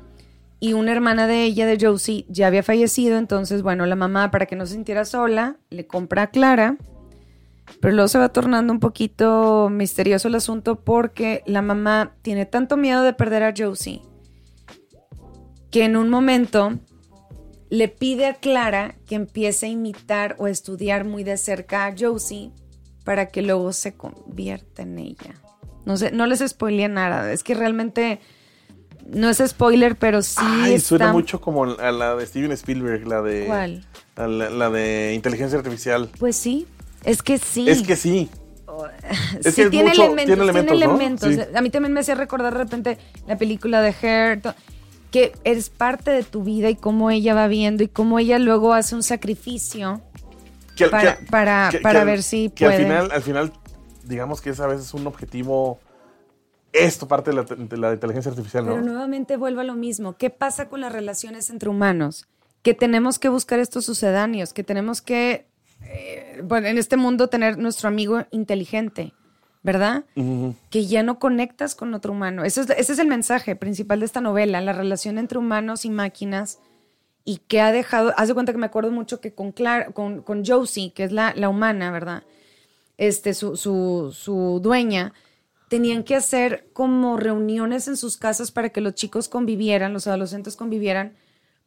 Y 0.60 0.74
una 0.74 0.92
hermana 0.92 1.26
de 1.26 1.42
ella, 1.42 1.66
de 1.66 1.78
Josie, 1.80 2.24
ya 2.28 2.46
había 2.46 2.62
fallecido, 2.62 3.18
entonces, 3.18 3.62
bueno, 3.62 3.84
la 3.86 3.96
mamá, 3.96 4.30
para 4.30 4.46
que 4.46 4.56
no 4.56 4.66
se 4.66 4.74
sintiera 4.74 5.04
sola, 5.04 5.56
le 5.70 5.86
compra 5.86 6.22
a 6.22 6.26
Clara, 6.28 6.76
pero 7.80 7.94
luego 7.94 8.08
se 8.08 8.18
va 8.18 8.28
tornando 8.28 8.72
un 8.72 8.80
poquito 8.80 9.68
misterioso 9.70 10.28
el 10.28 10.34
asunto 10.34 10.80
porque 10.80 11.42
la 11.46 11.62
mamá 11.62 12.14
tiene 12.22 12.46
tanto 12.46 12.76
miedo 12.76 13.02
de 13.02 13.12
perder 13.12 13.42
a 13.42 13.54
Josie 13.56 14.02
que 15.72 15.84
en 15.84 15.96
un 15.96 16.10
momento 16.10 16.78
le 17.72 17.88
pide 17.88 18.26
a 18.26 18.34
Clara 18.34 18.96
que 19.06 19.14
empiece 19.14 19.64
a 19.64 19.68
imitar 19.70 20.36
o 20.38 20.46
estudiar 20.46 21.06
muy 21.06 21.24
de 21.24 21.38
cerca 21.38 21.86
a 21.86 21.94
Josie 21.98 22.50
para 23.02 23.30
que 23.30 23.40
luego 23.40 23.72
se 23.72 23.94
convierta 23.94 24.82
en 24.82 24.98
ella. 24.98 25.40
No 25.86 25.96
sé, 25.96 26.12
no 26.12 26.26
les 26.26 26.40
spoileé 26.46 26.90
nada, 26.90 27.32
es 27.32 27.42
que 27.42 27.54
realmente 27.54 28.20
no 29.06 29.30
es 29.30 29.38
spoiler, 29.38 29.96
pero 29.96 30.20
sí 30.20 30.36
Ay, 30.42 30.74
está... 30.74 30.88
suena 30.88 31.12
mucho 31.14 31.40
como 31.40 31.64
a 31.64 31.92
la 31.92 32.14
de 32.14 32.26
Steven 32.26 32.52
Spielberg, 32.52 33.08
la 33.08 33.22
de. 33.22 33.46
¿Cuál? 33.46 33.86
La, 34.16 34.28
la 34.28 34.68
de 34.68 35.14
inteligencia 35.14 35.56
artificial. 35.56 36.10
Pues 36.18 36.36
sí, 36.36 36.66
es 37.04 37.22
que 37.22 37.38
sí. 37.38 37.70
Es 37.70 37.80
que 37.80 37.96
sí. 37.96 38.28
es 39.42 39.54
sí, 39.54 39.62
que 39.62 39.70
tiene, 39.70 39.88
mucho- 39.88 40.04
elementos, 40.04 40.26
tiene 40.26 40.42
elementos, 40.42 40.76
elementos. 40.76 41.34
Sí. 41.34 41.40
A 41.56 41.62
mí 41.62 41.70
también 41.70 41.94
me 41.94 42.00
hacía 42.00 42.16
recordar 42.16 42.52
de 42.52 42.58
repente 42.64 42.98
la 43.26 43.38
película 43.38 43.80
de 43.80 43.94
Hair, 44.02 44.42
que 45.12 45.32
es 45.44 45.70
parte 45.70 46.10
de 46.10 46.24
tu 46.24 46.42
vida 46.42 46.68
y 46.70 46.74
cómo 46.74 47.10
ella 47.10 47.34
va 47.34 47.46
viendo 47.46 47.84
y 47.84 47.88
cómo 47.88 48.18
ella 48.18 48.38
luego 48.40 48.72
hace 48.74 48.94
un 48.96 49.02
sacrificio 49.04 50.00
Que 50.74 50.88
para, 50.88 51.18
que- 51.18 51.26
para, 51.26 51.68
que- 51.70 51.78
para 51.78 52.02
ver 52.02 52.22
si 52.24 52.48
que 52.50 52.64
puede. 52.64 52.78
al 52.78 52.82
final, 52.82 53.10
al 53.12 53.22
final, 53.22 53.52
digamos 54.04 54.40
que 54.40 54.50
es 54.50 54.58
a 54.58 54.66
veces 54.66 54.92
un 54.94 55.06
objetivo. 55.06 55.78
Esto 56.72 57.06
parte 57.06 57.30
de 57.30 57.36
la, 57.36 57.42
de 57.44 57.76
la 57.76 57.92
inteligencia 57.92 58.30
artificial, 58.30 58.64
¿no? 58.64 58.72
Pero 58.72 58.82
nuevamente 58.84 59.36
vuelvo 59.36 59.60
a 59.60 59.64
lo 59.64 59.74
mismo. 59.74 60.16
¿Qué 60.16 60.30
pasa 60.30 60.70
con 60.70 60.80
las 60.80 60.90
relaciones 60.90 61.50
entre 61.50 61.68
humanos? 61.68 62.26
Que 62.62 62.72
tenemos 62.72 63.18
que 63.18 63.28
buscar 63.28 63.58
estos 63.60 63.84
sucedáneos, 63.84 64.54
que 64.54 64.64
tenemos 64.64 65.02
que, 65.02 65.46
eh, 65.82 66.40
bueno, 66.42 66.68
en 66.68 66.78
este 66.78 66.96
mundo 66.96 67.28
tener 67.28 67.58
nuestro 67.58 67.88
amigo 67.88 68.24
inteligente, 68.30 69.12
¿verdad? 69.62 70.04
Que 70.70 70.86
ya 70.86 71.02
no 71.02 71.18
conectas 71.18 71.74
con 71.74 71.94
otro 71.94 72.12
humano. 72.12 72.44
Eso 72.44 72.62
es- 72.62 72.70
ese 72.70 72.92
es 72.94 72.98
el 72.98 73.06
mensaje 73.06 73.54
principal 73.56 74.00
de 74.00 74.06
esta 74.06 74.20
novela, 74.20 74.60
la 74.60 74.72
relación 74.72 75.18
entre 75.18 75.38
humanos 75.38 75.84
y 75.84 75.90
máquinas 75.90 76.58
y 77.24 77.36
que 77.46 77.60
ha 77.60 77.70
dejado, 77.70 78.12
haz 78.16 78.26
de 78.28 78.34
cuenta 78.34 78.52
que 78.52 78.58
me 78.58 78.66
acuerdo 78.66 78.90
mucho 78.90 79.20
que 79.20 79.32
con, 79.32 79.52
Clara, 79.52 79.92
con, 79.92 80.22
con 80.22 80.44
Josie, 80.44 80.92
que 80.92 81.04
es 81.04 81.12
la, 81.12 81.32
la 81.36 81.48
humana, 81.48 81.92
¿verdad? 81.92 82.24
Este, 82.98 83.34
su, 83.34 83.56
su, 83.56 84.12
su 84.16 84.58
dueña, 84.60 85.12
tenían 85.68 86.02
que 86.02 86.16
hacer 86.16 86.68
como 86.72 87.16
reuniones 87.16 87.86
en 87.88 87.96
sus 87.96 88.16
casas 88.16 88.50
para 88.50 88.70
que 88.70 88.80
los 88.80 88.94
chicos 88.94 89.28
convivieran, 89.28 89.92
los 89.92 90.06
adolescentes 90.08 90.56
convivieran, 90.56 91.14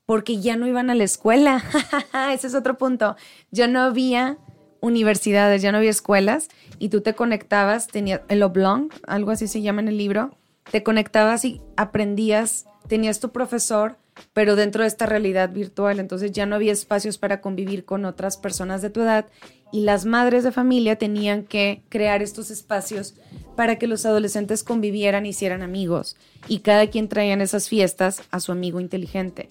porque 0.05 0.39
ya 0.41 0.55
no 0.58 0.67
iban 0.67 0.89
a 0.89 0.95
la 0.95 1.03
escuela. 1.05 1.63
Ese 2.31 2.47
es 2.47 2.53
otro 2.55 2.77
punto. 2.77 3.15
Ya 3.49 3.67
no 3.67 3.79
había 3.81 4.38
universidades, 4.85 5.61
ya 5.61 5.71
no 5.71 5.79
había 5.79 5.89
escuelas 5.89 6.47
y 6.79 6.89
tú 6.89 7.01
te 7.01 7.15
conectabas, 7.15 7.87
tenías 7.87 8.21
el 8.27 8.43
oblong, 8.43 8.89
algo 9.07 9.31
así 9.31 9.47
se 9.47 9.61
llama 9.61 9.81
en 9.81 9.87
el 9.87 9.97
libro, 9.97 10.37
te 10.71 10.83
conectabas 10.83 11.43
y 11.45 11.61
aprendías, 11.75 12.65
tenías 12.87 13.19
tu 13.19 13.31
profesor, 13.31 13.97
pero 14.33 14.55
dentro 14.55 14.83
de 14.83 14.88
esta 14.88 15.05
realidad 15.05 15.49
virtual, 15.51 15.99
entonces 15.99 16.31
ya 16.31 16.45
no 16.45 16.55
había 16.55 16.71
espacios 16.71 17.17
para 17.17 17.41
convivir 17.41 17.83
con 17.83 18.05
otras 18.05 18.38
personas 18.38 18.81
de 18.81 18.89
tu 18.89 19.01
edad 19.01 19.25
y 19.71 19.81
las 19.81 20.05
madres 20.05 20.43
de 20.43 20.51
familia 20.51 20.97
tenían 20.97 21.43
que 21.43 21.83
crear 21.89 22.21
estos 22.21 22.51
espacios 22.51 23.15
para 23.55 23.77
que 23.77 23.88
los 23.88 24.05
adolescentes 24.05 24.63
convivieran, 24.63 25.25
hicieran 25.25 25.63
amigos 25.63 26.15
y 26.47 26.59
cada 26.59 26.88
quien 26.88 27.09
traía 27.09 27.33
en 27.33 27.41
esas 27.41 27.67
fiestas 27.67 28.21
a 28.31 28.39
su 28.39 28.51
amigo 28.51 28.79
inteligente. 28.79 29.49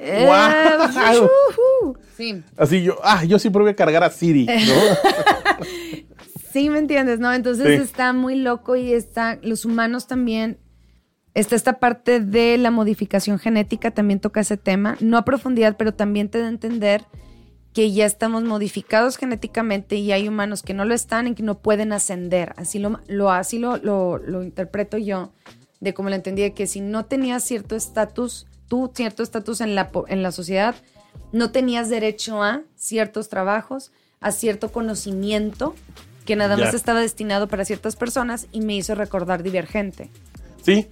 Eh. 0.00 0.28
Sí. 2.16 2.42
Así 2.56 2.82
yo, 2.82 2.98
ah, 3.02 3.24
yo 3.24 3.38
siempre 3.38 3.62
voy 3.62 3.70
a 3.72 3.76
cargar 3.76 4.02
a 4.02 4.10
Siri, 4.10 4.46
¿no? 4.46 4.52
Sí, 6.52 6.68
¿me 6.68 6.78
entiendes? 6.78 7.20
¿No? 7.20 7.32
Entonces 7.32 7.66
Sí. 7.76 7.82
está 7.84 8.12
muy 8.12 8.34
loco 8.34 8.74
y 8.74 8.92
está, 8.92 9.38
los 9.42 9.64
humanos 9.64 10.06
también 10.06 10.58
Está 11.32 11.54
esta 11.54 11.78
parte 11.78 12.18
de 12.18 12.58
la 12.58 12.72
modificación 12.72 13.38
genética, 13.38 13.92
también 13.92 14.18
toca 14.18 14.40
ese 14.40 14.56
tema, 14.56 14.96
no 14.98 15.16
a 15.16 15.24
profundidad, 15.24 15.76
pero 15.76 15.94
también 15.94 16.28
te 16.28 16.40
da 16.40 16.46
a 16.46 16.50
entender 16.50 17.04
que 17.72 17.92
ya 17.92 18.04
estamos 18.04 18.42
modificados 18.42 19.16
genéticamente 19.16 19.94
y 19.94 20.10
hay 20.10 20.26
humanos 20.26 20.64
que 20.64 20.74
no 20.74 20.84
lo 20.84 20.92
están 20.92 21.28
y 21.28 21.34
que 21.36 21.44
no 21.44 21.58
pueden 21.60 21.92
ascender. 21.92 22.52
Así 22.56 22.80
lo, 22.80 22.98
lo, 23.06 23.30
así 23.30 23.60
lo, 23.60 23.76
lo, 23.76 24.18
lo 24.18 24.42
interpreto 24.42 24.98
yo, 24.98 25.32
de 25.78 25.94
como 25.94 26.08
lo 26.08 26.16
entendí, 26.16 26.42
de 26.42 26.52
que 26.52 26.66
si 26.66 26.80
no 26.80 27.04
tenías 27.04 27.44
cierto 27.44 27.76
estatus, 27.76 28.48
tú 28.70 28.90
cierto 28.94 29.24
estatus 29.24 29.60
en 29.60 29.74
la, 29.74 29.90
en 30.06 30.22
la 30.22 30.30
sociedad, 30.30 30.76
no 31.32 31.50
tenías 31.50 31.90
derecho 31.90 32.40
a 32.42 32.62
ciertos 32.76 33.28
trabajos, 33.28 33.90
a 34.20 34.30
cierto 34.30 34.70
conocimiento 34.70 35.74
que 36.24 36.36
nada 36.36 36.56
Ya. 36.56 36.66
más 36.66 36.74
estaba 36.74 37.00
destinado 37.00 37.48
para 37.48 37.64
ciertas 37.64 37.96
personas 37.96 38.46
y 38.52 38.60
me 38.60 38.76
hizo 38.76 38.94
recordar 38.94 39.42
Divergente 39.42 40.08
Sí. 40.62 40.86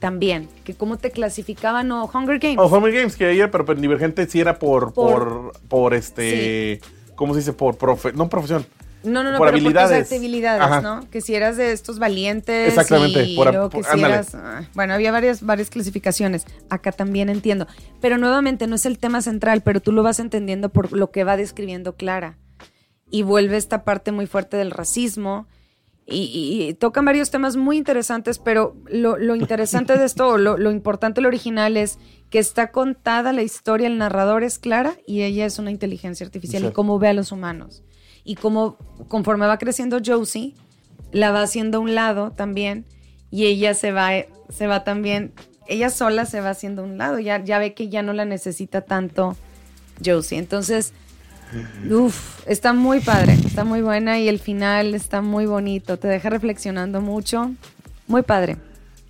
también, 0.00 0.48
que 0.64 0.74
cómo 0.74 0.96
te 0.98 1.12
clasificaban 1.12 1.92
o 1.92 2.10
Hunger 2.12 2.40
Games. 2.40 2.58
O 2.58 2.66
Hunger 2.66 2.92
Games, 2.92 3.14
que 3.16 3.26
ayer, 3.26 3.48
pero, 3.50 3.64
pero 3.64 3.80
Divergente 3.80 4.26
sí 4.26 4.40
era 4.40 4.58
por, 4.58 4.92
por, 4.92 5.28
Por- 5.52 5.60
por, 5.68 5.94
este, 5.94 6.80
¿cómo 7.14 7.34
se 7.34 7.40
dice? 7.40 7.52
Por 7.52 7.76
profe, 7.76 8.12
no 8.12 8.28
profesión. 8.28 8.66
No, 9.02 9.22
no, 9.22 9.32
no, 9.32 9.38
por 9.38 9.48
pero 9.48 9.56
habilidades. 9.58 10.08
por 10.08 10.18
habilidades, 10.18 10.62
Ajá. 10.62 10.80
¿no? 10.82 11.08
Que 11.10 11.20
si 11.20 11.34
eras 11.34 11.56
de 11.56 11.72
estos 11.72 11.98
valientes 11.98 12.68
Exactamente, 12.68 13.24
y 13.24 13.36
por- 13.36 13.50
luego 13.52 13.70
que 13.70 13.78
por- 13.78 13.86
si 13.92 14.00
eras... 14.04 14.34
ah, 14.34 14.62
Bueno, 14.74 14.92
había 14.94 15.10
varias, 15.12 15.42
varias 15.42 15.70
clasificaciones. 15.70 16.44
Acá 16.68 16.92
también 16.92 17.28
entiendo. 17.30 17.66
Pero 18.00 18.18
nuevamente 18.18 18.66
no 18.66 18.74
es 18.76 18.84
el 18.86 18.98
tema 18.98 19.22
central, 19.22 19.62
pero 19.62 19.80
tú 19.80 19.92
lo 19.92 20.02
vas 20.02 20.20
entendiendo 20.20 20.68
por 20.68 20.92
lo 20.92 21.10
que 21.10 21.24
va 21.24 21.36
describiendo 21.36 21.96
Clara. 21.96 22.36
Y 23.10 23.22
vuelve 23.22 23.56
esta 23.56 23.84
parte 23.84 24.12
muy 24.12 24.26
fuerte 24.26 24.56
del 24.56 24.70
racismo. 24.70 25.46
Y, 26.06 26.22
y- 26.24 26.68
y 26.68 26.74
tocan 26.74 27.04
varios 27.04 27.30
temas 27.30 27.56
muy 27.56 27.76
interesantes, 27.76 28.38
pero 28.40 28.74
lo, 28.86 29.16
lo 29.16 29.36
interesante 29.36 29.96
de 29.96 30.04
esto, 30.04 30.38
lo, 30.38 30.58
lo 30.58 30.72
importante, 30.72 31.20
lo 31.20 31.28
original 31.28 31.76
es 31.76 31.98
que 32.30 32.40
está 32.40 32.72
contada 32.72 33.32
la 33.32 33.42
historia, 33.42 33.86
el 33.86 33.96
narrador 33.96 34.42
es 34.42 34.58
Clara 34.58 34.94
y 35.06 35.22
ella 35.22 35.46
es 35.46 35.58
una 35.60 35.70
inteligencia 35.70 36.26
artificial 36.26 36.62
y 36.62 36.66
Exacto. 36.66 36.76
cómo 36.76 36.98
ve 36.98 37.08
a 37.08 37.12
los 37.12 37.30
humanos. 37.30 37.84
Y 38.30 38.36
cómo 38.36 38.76
conforme 39.08 39.48
va 39.48 39.58
creciendo 39.58 39.98
Josie, 40.06 40.54
la 41.10 41.32
va 41.32 41.42
haciendo 41.42 41.78
a 41.78 41.80
un 41.80 41.96
lado 41.96 42.30
también 42.30 42.84
y 43.28 43.46
ella 43.46 43.74
se 43.74 43.90
va, 43.90 44.10
se 44.50 44.68
va 44.68 44.84
también, 44.84 45.32
ella 45.66 45.90
sola 45.90 46.26
se 46.26 46.40
va 46.40 46.50
haciendo 46.50 46.82
a 46.82 46.84
un 46.84 46.96
lado, 46.96 47.18
ya, 47.18 47.42
ya 47.42 47.58
ve 47.58 47.74
que 47.74 47.88
ya 47.88 48.02
no 48.02 48.12
la 48.12 48.24
necesita 48.24 48.82
tanto 48.82 49.36
Josie. 50.04 50.38
Entonces, 50.38 50.92
uff, 51.90 52.46
está 52.46 52.72
muy 52.72 53.00
padre, 53.00 53.32
está 53.32 53.64
muy 53.64 53.82
buena 53.82 54.20
y 54.20 54.28
el 54.28 54.38
final 54.38 54.94
está 54.94 55.22
muy 55.22 55.46
bonito, 55.46 55.98
te 55.98 56.06
deja 56.06 56.30
reflexionando 56.30 57.00
mucho. 57.00 57.50
Muy 58.06 58.22
padre, 58.22 58.58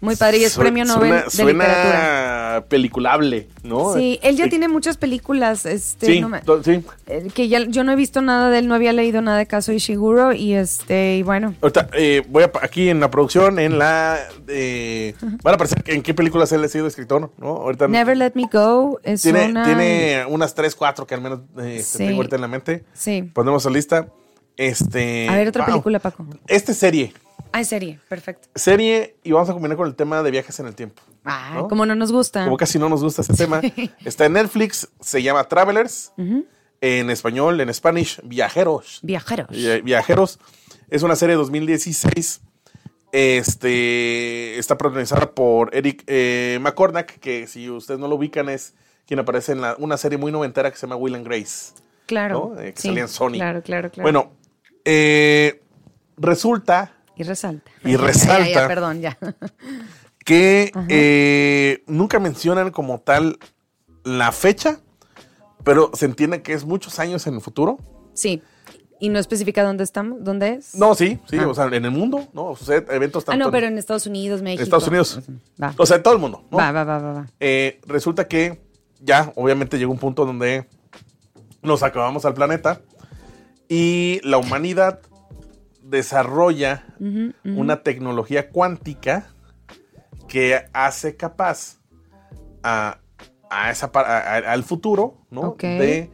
muy 0.01 0.17
padre 0.17 0.39
y 0.39 0.45
es 0.45 0.57
premio 0.57 0.85
Nobel 0.85 1.11
suena- 1.11 1.23
de 1.25 1.31
suena 1.31 1.65
literatura. 1.65 2.65
peliculable, 2.69 3.49
¿no? 3.63 3.95
Sí, 3.95 4.19
él 4.23 4.37
ya 4.37 4.45
Sí. 4.45 4.51
tiene 4.51 4.69
muchas 4.69 4.97
películas, 4.97 5.67
este, 5.67 6.07
Sí, 6.07 6.21
no 6.21 6.29
me- 6.29 6.41
to- 6.41 6.63
sí. 6.63 6.83
eh, 7.07 7.29
que 7.35 7.49
ya 7.49 7.61
yo 7.69 7.85
no 7.85 7.93
he 7.93 7.97
visto 7.97 8.23
nada 8.23 8.51
de 8.51 8.59
él, 8.61 8.69
no 8.69 8.75
había 8.75 8.93
leído 8.93 9.21
nada 9.23 9.39
de 9.39 9.47
Caso 9.47 9.73
Ishiguro 9.73 10.33
y 10.33 10.55
este, 10.55 11.17
y 11.17 11.23
bueno, 11.23 11.55
Ahorita, 11.61 11.89
eh, 11.93 12.23
voy 12.29 12.45
a, 12.45 12.51
aquí 12.63 12.89
en 12.89 13.01
la 13.01 13.11
producción, 13.11 13.59
en 13.59 13.79
la. 13.79 14.19
eh, 14.49 15.15
van 15.43 15.53
a 15.53 15.55
aparecer 15.57 15.83
en 15.87 16.03
qué 16.03 16.15
películas 16.15 16.51
él 16.53 16.65
ha 16.65 16.69
sido 16.69 16.87
escritor, 16.87 17.31
¿no? 17.39 17.49
Ahorita 17.49 17.87
Never 17.89 18.17
Let 18.17 18.33
Me 18.35 18.49
Go 18.53 18.99
es 19.03 19.23
tiene, 19.23 19.47
una... 19.51 19.65
tiene 19.65 20.25
unas 20.29 20.55
3, 20.55 20.75
4 20.75 21.07
que 21.07 21.15
al 21.15 21.21
menos 21.21 21.41
eh, 21.59 21.77
este, 21.81 21.99
tengo 21.99 22.17
ahorita 22.17 22.37
en 22.37 22.43
la 22.43 22.49
mente. 22.49 22.85
Sí. 22.95 23.23
Ponemos 23.33 23.65
la 23.65 23.71
lista. 23.71 24.09
Este. 24.57 25.27
A 25.29 25.35
ver, 25.37 25.49
otra 25.49 25.65
wow. 25.65 25.73
película, 25.75 25.99
Paco. 26.01 26.27
Este 26.47 26.75
serie. 26.75 27.13
Ah, 27.53 27.61
es 27.61 27.69
serie, 27.69 27.99
perfecto. 28.09 28.49
Serie, 28.55 29.17
y 29.25 29.33
vamos 29.33 29.49
a 29.51 29.53
combinar 29.53 29.77
con 29.77 29.87
el 29.89 29.95
tema 29.95 30.23
de 30.23 30.31
viajes 30.31 30.59
en 30.61 30.67
el 30.67 30.75
tiempo. 30.75 31.03
Ah, 31.25 31.53
¿No? 31.55 31.69
como 31.69 31.85
no 31.87 31.95
nos 31.95 32.13
gusta. 32.13 32.45
Como 32.45 32.57
casi 32.57 32.79
no 32.79 32.89
nos 32.89 33.03
gusta 33.03 33.23
ese 33.23 33.35
tema. 33.35 33.61
Está 34.05 34.27
en 34.27 34.33
Netflix, 34.35 34.89
se 35.01 35.23
llama 35.23 35.45
Travelers. 35.45 36.13
En 36.83 37.11
español, 37.11 37.61
en 37.61 37.73
Spanish, 37.75 38.21
Viajeros. 38.25 39.01
Viajeros. 39.03 39.49
Vi- 39.51 39.83
Viajeros. 39.83 40.39
Es 40.89 41.03
una 41.03 41.15
serie 41.17 41.35
de 41.35 41.39
2016. 41.39 42.41
Este 43.13 44.59
está 44.59 44.79
protagonizada 44.79 45.33
por 45.33 45.75
Eric 45.75 46.05
eh, 46.07 46.59
McCormack, 46.61 47.19
que 47.19 47.47
si 47.47 47.69
ustedes 47.69 47.99
no 48.01 48.09
lo 48.09 48.15
ubican 48.15 48.49
es 48.49 48.75
quien 49.07 49.19
aparece 49.21 49.53
en 49.53 49.61
la- 49.61 49.75
una 49.79 49.97
serie 49.97 50.17
muy 50.17 50.31
noventera 50.33 50.71
que 50.71 50.77
se 50.77 50.83
llama 50.87 50.97
Will 50.97 51.15
and 51.17 51.27
Grace. 51.27 51.73
Claro. 52.07 52.53
¿no? 52.55 52.61
Eh, 52.63 52.73
que 52.73 52.81
salía 52.83 53.03
en 53.03 53.09
Sony. 53.09 53.33
Claro, 53.33 53.63
claro, 53.63 53.91
claro. 53.91 54.03
Bueno, 54.05 54.33
eh, 54.85 55.61
resulta 56.17 56.93
Y 57.21 57.25
resalta. 57.25 57.71
y 57.85 57.93
ya, 57.93 57.99
resalta. 57.99 58.49
ya, 58.49 58.69
perdón, 58.69 59.01
ya. 59.01 59.19
que 60.25 60.73
eh, 60.89 61.83
nunca 61.87 62.19
mencionan 62.19 62.71
como 62.71 63.01
tal 63.01 63.39
la 64.05 64.33
fecha, 64.33 64.81
pero 65.65 65.91
se 65.95 66.07
entiende 66.07 66.43
que 66.43 66.53
es 66.53 66.65
muchos 66.65 66.99
años 66.99 67.27
en 67.27 67.35
el 67.35 67.41
futuro. 67.41 67.79
Sí. 68.15 68.43
¿Y 69.03 69.09
no 69.09 69.19
especifica 69.19 69.63
dónde 69.65 69.83
estamos? 69.85 70.23
¿Dónde 70.23 70.51
es? 70.55 70.75
No, 70.75 70.95
sí, 70.95 71.19
sí, 71.29 71.39
Ah. 71.39 71.49
o 71.49 71.55
sea, 71.55 71.65
en 71.67 71.85
el 71.85 71.91
mundo, 71.91 72.29
¿no? 72.35 72.55
Sucede 72.55 72.85
eventos 72.95 73.23
Ah, 73.25 73.33
tanto 73.33 73.47
no, 73.47 73.51
pero 73.51 73.67
en 73.67 73.79
Estados 73.79 74.07
Unidos, 74.07 74.43
México. 74.43 74.63
Estados 74.63 74.89
Unidos. 74.89 75.21
Va. 75.63 75.75
O 75.79 75.87
sea, 75.87 75.97
en 75.97 76.03
todo 76.03 76.13
el 76.15 76.21
mundo, 76.21 76.45
¿no? 76.51 76.59
va, 76.59 76.71
va, 76.71 76.85
va, 76.85 76.99
va, 76.99 77.13
va. 77.13 77.27
Eh, 77.41 77.81
resulta 77.87 78.29
que 78.29 78.61
ya, 79.01 79.33
obviamente, 79.37 79.79
llegó 79.79 79.91
un 79.93 79.99
punto 79.99 80.27
donde 80.27 80.67
nos 81.63 81.83
acabamos 81.83 82.27
al 82.27 82.35
planeta 82.35 82.83
y 83.71 84.21
la 84.23 84.37
humanidad 84.37 85.01
desarrolla 85.91 86.85
una 87.45 87.83
tecnología 87.83 88.51
cuántica 88.51 89.27
que 90.29 90.65
hace 90.73 91.17
capaz 91.17 91.79
a, 92.63 93.01
a 93.51 93.71
esa, 93.71 93.91
pa- 93.91 94.03
a- 94.03 94.19
a- 94.37 94.53
al 94.53 94.63
futuro, 94.63 95.19
¿no? 95.31 95.57
De 95.59 96.11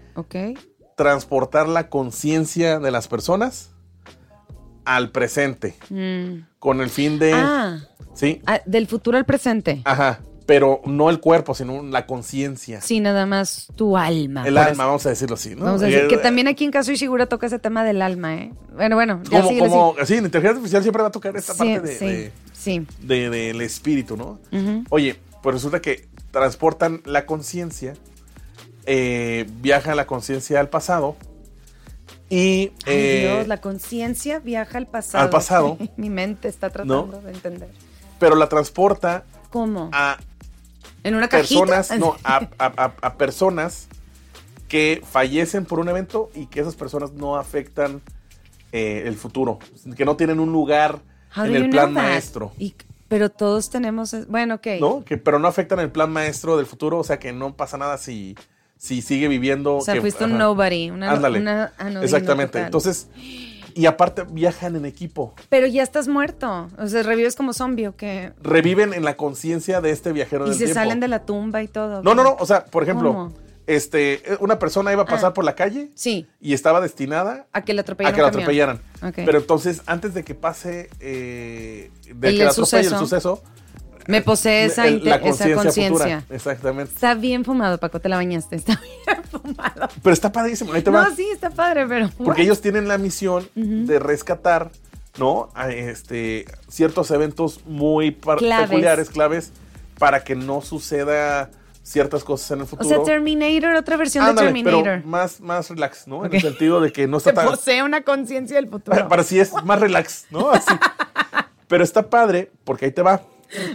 transportar 0.96 1.68
la 1.68 1.88
conciencia 1.90 2.78
de 2.78 2.90
las 2.90 3.06
personas 3.08 3.72
al 4.84 5.10
presente, 5.10 5.76
Mm. 5.90 6.46
con 6.58 6.80
el 6.80 6.90
fin 6.90 7.18
de... 7.18 7.32
Ah, 7.34 7.78
Sí, 8.14 8.40
ah, 8.46 8.60
del 8.64 8.86
futuro 8.86 9.18
al 9.18 9.26
presente. 9.26 9.82
ajá, 9.84 10.20
pero 10.46 10.80
no 10.86 11.10
el 11.10 11.18
cuerpo, 11.20 11.54
sino 11.54 11.82
la 11.82 12.06
conciencia. 12.06 12.80
Sí, 12.80 13.00
nada 13.00 13.26
más 13.26 13.66
tu 13.74 13.96
alma. 13.96 14.46
El 14.46 14.56
alma, 14.56 14.70
así- 14.70 14.78
vamos 14.78 15.06
a 15.06 15.08
decirlo 15.10 15.34
así, 15.34 15.54
¿no? 15.56 15.64
Vamos 15.64 15.82
a 15.82 15.86
decir 15.86 16.04
Eh, 16.04 16.08
que 16.08 16.16
también 16.18 16.46
aquí 16.48 16.64
en 16.64 16.70
caso 16.70 16.92
Ishiguro 16.92 17.26
toca 17.26 17.46
ese 17.48 17.58
tema 17.58 17.82
del 17.84 18.00
alma, 18.00 18.34
¿eh? 18.36 18.52
Bueno, 18.74 18.94
bueno, 18.94 19.20
ya 19.30 19.42
Como, 19.42 19.58
como, 19.58 19.94
sí, 20.06 20.14
en 20.14 20.24
inteligencia 20.24 20.50
artificial 20.50 20.82
siempre 20.82 21.02
va 21.02 21.08
a 21.08 21.12
tocar 21.12 21.36
esta 21.36 21.52
sí. 21.52 21.58
parte 21.58 21.74
Sí, 21.74 21.82
de, 21.82 21.98
sí, 21.98 22.06
de- 22.06 22.32
sí. 22.52 22.86
de- 23.06 23.30
del 23.30 23.60
espíritu, 23.60 24.16
¿no? 24.16 24.38
Oye, 24.90 25.16
pues 25.42 25.54
resulta 25.54 25.80
que 25.80 26.06
transportan 26.30 27.02
la 27.04 27.26
conciencia, 27.26 27.94
eh, 28.86 29.46
viaja 29.60 29.94
la 29.96 30.06
conciencia 30.06 30.60
al 30.60 30.68
pasado 30.68 31.16
y... 32.28 32.36
Ay, 32.38 32.72
eh, 32.86 33.28
Dios, 33.34 33.48
la 33.48 33.60
conciencia 33.60 34.38
viaja 34.40 34.78
al 34.78 34.86
pasado. 34.86 35.24
al 35.24 35.30
pasado. 35.30 35.78
Mi 35.96 36.10
mente 36.10 36.48
está 36.48 36.70
tratando 36.70 37.08
¿No? 37.10 37.20
de 37.20 37.32
entender. 37.32 37.68
Pero 38.18 38.34
la 38.36 38.48
transporta 38.48 39.24
¿Cómo? 39.50 39.90
a 39.92 40.18
¿En 41.06 41.14
una 41.14 41.28
cajita? 41.28 41.60
personas, 41.60 41.98
no, 41.98 42.16
a, 42.24 42.48
a- 42.58 42.72
a- 42.84 42.94
a 43.00 43.14
personas 43.16 43.88
que 44.68 45.02
fallecen 45.08 45.64
por 45.64 45.78
un 45.78 45.88
evento 45.88 46.30
y 46.34 46.46
que 46.46 46.60
esas 46.60 46.74
personas 46.74 47.12
no 47.12 47.36
afectan 47.36 48.02
eh, 48.72 49.04
el 49.06 49.14
futuro, 49.16 49.58
que 49.96 50.04
no 50.04 50.16
tienen 50.16 50.40
un 50.40 50.50
lugar 50.52 51.00
en 51.36 51.54
el 51.54 51.70
plan 51.70 51.92
maestro. 51.92 52.52
Y- 52.58 52.74
pero 53.08 53.30
todos 53.30 53.70
tenemos... 53.70 54.14
Bueno, 54.28 54.56
ok. 54.56 54.66
¿no? 54.80 55.04
Que, 55.04 55.16
pero 55.16 55.38
no 55.38 55.46
afectan 55.46 55.78
el 55.78 55.92
plan 55.92 56.10
maestro 56.12 56.56
del 56.56 56.66
futuro, 56.66 56.98
o 56.98 57.04
sea 57.04 57.20
que 57.20 57.32
no 57.32 57.54
pasa 57.54 57.78
nada 57.78 57.98
si, 57.98 58.34
si 58.76 59.00
sigue 59.00 59.28
viviendo. 59.28 59.76
O 59.76 59.80
sea, 59.80 59.94
que- 59.94 60.00
fuiste 60.00 60.24
un 60.24 60.36
nobody. 60.36 60.90
Una, 60.90 61.12
Ándale. 61.12 61.38
una 61.38 61.72
Exactamente. 62.02 62.54
total. 62.54 62.64
Entonces, 62.64 63.06
y 63.76 63.84
aparte 63.86 64.24
viajan 64.30 64.74
en 64.74 64.86
equipo. 64.86 65.34
Pero 65.50 65.66
ya 65.66 65.82
estás 65.82 66.08
muerto. 66.08 66.68
O 66.78 66.86
sea, 66.88 67.02
revives 67.02 67.36
como 67.36 67.52
zombie 67.52 67.88
o 67.88 67.94
qué. 67.96 68.32
Reviven 68.42 68.94
en 68.94 69.04
la 69.04 69.16
conciencia 69.16 69.80
de 69.82 69.90
este 69.90 70.12
viajero 70.12 70.46
Y 70.46 70.48
del 70.48 70.58
se 70.58 70.64
tiempo. 70.64 70.80
salen 70.80 70.98
de 71.00 71.08
la 71.08 71.24
tumba 71.26 71.62
y 71.62 71.68
todo. 71.68 72.02
No, 72.02 72.12
¿qué? 72.12 72.16
no, 72.16 72.22
no. 72.24 72.36
O 72.40 72.46
sea, 72.46 72.64
por 72.64 72.82
ejemplo, 72.82 73.12
¿Cómo? 73.12 73.32
este, 73.66 74.22
una 74.40 74.58
persona 74.58 74.92
iba 74.92 75.02
a 75.02 75.06
pasar 75.06 75.30
Ah. 75.30 75.34
por 75.34 75.44
la 75.44 75.54
calle 75.54 75.90
Sí, 75.94 76.26
y 76.40 76.54
estaba 76.54 76.80
destinada 76.80 77.46
a 77.52 77.62
que 77.62 77.74
le 77.74 77.80
a 77.80 77.82
atropellaran. 77.82 78.14
que 78.16 78.22
la 78.22 78.28
atropellaran. 78.28 78.80
Pero 79.14 79.38
entonces, 79.38 79.82
antes 79.86 80.14
de 80.14 80.24
que 80.24 80.34
pase, 80.34 80.88
eh, 81.00 81.90
de 82.14 82.28
El 82.28 82.38
que 82.38 82.44
la 82.44 82.50
atropelle 82.50 82.88
el 82.88 82.96
suceso. 82.96 83.42
Me 84.08 84.22
posee 84.22 84.64
esa, 84.66 84.86
la 84.86 85.16
esa 85.16 85.52
conciencia. 85.54 86.24
Exactamente. 86.30 86.92
Está 86.94 87.14
bien 87.14 87.44
fumado, 87.44 87.78
Paco, 87.78 88.00
te 88.00 88.08
la 88.08 88.16
bañaste. 88.16 88.56
Está 88.56 88.80
bien 89.06 89.22
fumado. 89.24 89.88
Pero 90.02 90.12
está 90.12 90.30
padrísimo. 90.32 90.72
Ahí 90.72 90.82
te 90.82 90.90
va. 90.90 91.08
No, 91.08 91.14
sí, 91.14 91.28
está 91.32 91.50
padre, 91.50 91.86
pero. 91.88 92.10
Porque 92.24 92.42
ellos 92.42 92.60
tienen 92.60 92.88
la 92.88 92.98
misión 92.98 93.48
de 93.54 93.98
rescatar, 93.98 94.70
¿no? 95.18 95.48
A 95.54 95.70
este, 95.70 96.44
ciertos 96.68 97.10
eventos 97.10 97.60
muy 97.66 98.14
Claves. 98.14 98.68
peculiares, 98.68 99.10
claves, 99.10 99.52
para 99.98 100.22
que 100.24 100.34
no 100.36 100.60
suceda 100.62 101.50
ciertas 101.82 102.24
cosas 102.24 102.50
en 102.50 102.58
el 102.58 102.64
O 102.64 102.66
futuro. 102.66 102.88
sea, 102.88 103.02
Terminator, 103.04 103.76
otra 103.76 103.96
versión 103.96 104.24
Ándale, 104.24 104.52
de 104.52 104.62
pero 104.64 104.82
Terminator. 104.82 105.06
más, 105.08 105.40
más 105.40 105.70
relax, 105.70 106.08
¿no? 106.08 106.24
En 106.26 106.34
el 106.34 106.40
sentido 106.40 106.80
de 106.80 106.90
que 106.92 107.06
no 107.06 107.16
está 107.18 107.30
Se 107.30 107.36
tan... 107.36 107.46
posee 107.46 107.82
una 107.84 108.02
conciencia 108.02 108.56
del 108.56 108.68
futuro. 108.68 108.90
Para, 108.96 109.08
para 109.08 109.22
sí 109.22 109.38
es 109.38 109.52
más 109.64 109.78
relax, 109.80 110.26
¿no? 110.30 110.50
Así. 110.50 110.74
Pero 111.68 111.84
está 111.84 112.08
padre, 112.10 112.50
porque 112.64 112.86
ahí 112.86 112.90
te 112.92 113.02
va. 113.02 113.22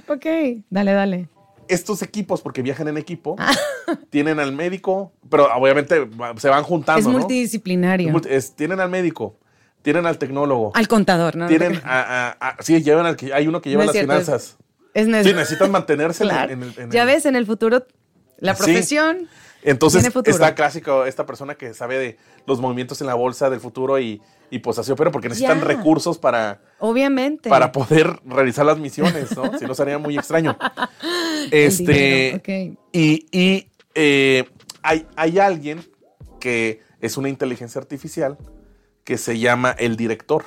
Ok, 0.07 0.25
dale, 0.69 0.93
dale. 0.93 1.29
Estos 1.67 2.01
equipos, 2.01 2.41
porque 2.41 2.61
viajan 2.61 2.87
en 2.89 2.97
equipo, 2.97 3.35
Ah. 3.39 3.53
tienen 4.09 4.39
al 4.39 4.51
médico, 4.51 5.13
pero 5.29 5.47
obviamente 5.55 6.07
se 6.37 6.49
van 6.49 6.63
juntando, 6.63 6.99
es 6.99 7.05
¿no? 7.07 7.13
multidisciplinario. 7.19 8.07
Es 8.07 8.13
multi- 8.13 8.29
es- 8.29 8.55
tienen 8.55 8.79
al 8.79 8.89
médico, 8.89 9.37
tienen 9.81 10.05
al 10.05 10.17
tecnólogo, 10.17 10.71
Al 10.75 10.87
contador, 10.87 11.35
¿no? 11.35 11.47
tienen 11.47 11.79
a, 11.85 12.29
a- 12.39 12.49
a- 12.49 12.57
sí, 12.61 12.81
llevan 12.83 13.05
al 13.05 13.15
que 13.15 13.33
hay 13.33 13.47
uno 13.47 13.61
que 13.61 13.69
lleva 13.69 13.83
No 13.83 13.85
las 13.87 13.93
cierto, 13.93 14.11
finanzas. 14.11 14.57
Es 14.93 15.05
Sí, 15.05 15.11
necesario. 15.11 15.37
necesitan 15.39 15.71
mantenerse 15.71 16.23
en 16.25 16.31
el- 16.63 16.73
en 16.77 16.91
ya 16.91 17.05
ves, 17.05 17.25
en 17.25 17.37
el 17.37 17.45
futuro, 17.45 17.85
la 18.39 18.55
Sí. 18.55 18.63
Entonces 19.63 20.09
está 20.25 20.55
clásico 20.55 21.05
esta 21.05 21.25
persona 21.25 21.55
que 21.55 21.73
sabe 21.73 21.97
de 21.97 22.17
los 22.45 22.59
movimientos 22.59 22.99
en 23.01 23.07
la 23.07 23.13
bolsa 23.13 23.49
del 23.49 23.59
futuro 23.59 23.99
y, 23.99 24.21
y 24.49 24.59
pues 24.59 24.77
así 24.79 24.91
opera 24.91 25.11
porque 25.11 25.29
necesitan 25.29 25.61
recursos 25.61 26.17
para, 26.17 26.61
Obviamente. 26.79 27.49
para 27.49 27.71
poder 27.71 28.19
realizar 28.25 28.65
las 28.65 28.79
misiones, 28.79 29.35
¿no? 29.35 29.57
Si 29.57 29.65
no 29.65 29.75
sería 29.75 29.97
muy 29.97 30.17
extraño. 30.17 30.57
Este, 31.49 31.91
dinero, 31.93 32.37
ok. 32.37 32.77
y, 32.91 33.25
y, 33.31 33.67
eh, 33.95 34.45
hay, 34.83 35.07
hay 35.15 35.39
alguien 35.39 35.83
que 36.39 36.81
es 36.99 37.17
una 37.17 37.29
inteligencia 37.29 37.81
artificial 37.81 38.37
que 39.03 39.17
se 39.17 39.39
llama 39.39 39.71
el 39.71 39.97
director. 39.97 40.45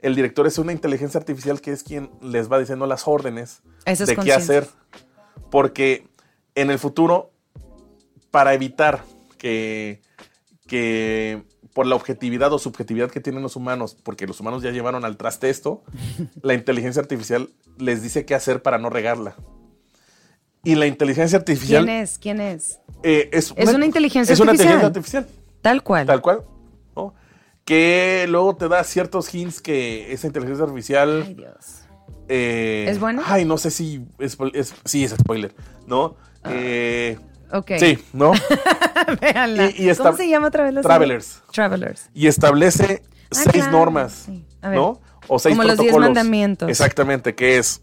El 0.00 0.14
director 0.14 0.46
es 0.46 0.58
una 0.58 0.72
inteligencia 0.72 1.18
artificial 1.18 1.60
que 1.60 1.72
es 1.72 1.82
quien 1.82 2.10
les 2.22 2.50
va 2.50 2.58
diciendo 2.58 2.86
las 2.86 3.08
órdenes 3.08 3.62
Eso 3.84 4.06
de 4.06 4.16
qué 4.16 4.32
hacer. 4.32 4.68
Porque 5.50 6.06
en 6.54 6.70
el 6.70 6.78
futuro, 6.78 7.32
para 8.36 8.52
evitar 8.52 9.02
que, 9.38 10.02
que 10.66 11.42
por 11.72 11.86
la 11.86 11.94
objetividad 11.94 12.52
o 12.52 12.58
subjetividad 12.58 13.10
que 13.10 13.18
tienen 13.20 13.42
los 13.42 13.56
humanos, 13.56 13.96
porque 14.02 14.26
los 14.26 14.38
humanos 14.40 14.62
ya 14.62 14.72
llevaron 14.72 15.06
al 15.06 15.16
traste 15.16 15.48
esto, 15.48 15.82
la 16.42 16.52
inteligencia 16.52 17.00
artificial 17.00 17.48
les 17.78 18.02
dice 18.02 18.26
qué 18.26 18.34
hacer 18.34 18.60
para 18.60 18.76
no 18.76 18.90
regarla. 18.90 19.36
Y 20.64 20.74
la 20.74 20.86
inteligencia 20.86 21.38
artificial 21.38 21.86
¿Quién 21.86 21.96
es? 22.02 22.18
¿Quién 22.18 22.40
es? 22.42 22.78
eh, 23.02 23.30
es, 23.32 23.54
Es 23.56 23.72
una 23.72 23.86
inteligencia 23.86 24.34
es 24.34 24.40
una 24.40 24.50
artificial. 24.50 24.82
inteligencia 24.84 25.20
artificial, 25.20 25.62
Tal 25.62 25.82
cual. 25.82 26.06
tal 26.06 26.20
cual. 26.20 26.42
¿no? 26.94 27.14
Que 27.64 28.26
luego 28.28 28.54
te 28.56 28.68
da 28.68 28.84
ciertos 28.84 29.34
hints 29.34 29.62
que 29.62 30.12
esa 30.12 30.26
inteligencia 30.26 30.64
artificial... 30.64 31.22
Ay, 31.26 31.34
Dios. 31.34 31.54
eh, 32.28 32.84
¿Es 32.90 33.00
buena? 33.00 33.22
Ay, 33.24 33.46
no 33.46 33.56
sé 33.56 33.70
si 33.70 34.04
es, 34.18 34.36
es- 34.52 34.74
sí 34.84 35.04
es 35.04 35.12
spoiler, 35.12 35.54
¿no? 35.86 36.16
Eh, 36.50 37.16
Ok. 37.52 37.72
Sí, 37.78 37.98
¿no? 38.12 38.32
Véanla. 39.20 39.70
Y- 39.70 39.84
y 39.84 39.88
esta- 39.88 40.04
¿Cómo 40.04 40.16
se 40.16 40.28
llama 40.28 40.48
otra 40.48 40.64
vez 40.64 40.74
la? 40.74 40.82
Travelers. 40.82 41.42
Travelers. 41.52 42.10
Y 42.14 42.26
establece 42.26 43.02
Ah, 43.04 43.34
seis 43.34 43.50
claro, 43.64 43.72
normas, 43.72 44.24
sí. 44.26 44.44
A 44.62 44.68
ver. 44.70 44.78
¿no? 44.78 45.00
O 45.28 45.38
seis 45.38 45.54
Como 45.56 45.64
los 45.66 45.76
diez 45.78 45.90
protocolos. 45.92 46.08
mandamientos. 46.08 46.68
Exactamente, 46.68 47.34
que 47.34 47.58
es 47.58 47.82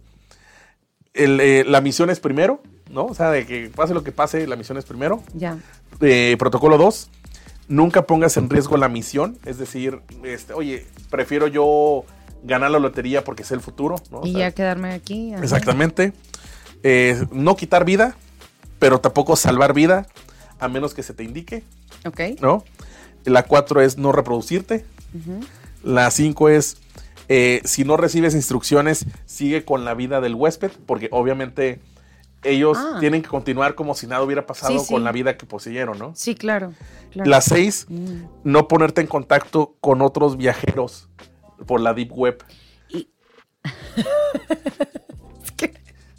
el, 1.13 1.39
eh, 1.41 1.63
la 1.67 1.81
misión 1.81 2.09
es 2.09 2.19
primero, 2.19 2.61
¿no? 2.89 3.05
O 3.05 3.13
sea, 3.13 3.29
de 3.31 3.45
que 3.45 3.69
pase 3.75 3.93
lo 3.93 4.03
que 4.03 4.11
pase, 4.11 4.47
la 4.47 4.55
misión 4.55 4.77
es 4.77 4.85
primero. 4.85 5.21
Ya. 5.33 5.57
Eh, 5.99 6.35
protocolo 6.39 6.77
2, 6.77 7.09
nunca 7.67 8.03
pongas 8.07 8.37
en 8.37 8.49
riesgo 8.49 8.77
la 8.77 8.87
misión, 8.89 9.37
es 9.45 9.57
decir, 9.57 9.99
este, 10.23 10.53
oye, 10.53 10.85
prefiero 11.09 11.47
yo 11.47 12.05
ganar 12.43 12.71
la 12.71 12.79
lotería 12.79 13.23
porque 13.23 13.43
sé 13.43 13.53
el 13.53 13.61
futuro, 13.61 13.95
¿no? 14.11 14.19
O 14.19 14.25
y 14.27 14.31
sea, 14.31 14.39
ya 14.49 14.51
quedarme 14.51 14.93
aquí. 14.93 15.33
ajá. 15.33 15.43
Exactamente. 15.43 16.13
Eh, 16.83 17.25
no 17.31 17.55
quitar 17.55 17.85
vida, 17.85 18.15
pero 18.83 18.99
tampoco 18.99 19.37
salvar 19.37 19.73
vida, 19.73 20.07
a 20.59 20.67
menos 20.67 20.93
que 20.93 21.03
se 21.03 21.13
te 21.13 21.23
indique, 21.23 21.63
Ok. 22.05 22.19
¿no? 22.41 22.65
La 23.23 23.43
4 23.43 23.79
es 23.79 23.97
no 23.97 24.11
reproducirte. 24.11 24.83
La 25.83 26.11
5 26.11 26.49
es, 26.49 26.75
eh, 27.29 27.61
si 27.63 27.85
no 27.85 27.95
recibes 27.95 28.35
instrucciones, 28.35 29.05
sigue 29.25 29.63
con 29.63 29.85
la 29.85 29.93
vida 29.93 30.19
del 30.19 30.35
huésped, 30.35 30.71
porque 30.85 31.07
obviamente 31.13 31.79
ellos 32.43 32.77
Ah. 32.77 32.97
tienen 32.99 33.21
que 33.21 33.29
continuar 33.29 33.75
como 33.75 33.95
si 33.95 34.05
nada 34.05 34.21
hubiera 34.21 34.45
pasado 34.45 34.77
Sí, 34.77 34.85
sí. 34.85 34.93
con 34.93 35.05
la 35.05 35.13
vida 35.13 35.37
que 35.37 35.45
poseyeron, 35.45 35.97
¿no? 35.97 36.11
Sí, 36.13 36.35
claro. 36.35 36.73
claro. 37.11 37.29
La 37.29 37.39
6, 37.39 37.85
Mm. 37.87 38.23
no 38.43 38.67
ponerte 38.67 38.99
en 38.99 39.07
contacto 39.07 39.77
con 39.79 40.01
otros 40.01 40.35
viajeros 40.35 41.07
por 41.65 41.79
la 41.79 41.93
Deep 41.93 42.11
Web. 42.11 42.43
Y- 42.89 43.07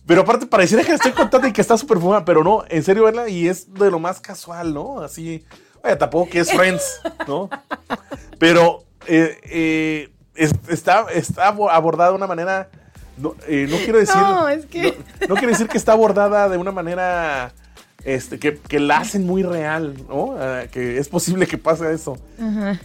Pero 0.07 0.21
aparte 0.23 0.47
pareciera 0.47 0.85
que 0.85 0.93
estoy 0.93 1.13
contando 1.13 1.49
y 1.49 1.53
que 1.53 1.61
está 1.61 1.79
súper 1.79 1.99
fumada, 1.99 2.25
pero 2.25 2.45
no, 2.45 2.65
en 2.69 2.83
serio, 2.83 3.05
verla 3.05 3.29
y 3.29 3.49
es 3.49 3.73
de 3.73 3.91
lo 3.91 3.99
más 3.99 4.21
casual, 4.21 4.75
¿no? 4.75 5.01
Así, 5.01 5.45
vaya, 5.83 5.97
tampoco 5.97 6.31
que 6.31 6.41
es 6.41 6.53
Friends, 6.53 7.01
¿no? 7.27 7.49
Pero 8.39 8.85
eh, 9.07 9.39
eh, 9.45 10.11
es- 10.35 10.53
está, 10.69 11.07
está 11.13 11.49
abo- 11.49 11.71
abordada 11.71 12.11
de 12.11 12.17
una 12.17 12.27
manera, 12.27 12.69
no, 13.17 13.35
eh, 13.49 13.67
no 13.71 13.77
quiero 13.79 13.99
decir, 13.99 14.17
No, 14.17 14.49
es 14.49 14.67
que- 14.67 14.83
no, 15.23 15.29
no 15.29 15.35
quiero 15.37 15.49
decir 15.53 15.69
que 15.69 15.79
está 15.79 15.93
abordada 15.93 16.49
de 16.49 16.59
una 16.59 16.73
manera, 16.73 17.53
este, 18.05 18.39
que, 18.39 18.59
que 18.59 18.81
la 18.81 18.99
hacen 18.99 19.25
muy 19.25 19.43
real, 19.43 19.95
¿no? 20.09 20.37
Ah, 20.39 20.65
que 20.71 20.99
es 20.99 21.09
posible 21.09 21.47
que 21.47 21.57
pase 21.57 21.91
eso. 21.93 22.19
Ajá. 22.39 22.79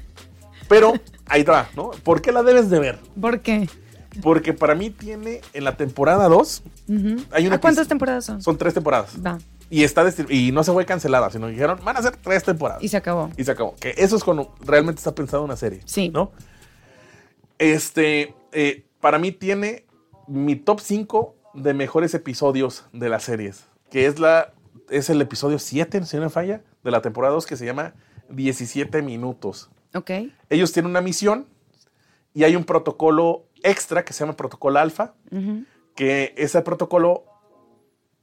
Pero 0.70 0.94
ahí 1.26 1.44
va, 1.44 1.68
¿no? 1.76 1.92
¿Por 2.04 2.22
qué 2.22 2.32
la 2.32 2.44
debes 2.44 2.70
de 2.70 2.80
ver? 2.80 3.00
¿Por 3.20 3.42
qué? 3.42 3.68
Porque 4.22 4.54
para 4.54 4.76
mí 4.76 4.90
tiene 4.90 5.42
en 5.54 5.64
la 5.64 5.78
temporada 5.78 6.28
2, 6.28 6.64
Ujú. 6.88 7.24
Hay 7.32 7.48
una 7.48 7.58
¿A 7.58 7.62
cuántas 7.62 7.88
temporadas 7.88 8.26
son? 8.26 8.42
son 8.42 8.58
tres 8.58 8.74
temporadas. 8.74 9.14
Va. 9.24 9.38
Y 9.70 9.84
está 9.84 10.04
y 10.30 10.52
no 10.52 10.64
se 10.64 10.72
fue 10.72 10.84
cancelada, 10.86 11.30
sino 11.30 11.46
que 11.46 11.54
dijeron, 11.54 11.80
van 11.84 11.96
a 11.96 12.02
ser 12.02 12.18
tres 12.18 12.44
temporadas. 12.44 12.84
Y 12.84 12.88
se 12.88 12.98
acabó. 12.98 13.30
Y 13.38 13.44
se 13.44 13.52
acabó. 13.52 13.76
Que 13.80 13.94
eso 13.98 14.16
es 14.16 14.24
cuando 14.24 14.56
realmente 14.62 15.00
está 15.00 15.14
pensado 15.14 15.44
una 15.44 15.56
serie. 15.56 15.82
Sí. 15.86 16.10
¿No? 16.10 16.32
Este, 17.60 18.34
eh, 18.52 18.86
para 19.00 19.20
mí 19.20 19.32
tiene 19.32 19.86
mi 20.28 20.56
top 20.56 20.80
5 20.80 21.36
de 21.54 21.74
mejores 21.74 22.14
episodios 22.14 22.86
de 22.94 23.10
las 23.10 23.24
series. 23.24 23.66
Que 23.92 24.06
es 24.08 24.20
la, 24.20 24.54
es 24.90 25.10
el 25.10 25.22
episodio 25.22 25.60
7, 25.60 26.04
si 26.06 26.18
no 26.18 26.24
me 26.24 26.30
falla, 26.30 26.62
de 26.84 26.92
la 26.92 27.02
temporada 27.02 27.34
2 27.34 27.46
que 27.46 27.58
se 27.58 27.66
llama 27.66 27.94
17 28.30 29.02
minutos. 29.02 29.70
Ok. 29.94 30.12
Ellos 30.50 30.72
tienen 30.72 30.90
una 30.90 31.02
misión 31.02 31.48
y 32.34 32.44
hay 32.44 32.56
un 32.56 32.64
protocolo 32.64 33.44
extra 33.64 34.04
que 34.06 34.14
se 34.14 34.20
llama 34.22 34.36
protocolo 34.36 34.80
alfa, 34.80 35.14
que 35.96 36.34
ese 36.38 36.62
protocolo 36.62 37.26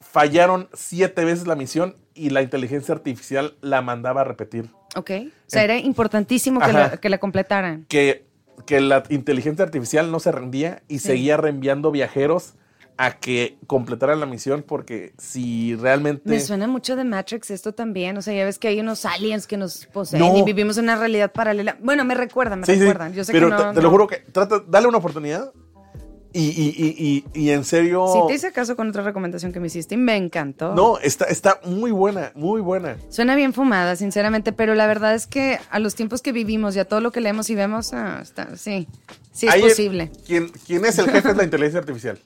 fallaron 0.01 0.68
siete 0.74 1.24
veces 1.24 1.47
la 1.47 1.57
misión 1.57 1.97
y 2.14 2.30
la 2.30 2.43
inteligencia 2.43 2.95
artificial 2.95 3.57
la 3.61 3.82
mandaba 3.82 4.22
a 4.22 4.24
repetir. 4.24 4.70
Ok. 4.95 5.11
O 5.26 5.30
sea, 5.47 5.64
era 5.64 5.76
importantísimo 5.78 6.61
que 6.61 6.72
la, 6.72 6.97
que 6.99 7.09
la 7.09 7.18
completaran. 7.18 7.84
Que, 7.89 8.26
que 8.66 8.80
la 8.80 9.03
inteligencia 9.11 9.64
artificial 9.64 10.11
no 10.11 10.20
se 10.20 10.32
rendía 10.32 10.82
y 10.89 10.99
Sí. 11.01 11.09
seguía 11.09 11.37
reenviando 11.37 11.91
viajeros 11.91 12.55
a 12.99 13.19
que 13.19 13.59
completaran 13.67 14.21
la 14.21 14.27
misión 14.27 14.65
porque 14.67 15.13
si 15.19 15.75
realmente... 15.77 16.29
Me 16.29 16.41
suena 16.41 16.67
mucho 16.67 16.97
de 16.97 17.05
Matrix 17.05 17.51
esto 17.51 17.73
también. 17.75 18.17
O 18.17 18.23
sea, 18.23 18.35
ya 18.35 18.45
ves 18.45 18.59
que 18.59 18.69
hay 18.69 18.81
unos 18.81 19.05
aliens 19.05 19.47
que 19.47 19.57
nos 19.57 19.87
poseen 19.87 20.21
No. 20.23 20.37
y 20.37 20.43
vivimos 20.43 20.79
una 20.79 20.97
realidad 20.97 21.33
paralela. 21.33 21.77
Bueno, 21.81 22.05
me 22.05 22.15
recuerdan, 22.15 22.61
me 22.61 22.67
Sí, 22.67 22.75
sí, 22.75 22.81
recuerdan. 22.81 23.13
Yo 23.13 23.25
sé 23.25 23.33
pero 23.33 23.49
que 23.49 23.55
no, 23.57 23.73
te, 23.73 23.83
lo 23.83 23.91
juro 23.91 24.07
que 24.07 24.17
trata, 24.33 24.63
dale 24.67 24.87
una 24.87 24.99
oportunidad 24.99 25.53
y, 26.33 26.49
y, 26.49 26.75
y, 26.77 27.25
y, 27.35 27.43
y 27.47 27.51
en 27.51 27.65
serio... 27.65 28.07
Sí, 28.13 28.19
te 28.29 28.35
hice 28.35 28.53
caso 28.53 28.77
con 28.77 28.89
otra 28.89 29.03
recomendación 29.03 29.53
que 29.53 29.61
me 29.61 29.67
hiciste 29.67 29.95
y 29.95 29.99
me 29.99 30.17
encantó. 30.17 30.75
No, 30.75 30.99
está, 30.99 31.27
está 31.27 31.61
muy 31.65 31.91
buena, 31.91 32.33
muy 32.35 32.61
buena. 32.61 32.97
Suena 33.11 33.35
bien 33.37 33.53
fumada, 33.53 33.97
sinceramente, 33.97 34.53
pero 34.53 34.75
la 34.75 34.87
verdad 34.87 35.15
es 35.15 35.27
que 35.27 35.59
a 35.71 35.79
los 35.79 35.95
tiempos 35.95 36.23
que 36.23 36.33
vivimos 36.33 36.77
y 36.77 36.79
a 36.79 36.85
todo 36.87 37.01
lo 37.01 37.11
que 37.13 37.21
leemos 37.21 37.49
y 37.51 37.55
vemos, 37.55 37.93
ah, 37.93 38.21
está, 38.23 38.57
sí, 38.57 38.87
sí 39.33 39.47
es 39.49 39.57
posible. 39.57 40.11
Quien, 40.27 40.49
quien 40.49 40.85
es 40.85 40.99
el 40.99 41.11
jefe 41.11 41.31
es 41.31 41.37
la 41.37 41.45
inteligencia 41.45 41.81
artificial. 41.81 42.19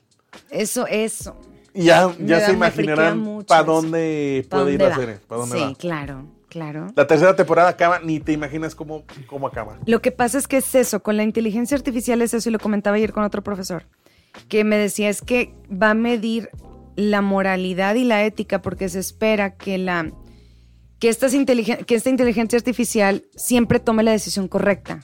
Eso, 0.51 0.87
eso. 0.87 1.37
Ya, 1.75 2.09
Me 2.19 2.27
ya 2.27 2.41
se 2.47 2.53
imaginarán 2.53 3.45
para 3.47 3.63
dónde 3.63 4.47
¿Pa' 4.49 4.59
puede 4.59 4.75
ir 4.75 4.81
la 4.81 4.89
va? 4.89 4.97
serie. 4.97 5.17
¿Para 5.29 5.41
dónde 5.43 5.57
sí, 5.57 5.63
va? 5.63 5.75
claro, 5.75 6.27
claro. 6.49 6.87
La 6.97 7.07
tercera 7.07 7.37
temporada 7.37 7.69
acaba, 7.69 8.01
ni 8.01 8.19
te 8.19 8.33
imaginas 8.33 8.75
cómo, 8.75 9.05
cómo 9.27 9.47
acaba. 9.47 9.79
Lo 9.87 10.03
que 10.03 10.11
pasa 10.11 10.39
es 10.39 10.49
que 10.49 10.57
es 10.57 10.75
eso, 10.75 11.03
con 11.03 11.17
la 11.17 11.23
inteligencia 11.23 11.77
artificial 11.77 12.23
es 12.23 12.35
eso, 12.35 12.49
y 12.49 12.53
lo 12.53 12.59
comentaba 12.59 12.97
ayer 12.97 13.13
con 13.13 13.23
otro 13.23 13.43
profesor, 13.43 13.87
que 14.49 14.65
me 14.65 14.77
decía 14.77 15.09
es 15.09 15.23
que 15.23 15.55
va 15.71 15.91
a 15.91 15.95
medir 15.95 16.51
la 16.97 17.23
moralidad 17.23 17.95
y 17.95 18.05
la 18.05 18.25
ética 18.25 18.63
porque 18.63 18.89
se 18.89 18.99
espera 18.99 19.55
que 19.57 19.79
la 19.79 20.11
que, 20.99 21.09
estas 21.09 21.33
que 21.33 21.95
esta 21.95 22.11
inteligencia 22.11 22.59
artificial 22.59 23.25
siempre 23.35 23.81
tome 23.81 24.03
la 24.03 24.11
decisión 24.11 24.49
correcta. 24.49 25.01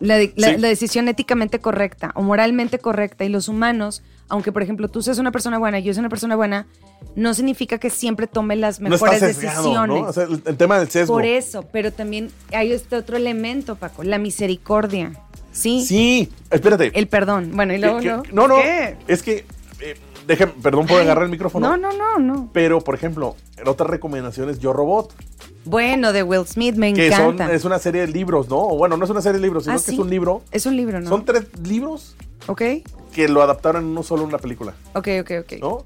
La, 0.00 0.16
de- 0.16 0.32
la- 0.36 0.48
Sí. 0.48 0.56
la 0.58 0.68
decisión 0.68 1.08
éticamente 1.08 1.58
correcta 1.58 2.12
o 2.14 2.22
moralmente 2.22 2.78
correcta. 2.78 3.24
Y 3.24 3.28
los 3.28 3.48
humanos, 3.48 4.02
aunque 4.28 4.52
por 4.52 4.62
ejemplo 4.62 4.88
tú 4.88 5.02
seas 5.02 5.18
una 5.18 5.32
persona 5.32 5.58
buena 5.58 5.78
y 5.80 5.82
yo 5.82 5.92
soy 5.92 6.00
una 6.00 6.08
persona 6.08 6.36
buena, 6.36 6.66
no 7.16 7.34
significa 7.34 7.78
que 7.78 7.90
siempre 7.90 8.26
tome 8.26 8.54
las 8.56 8.80
mejores 8.80 9.18
sesgado, 9.18 9.62
decisiones. 9.62 10.02
¿no? 10.02 10.08
O 10.08 10.12
sea, 10.12 10.24
el, 10.24 10.42
el 10.44 10.56
tema 10.56 10.78
del 10.78 10.88
sesgo. 10.88 11.14
Por 11.14 11.24
eso, 11.24 11.64
pero 11.72 11.92
también 11.92 12.30
hay 12.52 12.72
este 12.72 12.94
otro 12.96 13.16
elemento, 13.16 13.74
Paco, 13.76 14.04
la 14.04 14.18
misericordia. 14.18 15.12
Sí. 15.52 15.84
Sí, 15.84 16.30
espérate. 16.50 16.92
El 16.96 17.08
perdón. 17.08 17.50
Bueno, 17.54 17.74
y 17.74 17.78
luego 17.78 17.98
que- 18.00 18.08
no. 18.08 18.22
no, 18.32 18.48
no, 18.48 18.56
¿Qué? 18.56 18.96
es 19.08 19.22
que, 19.24 19.44
eh, 19.80 19.96
déjame, 20.28 20.52
perdón 20.62 20.86
por 20.86 21.00
agarrar 21.00 21.24
el 21.24 21.30
micrófono. 21.30 21.68
No, 21.68 21.76
no, 21.76 21.90
no, 21.96 22.18
no. 22.20 22.50
Pero, 22.52 22.80
por 22.80 22.94
ejemplo, 22.94 23.34
en 23.56 23.66
otras 23.66 23.90
recomendaciones, 23.90 24.60
Yo 24.60 24.72
Robot, 24.72 25.12
Bueno, 25.68 26.12
de 26.12 26.22
Will 26.22 26.46
Smith 26.46 26.76
me 26.76 26.92
que 26.94 27.10
son, 27.12 27.34
encanta. 27.34 27.52
es 27.52 27.64
una 27.64 27.78
serie 27.78 28.02
de 28.02 28.08
libros, 28.08 28.48
¿no? 28.48 28.58
Bueno, 28.76 28.96
no 28.96 29.04
es 29.04 29.10
una 29.10 29.20
serie 29.22 29.38
de 29.40 29.46
libros, 29.46 29.64
sino 29.64 29.74
Ah, 29.76 29.78
que 29.78 29.82
sí. 29.84 29.92
es 29.94 29.98
un 29.98 30.10
libro. 30.10 30.42
Es 30.50 30.66
un 30.66 30.76
libro, 30.76 31.00
¿no? 31.00 31.08
Son 31.08 31.24
tres 31.24 31.44
libros 31.64 32.16
¿Ok? 32.46 32.62
que 33.12 33.28
lo 33.28 33.42
adaptaron 33.42 33.82
en 33.84 33.90
uno 33.90 34.02
solo 34.02 34.22
en 34.22 34.28
una 34.28 34.38
película, 34.38 34.74
Ok, 34.94 35.08
ok, 35.20 35.30
ok. 35.40 35.52
¿no? 35.60 35.84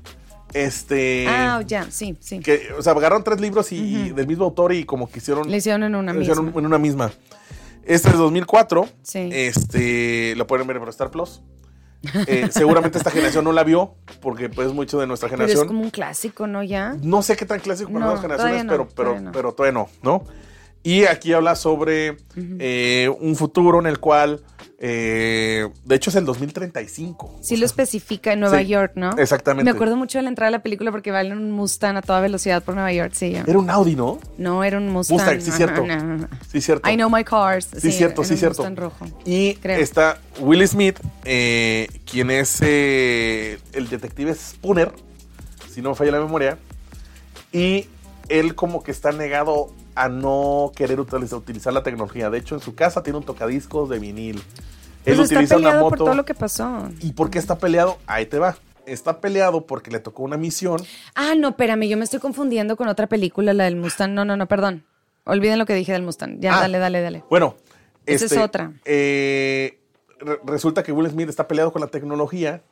Este. 0.54 1.26
Ah, 1.28 1.62
ya, 1.66 1.90
sí, 1.90 2.16
sí. 2.20 2.40
que, 2.40 2.68
o 2.78 2.82
sea, 2.82 2.92
agarraron 2.92 3.24
tres 3.24 3.40
libros 3.40 3.72
y, 3.72 3.76
y 3.76 4.10
del 4.10 4.26
mismo 4.26 4.44
autor 4.44 4.72
y 4.74 4.84
como 4.84 5.10
que 5.10 5.18
hicieron. 5.18 5.50
Le 5.50 5.56
hicieron 5.56 5.82
en 5.82 5.94
una 5.94 6.12
lo 6.12 6.20
hicieron 6.20 6.44
misma. 6.46 6.60
en 6.60 6.66
una 6.66 6.78
misma. 6.78 7.12
Este 7.84 8.10
es 8.10 8.16
2004. 8.16 8.86
Sí. 9.02 9.30
Este, 9.32 10.34
lo 10.36 10.46
pueden 10.46 10.66
ver 10.66 10.78
por 10.78 10.88
Star 10.90 11.10
Plus. 11.10 11.40
Eh, 12.26 12.48
seguramente 12.50 12.98
esta 12.98 13.10
generación 13.10 13.44
no 13.44 13.52
la 13.52 13.62
vio, 13.64 13.94
porque 14.20 14.48
pues 14.48 14.72
mucho 14.72 14.98
de 14.98 15.06
nuestra 15.06 15.28
Pero 15.28 15.42
es 15.44 15.46
generación. 15.50 15.68
como 15.68 15.82
un 15.82 15.90
clásico, 15.90 16.46
¿no? 16.46 16.62
Ya. 16.62 16.96
No 17.02 17.22
sé 17.22 17.36
qué 17.36 17.46
tan 17.46 17.60
clásico 17.60 17.90
para 17.92 18.00
No, 18.00 18.06
nuevas 18.06 18.22
generaciones, 18.22 18.64
no, 18.64 18.70
pero, 18.72 18.88
pero, 18.88 18.94
todavía 19.04 19.20
no. 19.22 19.32
pero 19.32 19.52
todavía 19.52 19.72
no, 19.72 19.88
¿no? 20.02 20.24
Y 20.82 21.04
aquí 21.04 21.32
habla 21.32 21.54
sobre 21.54 22.16
eh, 22.36 23.08
un 23.20 23.36
futuro 23.36 23.78
en 23.78 23.86
el 23.86 24.00
cual, 24.00 24.42
eh, 24.80 25.68
de 25.84 25.94
hecho 25.94 26.10
es 26.10 26.16
el 26.16 26.24
2035. 26.24 27.38
Sí 27.40 27.56
lo 27.56 27.66
especifica 27.66 28.32
en 28.32 28.40
Nueva 28.40 28.58
Sí, 28.58 28.66
York, 28.66 28.92
¿no? 28.96 29.10
exactamente. 29.16 29.70
Me 29.70 29.76
acuerdo 29.76 29.96
mucho 29.96 30.18
de 30.18 30.22
la 30.22 30.28
entrada 30.30 30.50
de 30.50 30.56
la 30.58 30.62
película 30.64 30.90
porque 30.90 31.12
va 31.12 31.20
en 31.20 31.32
un 31.32 31.52
Mustang 31.52 31.96
a 31.98 32.02
toda 32.02 32.20
velocidad 32.20 32.64
por 32.64 32.74
Nueva 32.74 32.92
York, 32.92 33.12
sí. 33.14 33.32
Era 33.36 33.58
un 33.58 33.70
Audi, 33.70 33.94
¿no? 33.94 34.18
No, 34.38 34.64
era 34.64 34.78
un 34.78 34.88
Mustang. 34.88 35.18
Mustang, 35.18 35.40
sí, 35.40 35.50
Ajá, 35.50 35.56
cierto. 35.56 35.86
no, 35.86 35.96
no, 35.96 36.16
no. 36.18 36.28
Sí, 36.50 36.60
cierto. 36.60 36.90
I 36.90 36.96
know 36.96 37.08
my 37.08 37.22
cars. 37.22 37.68
Sí, 37.78 37.92
cierto, 37.92 38.22
era 38.22 38.28
sí, 38.28 38.34
un 38.34 38.38
cierto. 38.40 38.62
Mustang 38.62 38.76
rojo. 38.76 39.06
Y 39.24 39.54
Creo. 39.62 39.78
está 39.78 40.18
Will 40.40 40.66
Smith, 40.66 40.98
eh, 41.24 41.86
quien 42.10 42.32
es 42.32 42.60
el 42.60 43.88
detective 43.88 44.34
Spooner, 44.34 44.90
si 45.72 45.80
no 45.80 45.90
me 45.90 45.94
falla 45.94 46.10
la 46.10 46.20
memoria. 46.20 46.58
Y 47.52 47.86
él 48.28 48.54
como 48.54 48.82
que 48.82 48.90
está 48.90 49.12
negado 49.12 49.70
a 49.94 50.08
no 50.08 50.72
querer 50.74 51.00
utilizar, 51.00 51.38
utilizar 51.38 51.72
la 51.72 51.82
tecnología. 51.82 52.30
De 52.30 52.38
hecho, 52.38 52.54
en 52.54 52.60
su 52.60 52.74
casa 52.74 53.02
tiene 53.02 53.18
un 53.18 53.24
tocadiscos 53.24 53.88
de 53.88 53.98
vinil. 53.98 54.36
Él 55.04 55.16
Pues 55.16 55.18
está 55.30 55.34
utiliza 55.34 55.56
una 55.56 55.72
por 55.80 55.90
moto. 55.92 56.04
todo 56.04 56.14
lo 56.14 56.24
que 56.24 56.34
pasó. 56.34 56.88
¿Y 57.00 57.12
por 57.12 57.30
qué 57.30 57.38
está 57.38 57.58
peleado? 57.58 57.98
Ahí 58.06 58.26
te 58.26 58.38
va. 58.38 58.56
Está 58.86 59.20
peleado 59.20 59.66
porque 59.66 59.90
le 59.90 59.98
tocó 60.00 60.22
una 60.22 60.36
misión. 60.36 60.80
Ah, 61.14 61.34
no, 61.36 61.50
espérame, 61.50 61.82
yo 61.88 61.96
me 61.96 62.04
estoy 62.04 62.20
confundiendo 62.20 62.76
con 62.76 62.88
otra 62.88 63.06
película, 63.06 63.52
la 63.52 63.64
del 63.64 63.76
Mustang. 63.76 64.12
No, 64.14 64.24
no, 64.24 64.36
no, 64.36 64.46
perdón. 64.48 64.84
Olviden 65.24 65.58
lo 65.58 65.66
que 65.66 65.74
dije 65.74 65.92
del 65.92 66.02
Mustang. 66.02 66.38
Ya, 66.40 66.56
Ah. 66.56 66.60
dale, 66.62 66.78
dale, 66.78 67.00
dale. 67.00 67.24
Bueno, 67.30 67.54
Esa 68.06 68.24
es 68.26 68.32
este, 68.32 68.42
otra. 68.44 68.72
eh, 68.84 69.78
re- 70.24 70.38
resulta 70.46 70.82
que 70.82 70.92
Will 70.92 71.08
Smith 71.10 71.28
está 71.28 71.46
peleado 71.48 71.72
con 71.72 71.80
la 71.80 71.88
tecnología. 71.88 72.62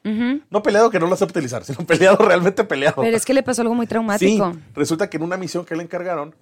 No 0.50 0.62
peleado 0.62 0.90
que 0.90 0.98
no 0.98 1.06
lo 1.06 1.16
sabe 1.16 1.30
utilizar, 1.30 1.64
sino 1.64 1.78
peleado 1.86 2.16
realmente 2.24 2.64
peleado. 2.64 3.02
Pero 3.02 3.16
es 3.16 3.24
que 3.24 3.34
le 3.34 3.42
pasó 3.42 3.62
algo 3.62 3.74
muy 3.74 3.86
Sí, 3.86 3.90
traumático. 3.90 4.52
resulta 4.74 5.10
que 5.10 5.16
en 5.16 5.22
una 5.24 5.36
misión 5.36 5.64
que 5.64 5.76
le 5.76 5.82
encargaron 5.82 6.34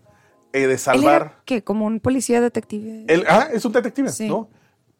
eh, 0.52 0.66
de 0.66 0.78
salvar. 0.78 1.40
¿qué? 1.44 1.62
Como 1.62 1.86
un 1.86 2.00
policía 2.00 2.40
detective. 2.40 3.04
Él, 3.08 3.24
ah, 3.28 3.48
es 3.52 3.64
un 3.64 3.72
detective, 3.72 4.08
Sí. 4.10 4.28
¿no? 4.28 4.48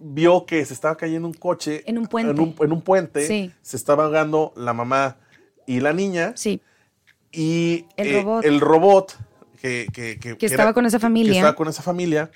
Vio 0.01 0.47
que 0.47 0.65
se 0.65 0.75
estaba 0.75 0.97
cayendo 0.97 1.27
un 1.27 1.35
coche. 1.35 1.83
En 1.87 1.99
un 1.99 2.07
puente. 2.07 2.31
En 2.33 2.39
un, 2.41 2.55
en 2.61 2.73
un 2.73 2.83
puente. 2.83 3.27
Sí. 3.27 3.53
Se 3.63 3.77
estaba 3.77 4.05
ahogando 4.05 4.53
la 4.57 4.73
mamá 4.73 5.17
y 5.67 5.81
la 5.81 5.93
niña. 5.93 6.33
Sí. 6.37 6.61
Y 7.33 7.87
El 7.97 8.07
eh, 8.09 8.23
robot. 8.23 8.45
el 8.45 8.61
robot 8.61 9.17
que, 9.61 9.87
que, 9.93 10.19
que- 10.19 10.37
que 10.39 10.47
estaba 10.47 10.73
con 10.73 10.87
esa 10.87 10.99
familia. 11.01 11.33
Que 11.33 11.39
estaba 11.39 11.55
con 11.57 11.69
esa 11.69 11.83
familia. 11.83 12.31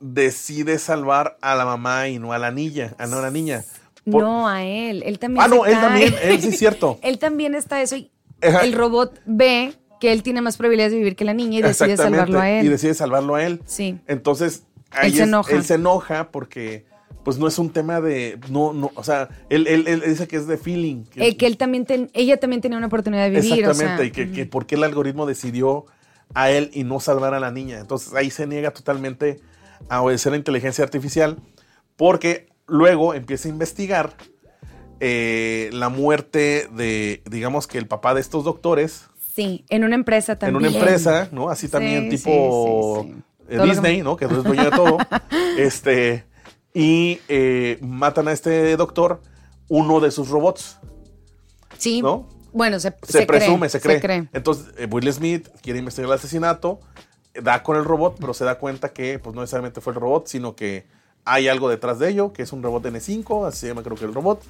Decide 0.00 0.78
salvar 0.78 1.36
a 1.42 1.54
la 1.54 1.64
mamá 1.66 2.08
y 2.08 2.18
no 2.18 2.32
a 2.32 2.38
la 2.38 2.50
niña. 2.50 2.94
A 2.98 3.06
no 3.06 3.18
a 3.18 3.22
la 3.22 3.30
niña. 3.30 3.64
Por- 4.10 4.22
No, 4.22 4.48
a 4.48 4.64
él. 4.64 5.02
Él 5.04 5.18
también. 5.18 5.44
Ah, 5.44 5.48
no, 5.48 5.66
él 5.66 5.72
cae. 5.74 5.82
también. 5.82 6.14
Él 6.22 6.40
sí 6.40 6.48
es 6.48 6.58
cierto. 6.58 6.98
él 7.02 7.18
también 7.18 7.54
está 7.54 7.82
eso 7.82 7.96
y 7.96 8.10
el 8.40 8.72
robot 8.72 9.20
ve 9.26 9.74
que 10.00 10.12
él 10.12 10.22
tiene 10.22 10.40
más 10.40 10.56
probabilidades 10.56 10.92
de 10.92 10.98
vivir 10.98 11.14
que 11.16 11.26
la 11.26 11.34
niña 11.34 11.58
y 11.58 11.62
decide 11.62 11.96
salvarlo 11.98 12.40
a 12.40 12.50
él. 12.50 12.64
Y 12.64 12.68
decide 12.70 12.94
salvarlo 12.94 13.34
a 13.34 13.44
él. 13.44 13.60
Sí. 13.66 13.98
Entonces, 14.06 14.62
ahí 14.90 15.10
Él 15.10 15.16
se 15.18 15.22
enoja. 15.24 15.54
él 15.54 15.64
se 15.64 15.74
enoja 15.74 16.30
porque, 16.30 16.86
pues 17.22 17.36
no 17.36 17.46
es 17.46 17.58
un 17.58 17.68
tema 17.68 18.00
de. 18.00 18.38
No, 18.48 18.72
no, 18.72 18.90
o 18.94 19.04
sea, 19.04 19.28
él, 19.50 19.66
él- 19.66 19.86
él 19.86 20.02
dice 20.06 20.26
que 20.26 20.36
es 20.36 20.46
de 20.46 20.56
feeling. 20.56 21.04
que- 21.04 21.28
Eh, 21.28 21.36
que 21.36 21.44
él 21.46 21.58
también 21.58 21.84
ten- 21.84 22.08
ella 22.14 22.38
también 22.40 22.62
tenía 22.62 22.78
una 22.78 22.86
oportunidad 22.86 23.24
de 23.24 23.30
vivir. 23.38 23.52
exactamente. 23.58 23.92
o 23.92 23.96
sea, 23.98 24.04
y 24.06 24.10
que, 24.12 24.32
que 24.32 24.46
por 24.46 24.64
qué 24.64 24.76
el 24.76 24.84
algoritmo 24.84 25.26
decidió 25.26 25.84
a 26.32 26.50
él 26.50 26.70
y 26.72 26.84
no 26.84 26.98
salvar 27.00 27.34
a 27.34 27.40
la 27.40 27.50
niña. 27.50 27.78
Entonces, 27.78 28.14
ahí 28.14 28.30
se 28.30 28.46
niega 28.46 28.70
totalmente 28.70 29.38
a 29.88 30.02
obedecer 30.02 30.30
a 30.30 30.32
la 30.32 30.36
inteligencia 30.38 30.84
artificial 30.84 31.38
porque 31.96 32.48
luego 32.66 33.14
empieza 33.14 33.48
a 33.48 33.50
investigar. 33.50 34.14
eh, 35.02 35.70
la 35.72 35.88
muerte 35.88 36.68
de, 36.74 37.22
digamos 37.30 37.66
que 37.66 37.78
el 37.78 37.86
papá 37.86 38.12
de 38.12 38.20
estos 38.20 38.44
doctores 38.44 39.06
Sí, 39.34 39.64
en 39.70 39.84
una 39.84 39.94
empresa 39.94 40.38
también. 40.38 40.62
en 40.66 40.70
una 40.70 40.78
empresa, 40.78 41.28
¿no? 41.32 41.48
Así 41.48 41.68
Sí, 41.68 41.72
también 41.72 42.10
sí, 42.10 42.18
tipo 42.18 43.04
sí, 43.06 43.12
sí. 43.14 43.22
eh, 43.48 43.62
Disney, 43.62 43.96
que- 43.98 44.02
¿no? 44.02 44.16
Que 44.18 44.24
es 44.26 44.30
dueño 44.44 44.64
de 44.64 44.70
todo. 44.70 44.98
este, 45.56 46.26
y 46.74 47.18
eh, 47.28 47.78
matan 47.80 48.28
a 48.28 48.32
este 48.32 48.76
doctor 48.76 49.22
uno 49.68 50.00
de 50.00 50.10
sus 50.10 50.28
robots, 50.28 50.78
Sí. 51.78 52.02
¿no? 52.02 52.28
Bueno, 52.52 52.78
se, 52.80 52.92
Se, 53.04 53.12
se 53.20 53.26
presume, 53.26 53.68
cree, 53.70 53.80
se 53.80 54.00
cree. 54.00 54.28
Entonces, 54.34 54.66
Will 54.90 55.10
Smith 55.12 55.48
quiere 55.62 55.78
investigar 55.78 56.10
el 56.10 56.14
asesinato, 56.18 56.80
da 57.34 57.62
con 57.62 57.76
el 57.76 57.84
robot, 57.84 58.16
pero 58.20 58.34
se 58.34 58.44
da 58.44 58.58
cuenta 58.58 58.92
que 58.92 59.18
pues 59.18 59.34
no 59.34 59.40
necesariamente 59.42 59.80
fue 59.80 59.92
el 59.92 60.00
robot, 60.00 60.26
sino 60.26 60.56
que 60.56 60.86
hay 61.24 61.48
algo 61.48 61.68
detrás 61.68 61.98
de 61.98 62.08
ello, 62.08 62.32
que 62.32 62.42
es 62.42 62.52
un 62.52 62.62
robot 62.62 62.84
N5, 62.84 63.46
así 63.46 63.58
se 63.60 63.68
llama 63.68 63.82
creo 63.82 63.96
que 63.96 64.04
el 64.04 64.14
robot. 64.14 64.42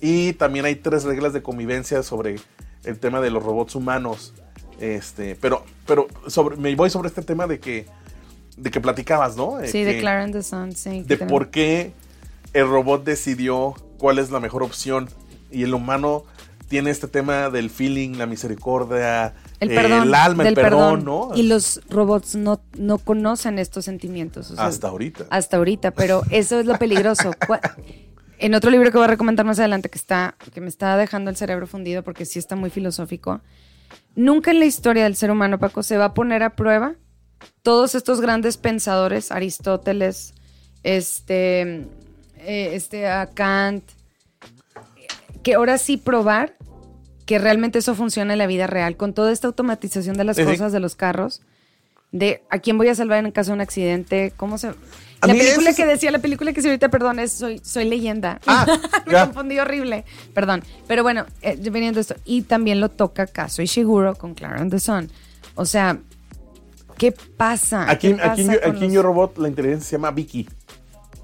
Y 0.00 0.32
también 0.34 0.64
hay 0.64 0.76
tres 0.76 1.04
reglas 1.04 1.32
de 1.32 1.42
convivencia 1.42 2.02
sobre 2.02 2.36
el 2.84 2.98
tema 2.98 3.20
de 3.20 3.30
los 3.30 3.42
robots 3.42 3.74
humanos. 3.74 4.32
Este, 4.80 5.36
pero, 5.36 5.64
pero 5.86 6.08
sobre, 6.26 6.56
me 6.56 6.74
voy 6.74 6.88
sobre 6.90 7.08
este 7.08 7.22
tema 7.22 7.46
de 7.46 7.60
que, 7.60 7.86
de 8.56 8.70
que 8.70 8.80
platicabas, 8.80 9.36
¿no? 9.36 9.60
Eh, 9.60 9.68
Sí, 9.68 9.84
de 9.84 9.98
que- 10.00 10.32
the 10.32 10.42
Sun, 10.42 10.74
sí. 10.74 11.02
de 11.02 11.16
por 11.18 11.50
qué 11.50 11.92
el 12.54 12.66
robot 12.68 13.04
decidió 13.04 13.74
cuál 13.98 14.18
es 14.18 14.30
la 14.30 14.40
mejor 14.40 14.62
opción 14.62 15.08
y 15.50 15.64
el 15.64 15.74
humano 15.74 16.24
tiene 16.68 16.90
este 16.90 17.08
tema 17.08 17.50
del 17.50 17.68
feeling, 17.68 18.16
la 18.16 18.26
misericordia, 18.26 19.34
el 19.60 19.68
perdón, 19.68 20.02
el 20.08 20.14
alma, 20.14 20.42
el 20.42 20.54
del 20.54 20.64
perdón, 20.64 21.04
¿no? 21.04 21.30
Y 21.34 21.44
los 21.44 21.80
robots 21.88 22.34
no, 22.34 22.62
no 22.76 22.98
conocen 22.98 23.58
estos 23.58 23.84
sentimientos. 23.84 24.50
o 24.50 24.56
sea, 24.56 24.66
Hasta 24.66 24.88
ahorita. 24.88 25.26
Hasta 25.30 25.58
ahorita, 25.58 25.90
pero 25.92 26.22
eso 26.30 26.58
es 26.58 26.66
lo 26.66 26.78
peligroso. 26.78 27.30
En 28.42 28.54
otro 28.54 28.70
libro 28.70 28.90
que 28.90 28.96
voy 28.96 29.04
a 29.04 29.08
recomendar 29.08 29.44
más 29.44 29.58
adelante, 29.58 29.90
que 29.90 29.98
está, 29.98 30.34
que 30.54 30.62
me 30.62 30.68
está 30.68 30.96
dejando 30.96 31.28
el 31.28 31.36
cerebro 31.36 31.66
fundido 31.66 32.02
porque 32.02 32.24
sí 32.24 32.38
está 32.38 32.56
muy 32.56 32.70
filosófico. 32.70 33.42
Nunca 34.14 34.50
en 34.50 34.60
la 34.60 34.64
historia 34.64 35.04
del 35.04 35.14
ser 35.14 35.30
humano, 35.30 35.58
Paco, 35.58 35.82
se 35.82 35.98
va 35.98 36.06
a 36.06 36.14
poner 36.14 36.42
a 36.42 36.56
prueba 36.56 36.94
todos 37.60 37.94
estos 37.94 38.22
grandes 38.22 38.56
pensadores, 38.56 39.30
Aristóteles, 39.30 40.32
este, 40.82 41.86
eh, 42.38 42.70
este, 42.72 43.08
a 43.08 43.26
Kant, 43.26 43.84
que 45.42 45.54
ahora 45.54 45.76
sí 45.76 45.98
probar 45.98 46.56
que 47.30 47.38
realmente 47.38 47.78
eso 47.78 47.94
funciona 47.94 48.32
en 48.32 48.40
la 48.40 48.48
vida 48.48 48.66
real, 48.66 48.96
con 48.96 49.14
toda 49.14 49.30
esta 49.30 49.46
automatización 49.46 50.16
de 50.16 50.24
las 50.24 50.34
Sí, 50.36 50.42
cosas 50.42 50.72
de 50.72 50.80
los 50.80 50.96
carros, 50.96 51.42
de 52.10 52.42
a 52.50 52.58
quién 52.58 52.76
voy 52.76 52.88
a 52.88 52.94
salvar 52.96 53.24
en 53.24 53.30
caso 53.30 53.52
de 53.52 53.54
un 53.54 53.60
accidente, 53.60 54.32
cómo 54.36 54.58
se... 54.58 54.66
A 55.20 55.28
La 55.28 55.34
película 55.34 55.72
que 55.72 55.82
es- 55.82 55.88
decía, 55.88 56.10
la 56.10 56.18
película 56.18 56.52
que 56.52 56.60
sí 56.60 56.66
ahorita, 56.66 56.88
perdón, 56.88 57.20
es 57.20 57.30
Soy, 57.30 57.60
soy 57.62 57.84
leyenda. 57.84 58.40
Ah, 58.48 58.66
Me 59.06 59.12
ya. 59.12 59.26
confundí 59.26 59.60
horrible, 59.60 60.04
perdón. 60.34 60.64
Pero 60.88 61.04
bueno, 61.04 61.24
eh, 61.42 61.56
veniendo 61.70 62.00
esto, 62.00 62.16
y 62.24 62.42
también 62.42 62.80
lo 62.80 62.88
toca 62.88 63.28
Kazuo 63.28 63.62
Ishiguro 63.62 64.16
con 64.16 64.34
Clara 64.34 64.60
and 64.60 64.72
the 64.72 64.80
Sun. 64.80 65.08
O 65.54 65.66
sea, 65.66 65.98
¿qué 66.98 67.12
pasa? 67.12 67.88
Aquí, 67.88 68.08
¿Qué 68.12 68.22
aquí, 68.24 68.42
pasa 68.42 68.54
Yo- 68.54 68.60
con 68.60 68.70
aquí 68.72 68.78
en 68.86 68.86
los- 68.86 68.92
Yo 68.94 69.02
Robot 69.02 69.38
la 69.38 69.46
inteligencia 69.46 69.88
se 69.88 69.94
llama 69.96 70.10
Vicky. 70.10 70.48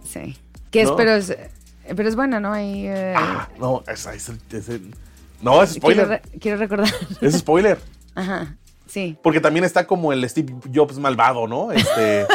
Sí. 0.09 0.37
Que 0.71 0.83
es, 0.83 0.89
¿No? 0.89 0.95
pero 0.95 1.17
es, 1.17 1.31
eh, 1.31 1.51
pero 1.97 2.09
es 2.09 2.15
buena, 2.15 2.39
¿no? 2.39 2.53
Ahí, 2.53 2.87
eh, 2.87 3.13
Ah, 3.17 3.49
no, 3.59 3.83
es, 3.89 4.07
el- 4.07 4.39
es 4.57 4.69
el- 4.69 4.95
no, 5.43 5.62
es 5.62 5.70
quiero, 5.72 5.80
spoiler. 5.80 6.09
re- 6.09 6.22
quiero 6.41 6.59
recordar. 6.59 6.91
Es 7.20 7.39
spoiler. 7.39 7.78
Ajá, 8.14 8.57
sí. 8.87 9.16
Porque 9.22 9.41
también 9.41 9.64
está 9.64 9.87
como 9.87 10.12
el 10.12 10.28
Steve 10.28 10.55
Jobs 10.74 10.99
malvado, 10.99 11.47
¿no? 11.47 11.72
Este, 11.72 12.26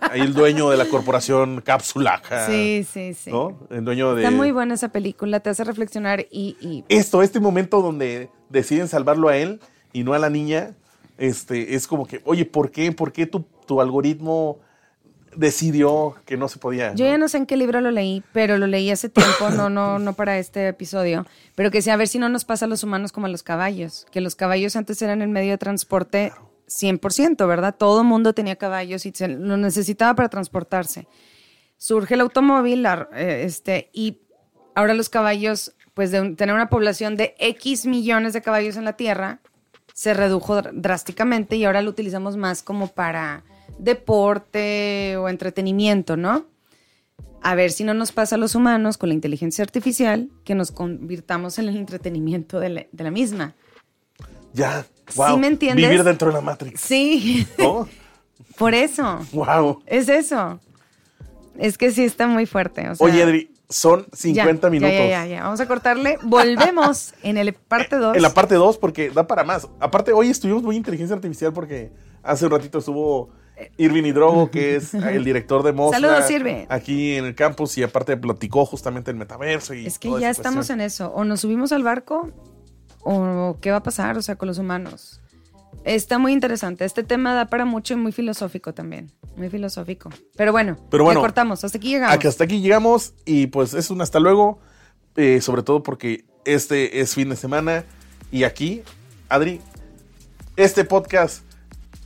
ahí 0.00 0.20
el 0.20 0.34
dueño 0.34 0.70
de 0.70 0.76
la 0.76 0.84
corporación 0.86 1.60
Cápsula. 1.62 2.20
Sí, 2.46 2.86
sí, 2.90 3.14
sí. 3.14 3.30
¿No? 3.30 3.58
El 3.70 3.84
dueño 3.84 4.14
de. 4.14 4.22
Está 4.24 4.36
muy 4.36 4.50
buena 4.50 4.74
esa 4.74 4.90
película, 4.90 5.40
te 5.40 5.50
hace 5.50 5.64
reflexionar 5.64 6.26
y, 6.30 6.56
y 6.60 6.84
esto, 6.88 7.22
este 7.22 7.40
momento 7.40 7.80
donde 7.82 8.30
deciden 8.48 8.88
salvarlo 8.88 9.28
a 9.28 9.36
él 9.36 9.60
y 9.92 10.04
no 10.04 10.12
a 10.12 10.18
la 10.18 10.30
niña, 10.30 10.76
este, 11.18 11.74
es 11.74 11.86
como 11.86 12.06
que, 12.06 12.20
oye, 12.24 12.44
¿por 12.44 12.70
qué? 12.70 12.92
¿Por 12.92 13.12
qué 13.12 13.26
tu, 13.26 13.44
tu 13.66 13.80
algoritmo 13.80 14.58
decidió 15.36 16.16
que 16.26 16.36
no 16.36 16.48
se 16.48 16.58
podía? 16.58 16.94
Yo 16.94 17.04
¿no? 17.04 17.10
ya 17.12 17.18
no 17.18 17.28
sé 17.28 17.38
en 17.38 17.46
qué 17.46 17.56
libro 17.56 17.80
lo 17.80 17.90
leí, 17.90 18.22
pero 18.32 18.58
lo 18.58 18.66
leí 18.66 18.90
hace 18.90 19.08
tiempo, 19.08 19.50
no, 19.50 19.70
no, 19.70 19.98
no 20.00 20.12
para 20.14 20.38
este 20.38 20.68
episodio, 20.68 21.26
pero 21.54 21.70
que 21.70 21.78
decía, 21.78 21.94
a 21.94 21.96
ver 21.96 22.08
si 22.08 22.18
no 22.18 22.28
nos 22.28 22.44
pasa 22.44 22.64
a 22.64 22.68
los 22.68 22.82
humanos 22.84 23.12
como 23.12 23.26
a 23.26 23.30
los 23.30 23.42
caballos, 23.42 24.06
que 24.10 24.20
los 24.20 24.34
caballos 24.36 24.76
antes 24.76 25.00
eran 25.02 25.22
el 25.22 25.28
medio 25.28 25.50
de 25.52 25.58
transporte 25.58 26.32
100%, 26.68 27.46
¿verdad? 27.48 27.74
Todo 27.76 28.04
mundo 28.04 28.32
tenía 28.32 28.56
caballos 28.56 29.04
y 29.06 29.12
se 29.12 29.28
lo 29.28 29.56
necesitaba 29.56 30.14
para 30.14 30.28
transportarse. 30.28 31.06
Surge 31.78 32.14
el 32.14 32.20
automóvil, 32.20 32.84
eh, 33.14 33.42
este, 33.44 33.90
y 33.92 34.20
ahora 34.74 34.94
los 34.94 35.08
caballos, 35.08 35.74
pues 35.94 36.10
de 36.10 36.20
un- 36.20 36.36
tener 36.36 36.54
una 36.54 36.68
población 36.70 37.16
de 37.16 37.34
X 37.38 37.86
millones 37.86 38.32
de 38.34 38.42
caballos 38.42 38.76
en 38.76 38.84
la 38.84 38.92
Tierra, 38.94 39.40
se 39.94 40.14
redujo 40.14 40.56
dr- 40.56 40.72
drásticamente 40.74 41.56
y 41.56 41.64
ahora 41.64 41.82
lo 41.82 41.90
utilizamos 41.90 42.36
más 42.36 42.62
como 42.62 42.88
para 42.88 43.42
deporte 43.78 45.16
o 45.16 45.28
entretenimiento, 45.28 46.16
¿no? 46.16 46.46
a 47.42 47.54
ver 47.54 47.70
si 47.72 47.84
no 47.84 47.94
nos 47.94 48.12
pasa 48.12 48.34
a 48.34 48.38
los 48.38 48.54
humanos 48.54 48.98
con 48.98 49.08
la 49.08 49.14
inteligencia 49.14 49.64
artificial 49.64 50.28
que 50.44 50.54
nos 50.54 50.70
convirtamos 50.72 51.58
en 51.58 51.68
el 51.68 51.76
entretenimiento 51.78 52.60
de 52.60 52.68
la, 52.68 52.86
de 52.92 53.04
la 53.04 53.10
misma. 53.10 53.54
Ya. 54.52 54.82
¿Sí 55.08 55.16
Wow. 55.16 55.38
me 55.38 55.46
entiendes? 55.46 55.88
Vivir 55.88 56.04
dentro 56.04 56.28
de 56.28 56.34
la 56.34 56.40
Matrix. 56.40 56.80
Sí, 56.80 57.46
¿No? 57.58 57.88
por 58.58 58.74
eso. 58.74 59.20
wow. 59.32 59.82
Es 59.86 60.08
eso. 60.08 60.60
Es 61.58 61.78
que 61.78 61.90
sí 61.90 62.04
está 62.04 62.26
muy 62.26 62.46
fuerte. 62.46 62.88
o 62.90 62.94
sea, 62.94 63.06
Oye, 63.06 63.22
Adri, 63.22 63.50
son 63.68 64.04
ya, 64.12 64.44
50 64.44 64.66
ya, 64.66 64.70
minutos. 64.70 64.94
Ya, 64.94 65.08
ya, 65.08 65.26
ya. 65.26 65.42
Vamos 65.42 65.60
a 65.60 65.66
cortarle. 65.66 66.18
Volvemos 66.22 67.14
en 67.22 67.38
el 67.38 67.54
parte 67.54 67.96
2. 67.96 68.16
En 68.16 68.22
la 68.22 68.34
parte 68.34 68.54
2, 68.54 68.76
porque 68.78 69.10
da 69.10 69.26
para 69.26 69.44
más. 69.44 69.66
Aparte, 69.80 70.12
hoy 70.12 70.28
estuvimos 70.28 70.62
muy 70.62 70.76
inteligencia 70.76 71.16
artificial 71.16 71.52
porque 71.52 71.90
hace 72.22 72.44
un 72.44 72.50
ratito 72.52 72.78
estuvo 72.78 73.30
Irving 73.76 74.04
Hidrogo, 74.04 74.50
que 74.50 74.76
es 74.76 74.94
el 74.94 75.24
director 75.24 75.62
de 75.62 75.72
Mosla. 75.72 75.98
Saludos, 76.00 76.30
Irving. 76.30 76.66
Aquí 76.68 77.14
en 77.16 77.24
el 77.26 77.34
campus 77.34 77.76
y 77.78 77.82
aparte 77.82 78.16
platicó 78.16 78.64
justamente 78.66 79.10
el 79.10 79.16
metaverso. 79.16 79.74
Y 79.74 79.86
Es 79.86 79.98
que 79.98 80.10
ya 80.20 80.30
estamos 80.30 80.56
cuestión. 80.68 80.80
en 80.80 80.86
eso. 80.86 81.12
O 81.14 81.24
nos 81.24 81.40
subimos 81.40 81.72
al 81.72 81.82
barco 81.82 82.30
o 83.02 83.56
qué 83.60 83.70
va 83.70 83.78
a 83.78 83.82
pasar, 83.82 84.16
o 84.18 84.22
sea, 84.22 84.36
con 84.36 84.48
los 84.48 84.58
humanos. 84.58 85.20
Está 85.84 86.18
muy 86.18 86.32
interesante. 86.32 86.84
Este 86.84 87.02
tema 87.02 87.32
da 87.34 87.46
para 87.46 87.64
mucho 87.64 87.94
y 87.94 87.96
muy 87.96 88.12
filosófico 88.12 88.74
también. 88.74 89.10
Muy 89.36 89.48
filosófico. 89.48 90.10
Pero 90.36 90.52
bueno, 90.52 90.76
Pero 90.90 91.04
bueno, 91.04 91.20
cortamos. 91.20 91.64
Hasta 91.64 91.78
aquí 91.78 91.88
llegamos. 91.90 92.24
Hasta 92.24 92.44
aquí 92.44 92.60
llegamos 92.60 93.14
y 93.24 93.46
pues 93.46 93.72
es 93.74 93.90
un 93.90 94.02
hasta 94.02 94.20
luego. 94.20 94.58
eh, 95.16 95.40
sobre 95.40 95.62
todo 95.62 95.82
porque 95.82 96.24
este 96.44 97.00
es 97.00 97.14
fin 97.14 97.30
de 97.30 97.36
semana. 97.36 97.84
Y 98.30 98.44
aquí, 98.44 98.82
Adri, 99.28 99.60
este 100.56 100.84
podcast, 100.84 101.42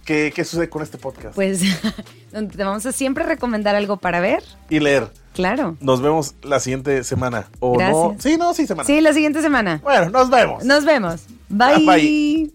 ¿qué, 0.04 0.32
qué 0.34 0.44
sucede 0.44 0.68
con 0.68 0.82
este 0.82 0.98
podcast? 0.98 1.34
Pues 1.34 1.60
te 2.30 2.64
vamos 2.64 2.86
a 2.86 2.92
siempre 2.92 3.24
recomendar 3.24 3.74
algo 3.74 3.96
para 3.96 4.20
ver. 4.20 4.42
y 4.70 4.80
leer. 4.80 5.08
Claro. 5.34 5.76
Nos 5.80 6.00
vemos 6.00 6.36
la 6.42 6.60
siguiente 6.60 7.02
semana. 7.02 7.48
¿O 7.58 7.76
no? 7.76 8.16
Sí, 8.20 8.36
no, 8.38 8.54
sí, 8.54 8.66
semana. 8.68 8.86
Sí, 8.86 9.00
la 9.00 9.12
siguiente 9.12 9.42
semana. 9.42 9.80
Bueno, 9.82 10.10
nos 10.10 10.30
vemos. 10.30 10.64
Nos 10.64 10.84
vemos. 10.84 11.22
Bye. 11.48 11.84
Bye. 11.86 12.52